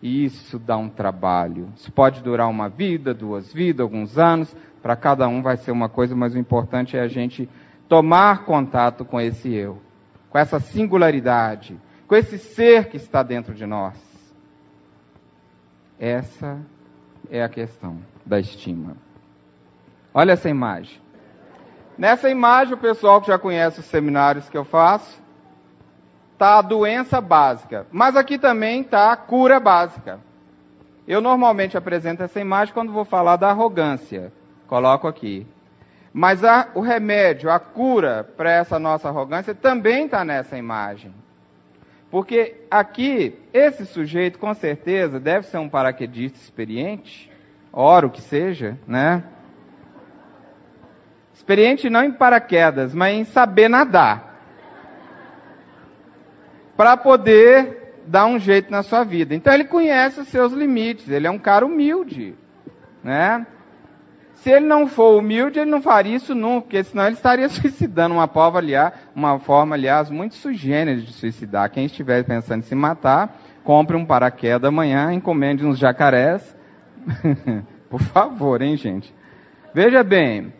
E 0.00 0.24
isso 0.24 0.58
dá 0.58 0.76
um 0.76 0.88
trabalho. 0.88 1.68
Isso 1.76 1.90
pode 1.92 2.22
durar 2.22 2.48
uma 2.48 2.68
vida, 2.68 3.12
duas 3.12 3.52
vidas, 3.52 3.82
alguns 3.82 4.16
anos. 4.16 4.54
Para 4.86 4.94
cada 4.94 5.26
um 5.26 5.42
vai 5.42 5.56
ser 5.56 5.72
uma 5.72 5.88
coisa, 5.88 6.14
mas 6.14 6.32
o 6.32 6.38
importante 6.38 6.96
é 6.96 7.00
a 7.00 7.08
gente 7.08 7.50
tomar 7.88 8.44
contato 8.44 9.04
com 9.04 9.20
esse 9.20 9.52
eu, 9.52 9.82
com 10.30 10.38
essa 10.38 10.60
singularidade, 10.60 11.76
com 12.06 12.14
esse 12.14 12.38
ser 12.38 12.88
que 12.88 12.96
está 12.96 13.20
dentro 13.24 13.52
de 13.52 13.66
nós. 13.66 13.96
Essa 15.98 16.60
é 17.28 17.42
a 17.42 17.48
questão 17.48 17.98
da 18.24 18.38
estima. 18.38 18.96
Olha 20.14 20.34
essa 20.34 20.48
imagem. 20.48 21.00
Nessa 21.98 22.30
imagem, 22.30 22.74
o 22.74 22.78
pessoal 22.78 23.20
que 23.20 23.26
já 23.26 23.40
conhece 23.40 23.80
os 23.80 23.86
seminários 23.86 24.48
que 24.48 24.56
eu 24.56 24.64
faço, 24.64 25.20
está 26.34 26.58
a 26.58 26.62
doença 26.62 27.20
básica. 27.20 27.88
Mas 27.90 28.14
aqui 28.14 28.38
também 28.38 28.82
está 28.82 29.10
a 29.10 29.16
cura 29.16 29.58
básica. 29.58 30.20
Eu 31.08 31.20
normalmente 31.20 31.76
apresento 31.76 32.22
essa 32.22 32.38
imagem 32.38 32.72
quando 32.72 32.92
vou 32.92 33.04
falar 33.04 33.34
da 33.34 33.50
arrogância. 33.50 34.32
Coloco 34.66 35.06
aqui. 35.06 35.46
Mas 36.12 36.42
a, 36.42 36.68
o 36.74 36.80
remédio, 36.80 37.50
a 37.50 37.58
cura 37.58 38.24
para 38.36 38.50
essa 38.50 38.78
nossa 38.78 39.08
arrogância 39.08 39.54
também 39.54 40.06
está 40.06 40.24
nessa 40.24 40.56
imagem. 40.56 41.12
Porque 42.10 42.54
aqui, 42.70 43.38
esse 43.52 43.84
sujeito, 43.84 44.38
com 44.38 44.54
certeza, 44.54 45.20
deve 45.20 45.46
ser 45.46 45.58
um 45.58 45.68
paraquedista 45.68 46.38
experiente, 46.38 47.30
oro 47.72 48.08
que 48.08 48.22
seja, 48.22 48.78
né? 48.86 49.24
Experiente 51.34 51.90
não 51.90 52.02
em 52.02 52.12
paraquedas, 52.12 52.94
mas 52.94 53.14
em 53.14 53.24
saber 53.24 53.68
nadar. 53.68 54.40
Para 56.76 56.96
poder 56.96 57.94
dar 58.06 58.26
um 58.26 58.38
jeito 58.38 58.70
na 58.70 58.82
sua 58.82 59.04
vida. 59.04 59.34
Então 59.34 59.52
ele 59.52 59.64
conhece 59.64 60.20
os 60.20 60.28
seus 60.28 60.52
limites, 60.52 61.10
ele 61.10 61.26
é 61.26 61.30
um 61.30 61.38
cara 61.38 61.66
humilde, 61.66 62.34
né? 63.02 63.46
Se 64.36 64.50
ele 64.50 64.66
não 64.66 64.86
for 64.86 65.18
humilde, 65.18 65.58
ele 65.58 65.70
não 65.70 65.80
faria 65.80 66.14
isso 66.14 66.34
nunca, 66.34 66.62
porque 66.62 66.84
senão 66.84 67.06
ele 67.06 67.14
estaria 67.14 67.48
suicidando. 67.50 68.14
Uma 68.14 68.28
forma, 68.28 68.58
aliás, 68.58 68.92
uma 69.14 69.38
forma, 69.38 69.74
aliás, 69.74 70.10
muito 70.10 70.34
sugênere 70.34 71.02
de 71.02 71.12
suicidar. 71.12 71.70
Quem 71.70 71.86
estiver 71.86 72.24
pensando 72.24 72.60
em 72.60 72.62
se 72.66 72.74
matar, 72.74 73.40
compre 73.64 73.96
um 73.96 74.04
paraquedas 74.04 74.68
amanhã, 74.68 75.12
encomende 75.12 75.64
uns 75.64 75.78
jacarés. 75.78 76.56
Por 77.90 78.00
favor, 78.00 78.60
hein, 78.62 78.76
gente? 78.76 79.14
Veja 79.72 80.02
bem, 80.02 80.52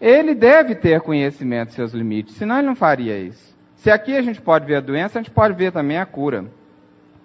ele 0.00 0.34
deve 0.34 0.74
ter 0.74 1.00
conhecimento 1.00 1.68
dos 1.68 1.74
seus 1.74 1.92
limites, 1.92 2.34
senão 2.34 2.58
ele 2.58 2.66
não 2.66 2.76
faria 2.76 3.18
isso. 3.18 3.56
Se 3.76 3.90
aqui 3.90 4.16
a 4.16 4.22
gente 4.22 4.40
pode 4.40 4.66
ver 4.66 4.76
a 4.76 4.80
doença, 4.80 5.18
a 5.18 5.22
gente 5.22 5.30
pode 5.30 5.54
ver 5.54 5.72
também 5.72 5.98
a 5.98 6.06
cura. 6.06 6.46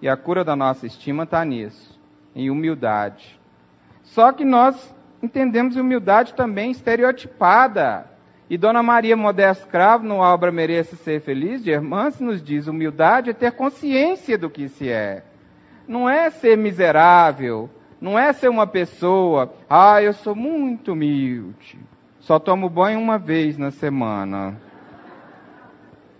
E 0.01 0.09
a 0.09 0.17
cura 0.17 0.43
da 0.43 0.55
nossa 0.55 0.85
estima 0.85 1.23
está 1.23 1.43
nisso, 1.45 1.99
em 2.35 2.49
humildade. 2.49 3.39
Só 4.03 4.31
que 4.31 4.43
nós 4.43 4.93
entendemos 5.23 5.77
humildade 5.77 6.33
também 6.33 6.69
estereotipada. 6.69 8.05
E 8.49 8.57
Dona 8.57 8.83
Maria 8.83 9.15
Modesto 9.15 9.65
Cravo, 9.67 10.05
no 10.05 10.17
Obra 10.17 10.51
Mereça 10.51 10.97
Ser 10.97 11.21
Feliz, 11.21 11.63
de 11.63 11.71
Irmãs, 11.71 12.19
nos 12.19 12.43
diz: 12.43 12.67
humildade 12.67 13.29
é 13.29 13.33
ter 13.33 13.53
consciência 13.53 14.37
do 14.37 14.49
que 14.49 14.67
se 14.67 14.89
é. 14.89 15.23
Não 15.87 16.09
é 16.09 16.29
ser 16.29 16.57
miserável, 16.57 17.69
não 17.99 18.19
é 18.19 18.33
ser 18.33 18.49
uma 18.49 18.67
pessoa, 18.67 19.53
ah, 19.69 20.01
eu 20.01 20.13
sou 20.13 20.35
muito 20.35 20.91
humilde, 20.91 21.79
só 22.19 22.37
tomo 22.37 22.69
banho 22.69 22.99
uma 22.99 23.17
vez 23.17 23.57
na 23.57 23.71
semana. 23.71 24.57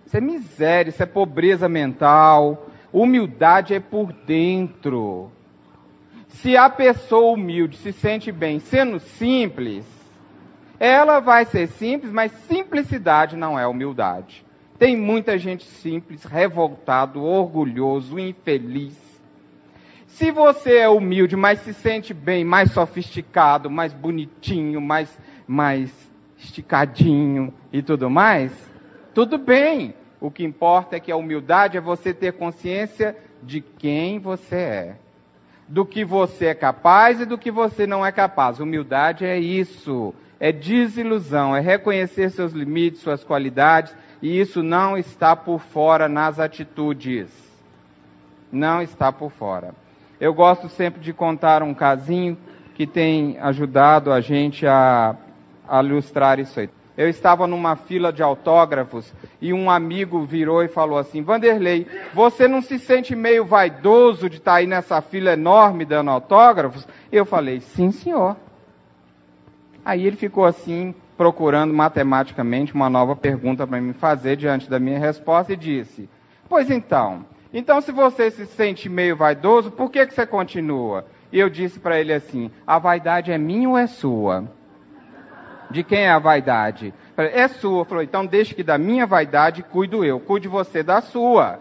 Isso 0.06 0.16
é 0.16 0.20
miséria, 0.20 0.90
isso 0.90 1.02
é 1.02 1.06
pobreza 1.06 1.68
mental. 1.68 2.68
Humildade 2.92 3.74
é 3.74 3.80
por 3.80 4.12
dentro. 4.12 5.30
Se 6.34 6.56
a 6.56 6.68
pessoa 6.68 7.32
humilde 7.32 7.76
se 7.76 7.92
sente 7.92 8.32
bem 8.32 8.58
sendo 8.58 8.98
simples, 8.98 9.86
ela 10.80 11.20
vai 11.20 11.44
ser 11.44 11.68
simples, 11.68 12.12
mas 12.12 12.32
simplicidade 12.48 13.36
não 13.36 13.58
é 13.58 13.66
humildade. 13.66 14.44
Tem 14.78 14.96
muita 14.96 15.38
gente 15.38 15.64
simples, 15.64 16.24
revoltado, 16.24 17.22
orgulhoso, 17.22 18.18
infeliz. 18.18 18.98
Se 20.06 20.32
você 20.32 20.78
é 20.78 20.88
humilde, 20.88 21.36
mas 21.36 21.60
se 21.60 21.72
sente 21.72 22.12
bem, 22.12 22.44
mais 22.44 22.72
sofisticado, 22.72 23.70
mais 23.70 23.94
bonitinho, 23.94 24.80
mais, 24.80 25.16
mais 25.46 25.90
esticadinho 26.36 27.54
e 27.72 27.80
tudo 27.80 28.10
mais, 28.10 28.52
tudo 29.14 29.38
bem. 29.38 29.94
O 30.20 30.30
que 30.30 30.42
importa 30.42 30.96
é 30.96 31.00
que 31.00 31.12
a 31.12 31.16
humildade 31.16 31.76
é 31.76 31.80
você 31.80 32.12
ter 32.12 32.32
consciência 32.32 33.16
de 33.42 33.60
quem 33.60 34.18
você 34.18 34.56
é 34.56 34.96
do 35.68 35.84
que 35.84 36.04
você 36.04 36.46
é 36.46 36.54
capaz 36.54 37.20
e 37.20 37.26
do 37.26 37.38
que 37.38 37.50
você 37.50 37.86
não 37.86 38.04
é 38.04 38.12
capaz. 38.12 38.60
Humildade 38.60 39.24
é 39.24 39.38
isso, 39.38 40.14
é 40.38 40.52
desilusão, 40.52 41.56
é 41.56 41.60
reconhecer 41.60 42.30
seus 42.30 42.52
limites, 42.52 43.00
suas 43.00 43.24
qualidades, 43.24 43.94
e 44.20 44.38
isso 44.38 44.62
não 44.62 44.96
está 44.96 45.34
por 45.34 45.60
fora 45.60 46.08
nas 46.08 46.38
atitudes. 46.38 47.28
Não 48.50 48.80
está 48.80 49.10
por 49.10 49.30
fora. 49.30 49.74
Eu 50.20 50.32
gosto 50.32 50.68
sempre 50.68 51.00
de 51.00 51.12
contar 51.12 51.62
um 51.62 51.74
casinho 51.74 52.38
que 52.74 52.86
tem 52.86 53.38
ajudado 53.40 54.12
a 54.12 54.20
gente 54.20 54.66
a, 54.66 55.16
a 55.68 55.82
ilustrar 55.82 56.38
isso 56.38 56.60
aí. 56.60 56.68
Eu 56.96 57.08
estava 57.08 57.46
numa 57.46 57.74
fila 57.74 58.12
de 58.12 58.22
autógrafos 58.22 59.12
e 59.40 59.52
um 59.52 59.68
amigo 59.68 60.24
virou 60.24 60.62
e 60.62 60.68
falou 60.68 60.96
assim: 60.96 61.22
Vanderlei, 61.22 61.86
você 62.14 62.46
não 62.46 62.62
se 62.62 62.78
sente 62.78 63.16
meio 63.16 63.44
vaidoso 63.44 64.30
de 64.30 64.36
estar 64.36 64.54
aí 64.54 64.66
nessa 64.66 65.00
fila 65.00 65.32
enorme 65.32 65.84
dando 65.84 66.10
autógrafos? 66.10 66.86
Eu 67.10 67.24
falei: 67.24 67.60
Sim, 67.60 67.90
senhor. 67.90 68.36
Aí 69.84 70.06
ele 70.06 70.16
ficou 70.16 70.44
assim, 70.44 70.94
procurando 71.16 71.74
matematicamente 71.74 72.74
uma 72.74 72.88
nova 72.88 73.14
pergunta 73.16 73.66
para 73.66 73.80
me 73.80 73.92
fazer 73.92 74.36
diante 74.36 74.70
da 74.70 74.78
minha 74.78 74.98
resposta 74.98 75.52
e 75.52 75.56
disse: 75.56 76.08
Pois 76.48 76.70
então, 76.70 77.26
então 77.52 77.80
se 77.80 77.90
você 77.90 78.30
se 78.30 78.46
sente 78.46 78.88
meio 78.88 79.16
vaidoso, 79.16 79.72
por 79.72 79.90
que, 79.90 80.06
que 80.06 80.14
você 80.14 80.24
continua? 80.24 81.06
E 81.32 81.40
eu 81.40 81.50
disse 81.50 81.80
para 81.80 81.98
ele 81.98 82.12
assim: 82.12 82.52
A 82.64 82.78
vaidade 82.78 83.32
é 83.32 83.38
minha 83.38 83.68
ou 83.68 83.76
é 83.76 83.88
sua? 83.88 84.44
De 85.74 85.82
quem 85.82 86.02
é 86.02 86.10
a 86.10 86.20
vaidade? 86.20 86.94
É 87.16 87.48
sua. 87.48 87.84
Falou, 87.84 88.00
então 88.00 88.24
deixe 88.24 88.54
que 88.54 88.62
da 88.62 88.78
minha 88.78 89.04
vaidade 89.04 89.60
cuido 89.60 90.04
eu. 90.04 90.20
Cuide 90.20 90.46
você 90.46 90.84
da 90.84 91.00
sua. 91.00 91.58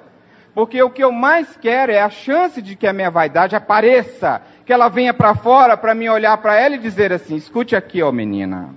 Porque 0.54 0.80
o 0.84 0.90
que 0.92 1.04
eu 1.04 1.12
mais 1.12 1.58
quero 1.58 1.92
é 1.92 2.00
a 2.00 2.12
chance 2.12 2.62
de 2.62 2.76
que 2.76 2.86
a 2.86 2.94
minha 2.94 3.10
vaidade 3.10 3.56
apareça. 3.56 4.40
Que 4.68 4.72
ela 4.72 4.88
venha 4.88 5.16
para 5.16 5.34
fora 5.34 5.76
para 5.76 5.96
mim 5.96 6.10
olhar 6.10 6.38
para 6.38 6.56
ela 6.56 6.76
e 6.76 6.78
dizer 6.78 7.12
assim: 7.12 7.36
escute 7.36 7.76
aqui, 7.76 8.04
ó 8.04 8.12
menina. 8.12 8.76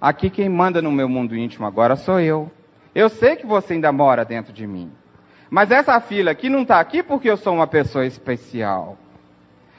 Aqui 0.00 0.30
quem 0.30 0.48
manda 0.48 0.80
no 0.80 0.90
meu 0.90 1.06
mundo 1.06 1.36
íntimo 1.36 1.66
agora 1.66 1.94
sou 1.94 2.18
eu. 2.18 2.50
Eu 2.94 3.10
sei 3.10 3.36
que 3.36 3.44
você 3.44 3.74
ainda 3.74 3.92
mora 3.92 4.24
dentro 4.24 4.54
de 4.54 4.66
mim. 4.66 4.90
Mas 5.50 5.70
essa 5.70 6.00
filha 6.00 6.32
aqui 6.32 6.48
não 6.48 6.62
está 6.62 6.80
aqui 6.80 7.02
porque 7.02 7.28
eu 7.28 7.36
sou 7.36 7.52
uma 7.52 7.66
pessoa 7.66 8.06
especial. 8.06 8.96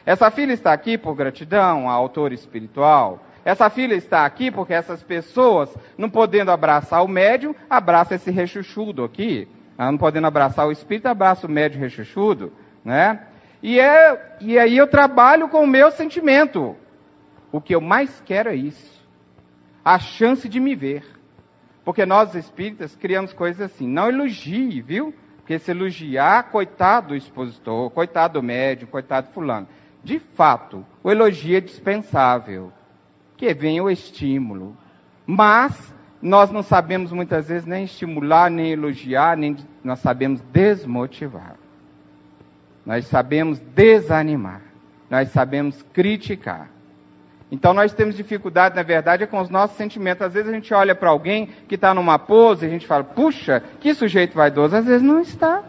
Essa 0.06 0.30
filha 0.30 0.54
está 0.54 0.72
aqui 0.72 1.00
por 1.00 1.16
gratidão 1.16 1.90
à 1.90 1.94
autora 1.94 2.36
espiritual. 2.36 3.26
Essa 3.44 3.70
filha 3.70 3.96
está 3.96 4.26
aqui 4.26 4.52
porque 4.52 4.74
essas 4.74 5.02
pessoas, 5.02 5.76
não 5.98 6.10
podendo 6.10 6.52
abraçar 6.52 7.04
o 7.04 7.08
médium, 7.08 7.56
abraça 7.70 8.16
esse 8.16 8.30
rechuchudo 8.30 9.04
aqui. 9.04 9.48
Não 9.78 9.98
podendo 9.98 10.28
abraçar 10.28 10.68
o 10.68 10.72
espírito, 10.72 11.08
abraça 11.08 11.48
o 11.48 11.50
médium 11.50 11.82
rechuchudo, 11.82 12.54
né? 12.86 13.22
E, 13.64 13.80
é, 13.80 14.38
e 14.40 14.60
aí 14.60 14.78
eu 14.78 14.88
trabalho 14.88 15.50
com 15.50 15.64
o 15.64 15.68
meu 15.68 15.92
sentimento. 15.92 16.76
O 17.52 17.60
que 17.60 17.74
eu 17.74 17.82
mais 17.82 18.22
quero 18.26 18.50
é 18.50 18.56
isso. 18.56 19.02
A 19.84 19.98
chance 19.98 20.48
de 20.48 20.60
me 20.60 20.76
ver. 20.76 21.04
Porque 21.84 22.06
nós 22.06 22.36
espíritas 22.36 22.96
criamos 22.96 23.34
coisas 23.34 23.72
assim. 23.72 23.88
Não 23.88 24.08
elogie, 24.08 24.82
viu? 24.82 25.14
Porque 25.38 25.58
se 25.58 25.72
elogiar, 25.72 26.52
coitado 26.52 27.10
do 27.10 27.16
expositor, 27.16 27.90
coitado 27.90 28.40
do 28.40 28.44
médium, 28.44 28.88
coitado 28.88 29.28
do 29.28 29.34
fulano. 29.34 29.68
De 30.04 30.20
fato, 30.20 30.86
o 31.04 31.12
elogio 31.12 31.58
é 31.58 31.62
dispensável 31.62 32.72
que 33.42 33.56
venha 33.56 33.84
o 33.84 33.90
estímulo. 33.90 34.78
Mas 35.26 35.92
nós 36.22 36.52
não 36.52 36.62
sabemos 36.62 37.12
muitas 37.12 37.50
vezes 37.50 37.66
nem 37.66 37.86
estimular, 37.86 38.52
nem 38.52 38.72
elogiar, 38.72 39.36
nem 39.36 39.58
nós 39.84 39.98
sabemos 39.98 40.40
desmotivar. 40.54 41.56
Nós 42.86 43.08
sabemos 43.08 43.58
desanimar. 43.60 44.62
Nós 45.10 45.30
sabemos 45.30 45.82
criticar. 45.92 46.70
Então 47.52 47.74
nós 47.74 47.92
temos 47.96 48.16
dificuldade, 48.16 48.76
na 48.76 48.84
verdade, 48.84 49.24
é 49.24 49.28
com 49.28 49.42
os 49.42 49.50
nossos 49.50 49.76
sentimentos. 49.76 50.22
Às 50.22 50.34
vezes 50.34 50.48
a 50.48 50.54
gente 50.54 50.72
olha 50.72 50.94
para 50.94 51.10
alguém 51.10 51.50
que 51.68 51.74
está 51.74 51.96
numa 51.96 52.20
pose 52.20 52.64
e 52.64 52.68
a 52.68 52.72
gente 52.72 52.86
fala, 52.86 53.04
puxa, 53.04 53.64
que 53.80 53.96
sujeito 53.96 54.36
vaidoso. 54.36 54.76
Às 54.76 54.86
vezes 54.86 55.02
não 55.02 55.20
está. 55.20 55.64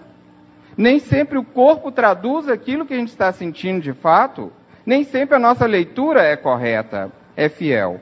Nem 0.77 0.99
sempre 0.99 1.39
o 1.39 1.43
corpo 1.43 1.91
traduz 1.91 2.51
aquilo 2.51 2.85
que 2.85 2.93
a 2.93 2.99
gente 2.99 3.09
está 3.09 3.33
sentindo 3.33 3.81
de 3.81 3.95
fato. 3.95 4.53
Nem 4.85 5.05
sempre 5.05 5.37
a 5.37 5.39
nossa 5.39 5.65
leitura 5.65 6.21
é 6.23 6.37
correta 6.37 7.11
é 7.37 7.49
fiel. 7.49 8.01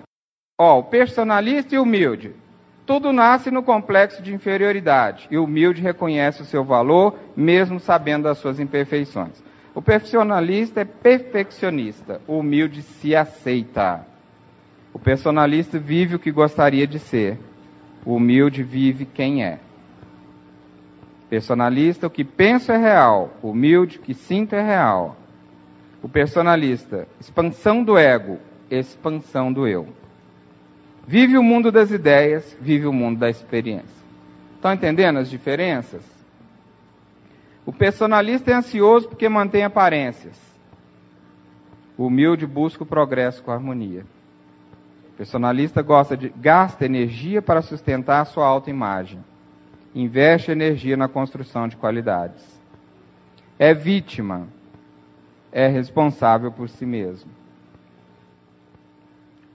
Ó, 0.58 0.80
o 0.80 0.84
personalista 0.84 1.74
e 1.74 1.78
humilde. 1.78 2.34
Tudo 2.84 3.12
nasce 3.12 3.50
no 3.50 3.62
complexo 3.62 4.22
de 4.22 4.34
inferioridade. 4.34 5.26
E 5.30 5.38
o 5.38 5.44
humilde 5.44 5.80
reconhece 5.80 6.42
o 6.42 6.44
seu 6.44 6.64
valor, 6.64 7.18
mesmo 7.36 7.78
sabendo 7.78 8.24
das 8.24 8.38
suas 8.38 8.58
imperfeições. 8.58 9.42
O 9.74 9.80
personalista 9.80 10.80
é 10.80 10.84
perfeccionista. 10.84 12.20
O 12.26 12.38
humilde 12.38 12.82
se 12.82 13.14
aceita. 13.14 14.04
O 14.92 14.98
personalista 14.98 15.78
vive 15.78 16.16
o 16.16 16.18
que 16.18 16.32
gostaria 16.32 16.86
de 16.86 16.98
ser. 16.98 17.38
O 18.04 18.16
humilde 18.16 18.62
vive 18.62 19.06
quem 19.06 19.44
é. 19.44 19.60
Personalista, 21.28 22.08
o 22.08 22.10
que 22.10 22.24
penso 22.24 22.72
é 22.72 22.76
real. 22.76 23.30
O 23.40 23.50
humilde, 23.50 23.98
o 23.98 24.02
que 24.02 24.12
sinto 24.12 24.54
é 24.54 24.62
real. 24.62 25.16
O 26.02 26.08
personalista, 26.08 27.06
expansão 27.20 27.84
do 27.84 27.96
ego 27.96 28.38
expansão 28.70 29.52
do 29.52 29.66
eu. 29.66 29.88
Vive 31.06 31.36
o 31.36 31.42
mundo 31.42 31.72
das 31.72 31.90
ideias, 31.90 32.56
vive 32.60 32.86
o 32.86 32.92
mundo 32.92 33.18
da 33.18 33.28
experiência. 33.28 34.00
Estão 34.54 34.72
entendendo 34.72 35.18
as 35.18 35.28
diferenças? 35.28 36.02
O 37.66 37.72
personalista 37.72 38.50
é 38.50 38.54
ansioso 38.54 39.08
porque 39.08 39.28
mantém 39.28 39.64
aparências. 39.64 40.38
O 41.96 42.06
humilde 42.06 42.46
busca 42.46 42.82
o 42.82 42.86
progresso 42.86 43.42
com 43.42 43.50
harmonia. 43.50 44.04
O 45.12 45.16
personalista 45.16 45.82
gosta 45.82 46.16
de 46.16 46.30
gasta 46.30 46.84
energia 46.84 47.42
para 47.42 47.62
sustentar 47.62 48.20
a 48.20 48.24
sua 48.24 48.46
autoimagem. 48.46 49.22
Investe 49.94 50.50
energia 50.50 50.96
na 50.96 51.08
construção 51.08 51.68
de 51.68 51.76
qualidades. 51.76 52.42
É 53.58 53.74
vítima. 53.74 54.46
É 55.52 55.66
responsável 55.66 56.52
por 56.52 56.68
si 56.68 56.86
mesmo. 56.86 57.39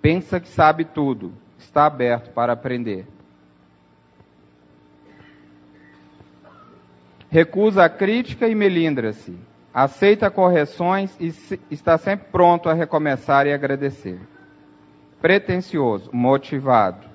Pensa 0.06 0.40
que 0.40 0.48
sabe 0.48 0.86
tudo, 0.86 1.34
está 1.58 1.88
aberto 1.88 2.32
para 2.32 2.54
aprender. 2.54 3.08
Recusa 7.28 7.86
a 7.86 7.90
crítica 7.90 8.48
e 8.48 8.54
melindra-se. 8.54 9.36
Aceita 9.74 10.30
correções 10.30 11.18
e 11.20 11.34
está 11.72 11.98
sempre 11.98 12.28
pronto 12.32 12.70
a 12.70 12.74
recomeçar 12.76 13.48
e 13.48 13.52
agradecer. 13.52 14.20
pretensioso, 15.20 16.12
motivado. 16.14 17.08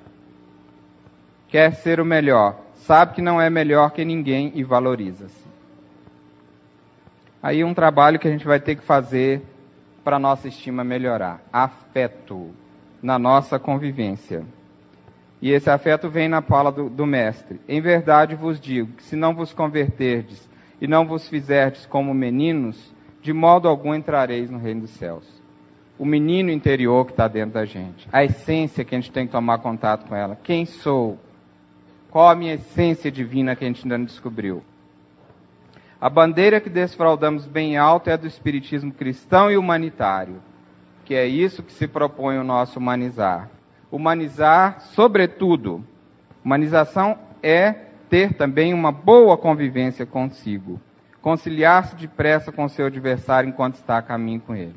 Quer 1.47 1.75
ser 1.75 2.01
o 2.01 2.05
melhor, 2.05 2.59
sabe 2.75 3.15
que 3.15 3.23
não 3.23 3.41
é 3.41 3.49
melhor 3.49 3.93
que 3.93 4.05
ninguém 4.05 4.51
e 4.57 4.65
valoriza-se. 4.65 5.47
Aí 7.41 7.63
um 7.63 7.73
trabalho 7.73 8.19
que 8.19 8.27
a 8.27 8.33
gente 8.33 8.45
vai 8.45 8.59
ter 8.59 8.75
que 8.75 8.83
fazer 8.83 9.43
para 10.03 10.19
nossa 10.19 10.49
estima 10.49 10.83
melhorar. 10.83 11.41
Afeto 11.53 12.51
na 13.03 13.19
nossa 13.19 13.59
convivência. 13.59 14.45
E 15.43 15.51
esse 15.51 15.71
afeto 15.71 16.11
vem 16.11 16.29
na 16.29 16.43
fala 16.43 16.71
do, 16.71 16.91
do, 16.91 17.07
mestre. 17.07 17.61
Em 17.67 17.81
verdade 17.81 18.35
vos 18.35 18.61
digo 18.61 18.93
que 18.93 19.03
se 19.03 19.17
não 19.17 19.35
vos 19.35 19.53
converterdes 19.53 20.49
e 20.81 20.87
não 20.87 21.07
vos 21.07 21.29
fizerdes 21.29 21.87
como 21.87 22.13
meninos, 22.13 22.95
de 23.23 23.33
modo 23.33 23.69
algum 23.69 23.95
entrareis 23.95 24.51
no 24.51 24.59
reino 24.59 24.83
dos 24.83 24.91
céus. 24.91 25.27
O 25.99 26.05
menino 26.05 26.51
interior 26.51 27.05
que 27.07 27.13
está 27.13 27.29
dentro 27.29 27.55
da 27.55 27.65
gente, 27.65 28.09
a 28.13 28.25
essência 28.25 28.85
que 28.85 28.95
a 28.95 29.01
gente 29.01 29.13
tem 29.13 29.27
que 29.27 29.33
tomar 29.33 29.59
contato 29.59 30.07
com 30.07 30.15
ela. 30.15 30.39
Quem 30.43 30.65
sou? 30.65 31.19
Qual 32.11 32.29
a 32.29 32.35
minha 32.35 32.55
essência 32.55 33.11
divina 33.11 33.55
que 33.55 33.65
a 33.65 33.67
gente 33.67 33.83
ainda 33.85 33.99
não 33.99 34.05
descobriu? 34.05 34.63
A 36.01 36.09
bandeira 36.09 36.61
que 36.61 36.71
desfraudamos 36.71 37.47
bem 37.47 37.77
alto 37.77 38.09
é 38.09 38.15
a 38.15 38.17
do 38.17 38.27
espiritismo 38.27 38.91
cristão 38.91 39.51
e 39.51 39.57
humanitário, 39.59 40.43
que 41.11 41.15
é 41.17 41.27
isso 41.27 41.65
que 41.65 41.73
se 41.73 41.89
propõe 41.89 42.39
o 42.39 42.45
nosso 42.45 42.79
humanizar. 42.79 43.51
Humanizar, 43.91 44.81
sobretudo, 44.81 45.85
humanização 46.45 47.19
é 47.43 47.73
ter 48.09 48.35
também 48.35 48.73
uma 48.73 48.93
boa 48.93 49.37
convivência 49.37 50.07
consigo, 50.07 50.81
conciliar-se 51.21 51.97
depressa 51.97 52.53
com 52.53 52.69
seu 52.69 52.87
adversário 52.87 53.49
enquanto 53.49 53.75
está 53.75 53.99
a 53.99 54.03
caminho 54.03 54.41
com 54.41 54.55
ele. 54.55 54.77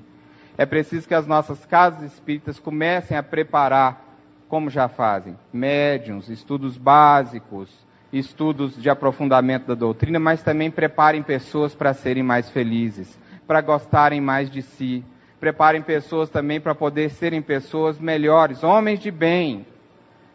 É 0.57 0.65
preciso 0.65 1.07
que 1.07 1.13
as 1.13 1.27
nossas 1.27 1.63
casas 1.67 2.11
espíritas 2.11 2.57
comecem 2.57 3.15
a 3.15 3.21
preparar, 3.21 4.03
como 4.49 4.71
já 4.71 4.87
fazem, 4.87 5.37
médiums, 5.53 6.29
estudos 6.29 6.79
básicos, 6.79 7.69
estudos 8.11 8.75
de 8.81 8.89
aprofundamento 8.89 9.67
da 9.67 9.75
doutrina, 9.75 10.17
mas 10.17 10.41
também 10.41 10.71
preparem 10.71 11.21
pessoas 11.21 11.75
para 11.75 11.93
serem 11.93 12.23
mais 12.23 12.49
felizes, 12.49 13.19
para 13.45 13.61
gostarem 13.61 14.19
mais 14.19 14.49
de 14.49 14.63
si. 14.63 15.05
Preparem 15.43 15.81
pessoas 15.81 16.29
também 16.29 16.61
para 16.61 16.73
poder 16.73 17.09
serem 17.09 17.41
pessoas 17.41 17.99
melhores, 17.99 18.63
homens 18.63 19.01
de 19.01 19.11
bem. 19.11 19.65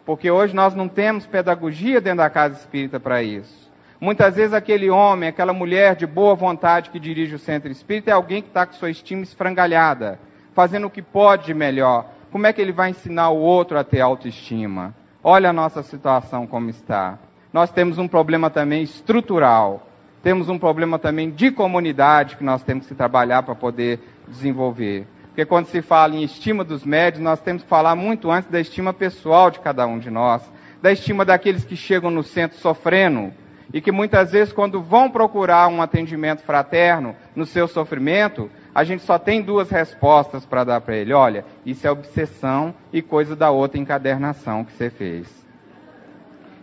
Porque 0.04 0.30
hoje 0.30 0.54
nós 0.54 0.74
não 0.74 0.86
temos 0.86 1.26
pedagogia 1.26 1.98
dentro 1.98 2.18
da 2.18 2.28
casa 2.28 2.56
espírita 2.56 3.00
para 3.00 3.22
isso. 3.22 3.72
Muitas 3.98 4.36
vezes 4.36 4.52
aquele 4.52 4.90
homem, 4.90 5.30
aquela 5.30 5.54
mulher 5.54 5.96
de 5.96 6.06
boa 6.06 6.34
vontade 6.34 6.90
que 6.90 7.00
dirige 7.00 7.36
o 7.36 7.38
centro 7.38 7.72
espírita 7.72 8.10
é 8.10 8.12
alguém 8.12 8.42
que 8.42 8.48
está 8.48 8.66
com 8.66 8.74
sua 8.74 8.90
estima 8.90 9.22
esfrangalhada, 9.22 10.20
fazendo 10.52 10.88
o 10.88 10.90
que 10.90 11.00
pode 11.00 11.46
de 11.46 11.54
melhor. 11.54 12.04
Como 12.30 12.46
é 12.46 12.52
que 12.52 12.60
ele 12.60 12.72
vai 12.72 12.90
ensinar 12.90 13.30
o 13.30 13.38
outro 13.38 13.78
a 13.78 13.84
ter 13.84 14.02
autoestima? 14.02 14.94
Olha 15.24 15.48
a 15.48 15.54
nossa 15.54 15.82
situação 15.82 16.46
como 16.46 16.68
está 16.68 17.18
nós 17.50 17.70
temos 17.70 17.96
um 17.96 18.06
problema 18.06 18.50
também 18.50 18.82
estrutural. 18.82 19.88
Temos 20.22 20.48
um 20.48 20.58
problema 20.58 20.98
também 20.98 21.30
de 21.30 21.50
comunidade 21.50 22.36
que 22.36 22.44
nós 22.44 22.62
temos 22.62 22.86
que 22.86 22.94
trabalhar 22.94 23.42
para 23.42 23.54
poder 23.54 24.00
desenvolver. 24.28 25.06
Porque 25.28 25.44
quando 25.44 25.66
se 25.66 25.80
fala 25.80 26.16
em 26.16 26.22
estima 26.22 26.64
dos 26.64 26.84
médios, 26.84 27.22
nós 27.22 27.40
temos 27.40 27.62
que 27.62 27.68
falar 27.68 27.94
muito 27.94 28.30
antes 28.30 28.50
da 28.50 28.60
estima 28.60 28.92
pessoal 28.92 29.50
de 29.50 29.60
cada 29.60 29.86
um 29.86 29.98
de 29.98 30.10
nós, 30.10 30.42
da 30.82 30.92
estima 30.92 31.24
daqueles 31.24 31.64
que 31.64 31.76
chegam 31.76 32.10
no 32.10 32.22
centro 32.22 32.58
sofrendo 32.58 33.32
e 33.72 33.80
que 33.80 33.92
muitas 33.92 34.32
vezes, 34.32 34.52
quando 34.52 34.80
vão 34.80 35.10
procurar 35.10 35.68
um 35.68 35.82
atendimento 35.82 36.42
fraterno 36.42 37.14
no 37.36 37.44
seu 37.44 37.68
sofrimento, 37.68 38.50
a 38.74 38.82
gente 38.82 39.02
só 39.02 39.18
tem 39.18 39.42
duas 39.42 39.70
respostas 39.70 40.46
para 40.46 40.64
dar 40.64 40.80
para 40.80 40.96
ele. 40.96 41.12
Olha, 41.12 41.44
isso 41.66 41.86
é 41.86 41.90
obsessão 41.90 42.74
e 42.92 43.02
coisa 43.02 43.36
da 43.36 43.50
outra 43.50 43.78
encadernação 43.78 44.64
que 44.64 44.72
você 44.72 44.88
fez. 44.88 45.28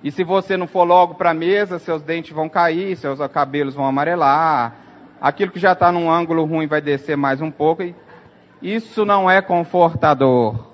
E 0.03 0.11
se 0.11 0.23
você 0.23 0.55
não 0.57 0.67
for 0.67 0.83
logo 0.83 1.15
para 1.15 1.31
a 1.31 1.33
mesa, 1.33 1.79
seus 1.79 2.01
dentes 2.01 2.31
vão 2.31 2.47
cair, 2.47 2.95
seus 2.95 3.19
cabelos 3.27 3.73
vão 3.73 3.85
amarelar, 3.85 4.75
aquilo 5.25 5.51
que 5.51 5.59
já 5.59 5.71
está 5.71 5.91
num 5.91 6.11
ângulo 6.11 6.45
ruim 6.45 6.67
vai 6.67 6.79
descer 6.79 7.17
mais 7.17 7.41
um 7.41 7.49
pouco. 7.49 7.81
E 7.81 7.95
isso 8.61 9.03
não 9.03 9.27
é 9.27 9.41
confortador. 9.41 10.67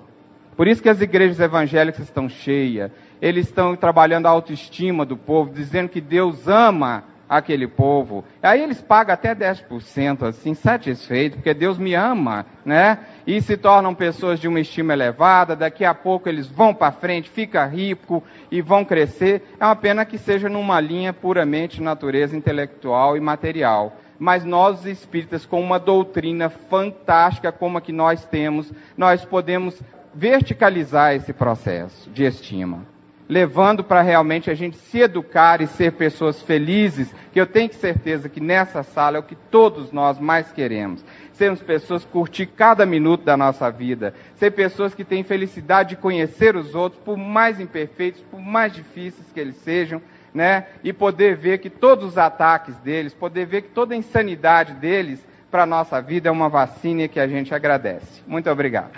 Por 0.54 0.68
isso 0.68 0.82
que 0.82 0.90
as 0.90 1.00
igrejas 1.00 1.40
evangélicas 1.40 2.02
estão 2.02 2.28
cheias. 2.28 2.90
Eles 3.18 3.46
estão 3.46 3.74
trabalhando 3.74 4.26
a 4.26 4.30
autoestima 4.30 5.06
do 5.06 5.16
povo, 5.16 5.54
dizendo 5.54 5.88
que 5.88 6.02
Deus 6.02 6.46
ama 6.46 7.04
aquele 7.26 7.66
povo. 7.66 8.26
Aí 8.42 8.60
eles 8.60 8.82
pagam 8.82 9.14
até 9.14 9.34
10%, 9.34 10.22
assim, 10.24 10.52
satisfeitos, 10.52 11.36
porque 11.36 11.54
Deus 11.54 11.78
me 11.78 11.94
ama, 11.94 12.44
né? 12.62 12.98
E 13.26 13.40
se 13.40 13.56
tornam 13.56 13.94
pessoas 13.94 14.38
de 14.38 14.46
uma 14.46 14.60
estima 14.60 14.92
elevada, 14.92 15.56
daqui 15.56 15.82
a 15.82 15.94
pouco 15.94 16.28
eles 16.28 16.46
vão 16.46 16.74
para 16.74 16.92
frente, 16.92 17.30
fica 17.30 17.64
rico 17.64 18.22
e 18.50 18.60
vão 18.60 18.84
crescer. 18.84 19.54
É 19.58 19.64
uma 19.64 19.76
pena 19.76 20.04
que 20.04 20.18
seja 20.18 20.50
numa 20.50 20.78
linha 20.78 21.14
puramente 21.14 21.80
natureza 21.80 22.36
intelectual 22.36 23.16
e 23.16 23.20
material. 23.20 23.96
Mas 24.22 24.44
nós, 24.44 24.86
espíritas, 24.86 25.44
com 25.44 25.60
uma 25.60 25.80
doutrina 25.80 26.48
fantástica 26.48 27.50
como 27.50 27.78
a 27.78 27.80
que 27.80 27.90
nós 27.90 28.24
temos, 28.24 28.72
nós 28.96 29.24
podemos 29.24 29.82
verticalizar 30.14 31.12
esse 31.16 31.32
processo 31.32 32.08
de 32.08 32.22
estima 32.22 32.86
levando 33.32 33.82
para 33.82 34.02
realmente 34.02 34.50
a 34.50 34.54
gente 34.54 34.76
se 34.76 35.00
educar 35.00 35.62
e 35.62 35.66
ser 35.66 35.92
pessoas 35.92 36.42
felizes, 36.42 37.14
que 37.32 37.40
eu 37.40 37.46
tenho 37.46 37.72
certeza 37.72 38.28
que 38.28 38.40
nessa 38.40 38.82
sala 38.82 39.16
é 39.16 39.20
o 39.20 39.22
que 39.22 39.34
todos 39.34 39.90
nós 39.90 40.18
mais 40.18 40.52
queremos. 40.52 41.02
Sermos 41.32 41.62
pessoas 41.62 42.04
que 42.04 42.10
curtir 42.10 42.44
cada 42.44 42.84
minuto 42.84 43.24
da 43.24 43.34
nossa 43.34 43.70
vida, 43.70 44.14
ser 44.36 44.50
pessoas 44.50 44.94
que 44.94 45.02
têm 45.02 45.24
felicidade 45.24 45.90
de 45.90 45.96
conhecer 45.96 46.56
os 46.56 46.74
outros, 46.74 47.00
por 47.02 47.16
mais 47.16 47.58
imperfeitos, 47.58 48.20
por 48.30 48.38
mais 48.38 48.74
difíceis 48.74 49.26
que 49.32 49.40
eles 49.40 49.56
sejam, 49.56 50.02
né? 50.34 50.66
E 50.82 50.92
poder 50.92 51.36
ver 51.36 51.58
que 51.58 51.70
todos 51.70 52.10
os 52.10 52.18
ataques 52.18 52.74
deles, 52.76 53.14
poder 53.14 53.46
ver 53.46 53.62
que 53.62 53.68
toda 53.68 53.94
a 53.94 53.96
insanidade 53.96 54.74
deles 54.74 55.24
para 55.50 55.64
a 55.64 55.66
nossa 55.66 56.00
vida 56.00 56.28
é 56.28 56.32
uma 56.32 56.48
vacina 56.48 57.06
que 57.08 57.20
a 57.20 57.28
gente 57.28 57.54
agradece. 57.54 58.22
Muito 58.26 58.50
obrigado. 58.50 58.92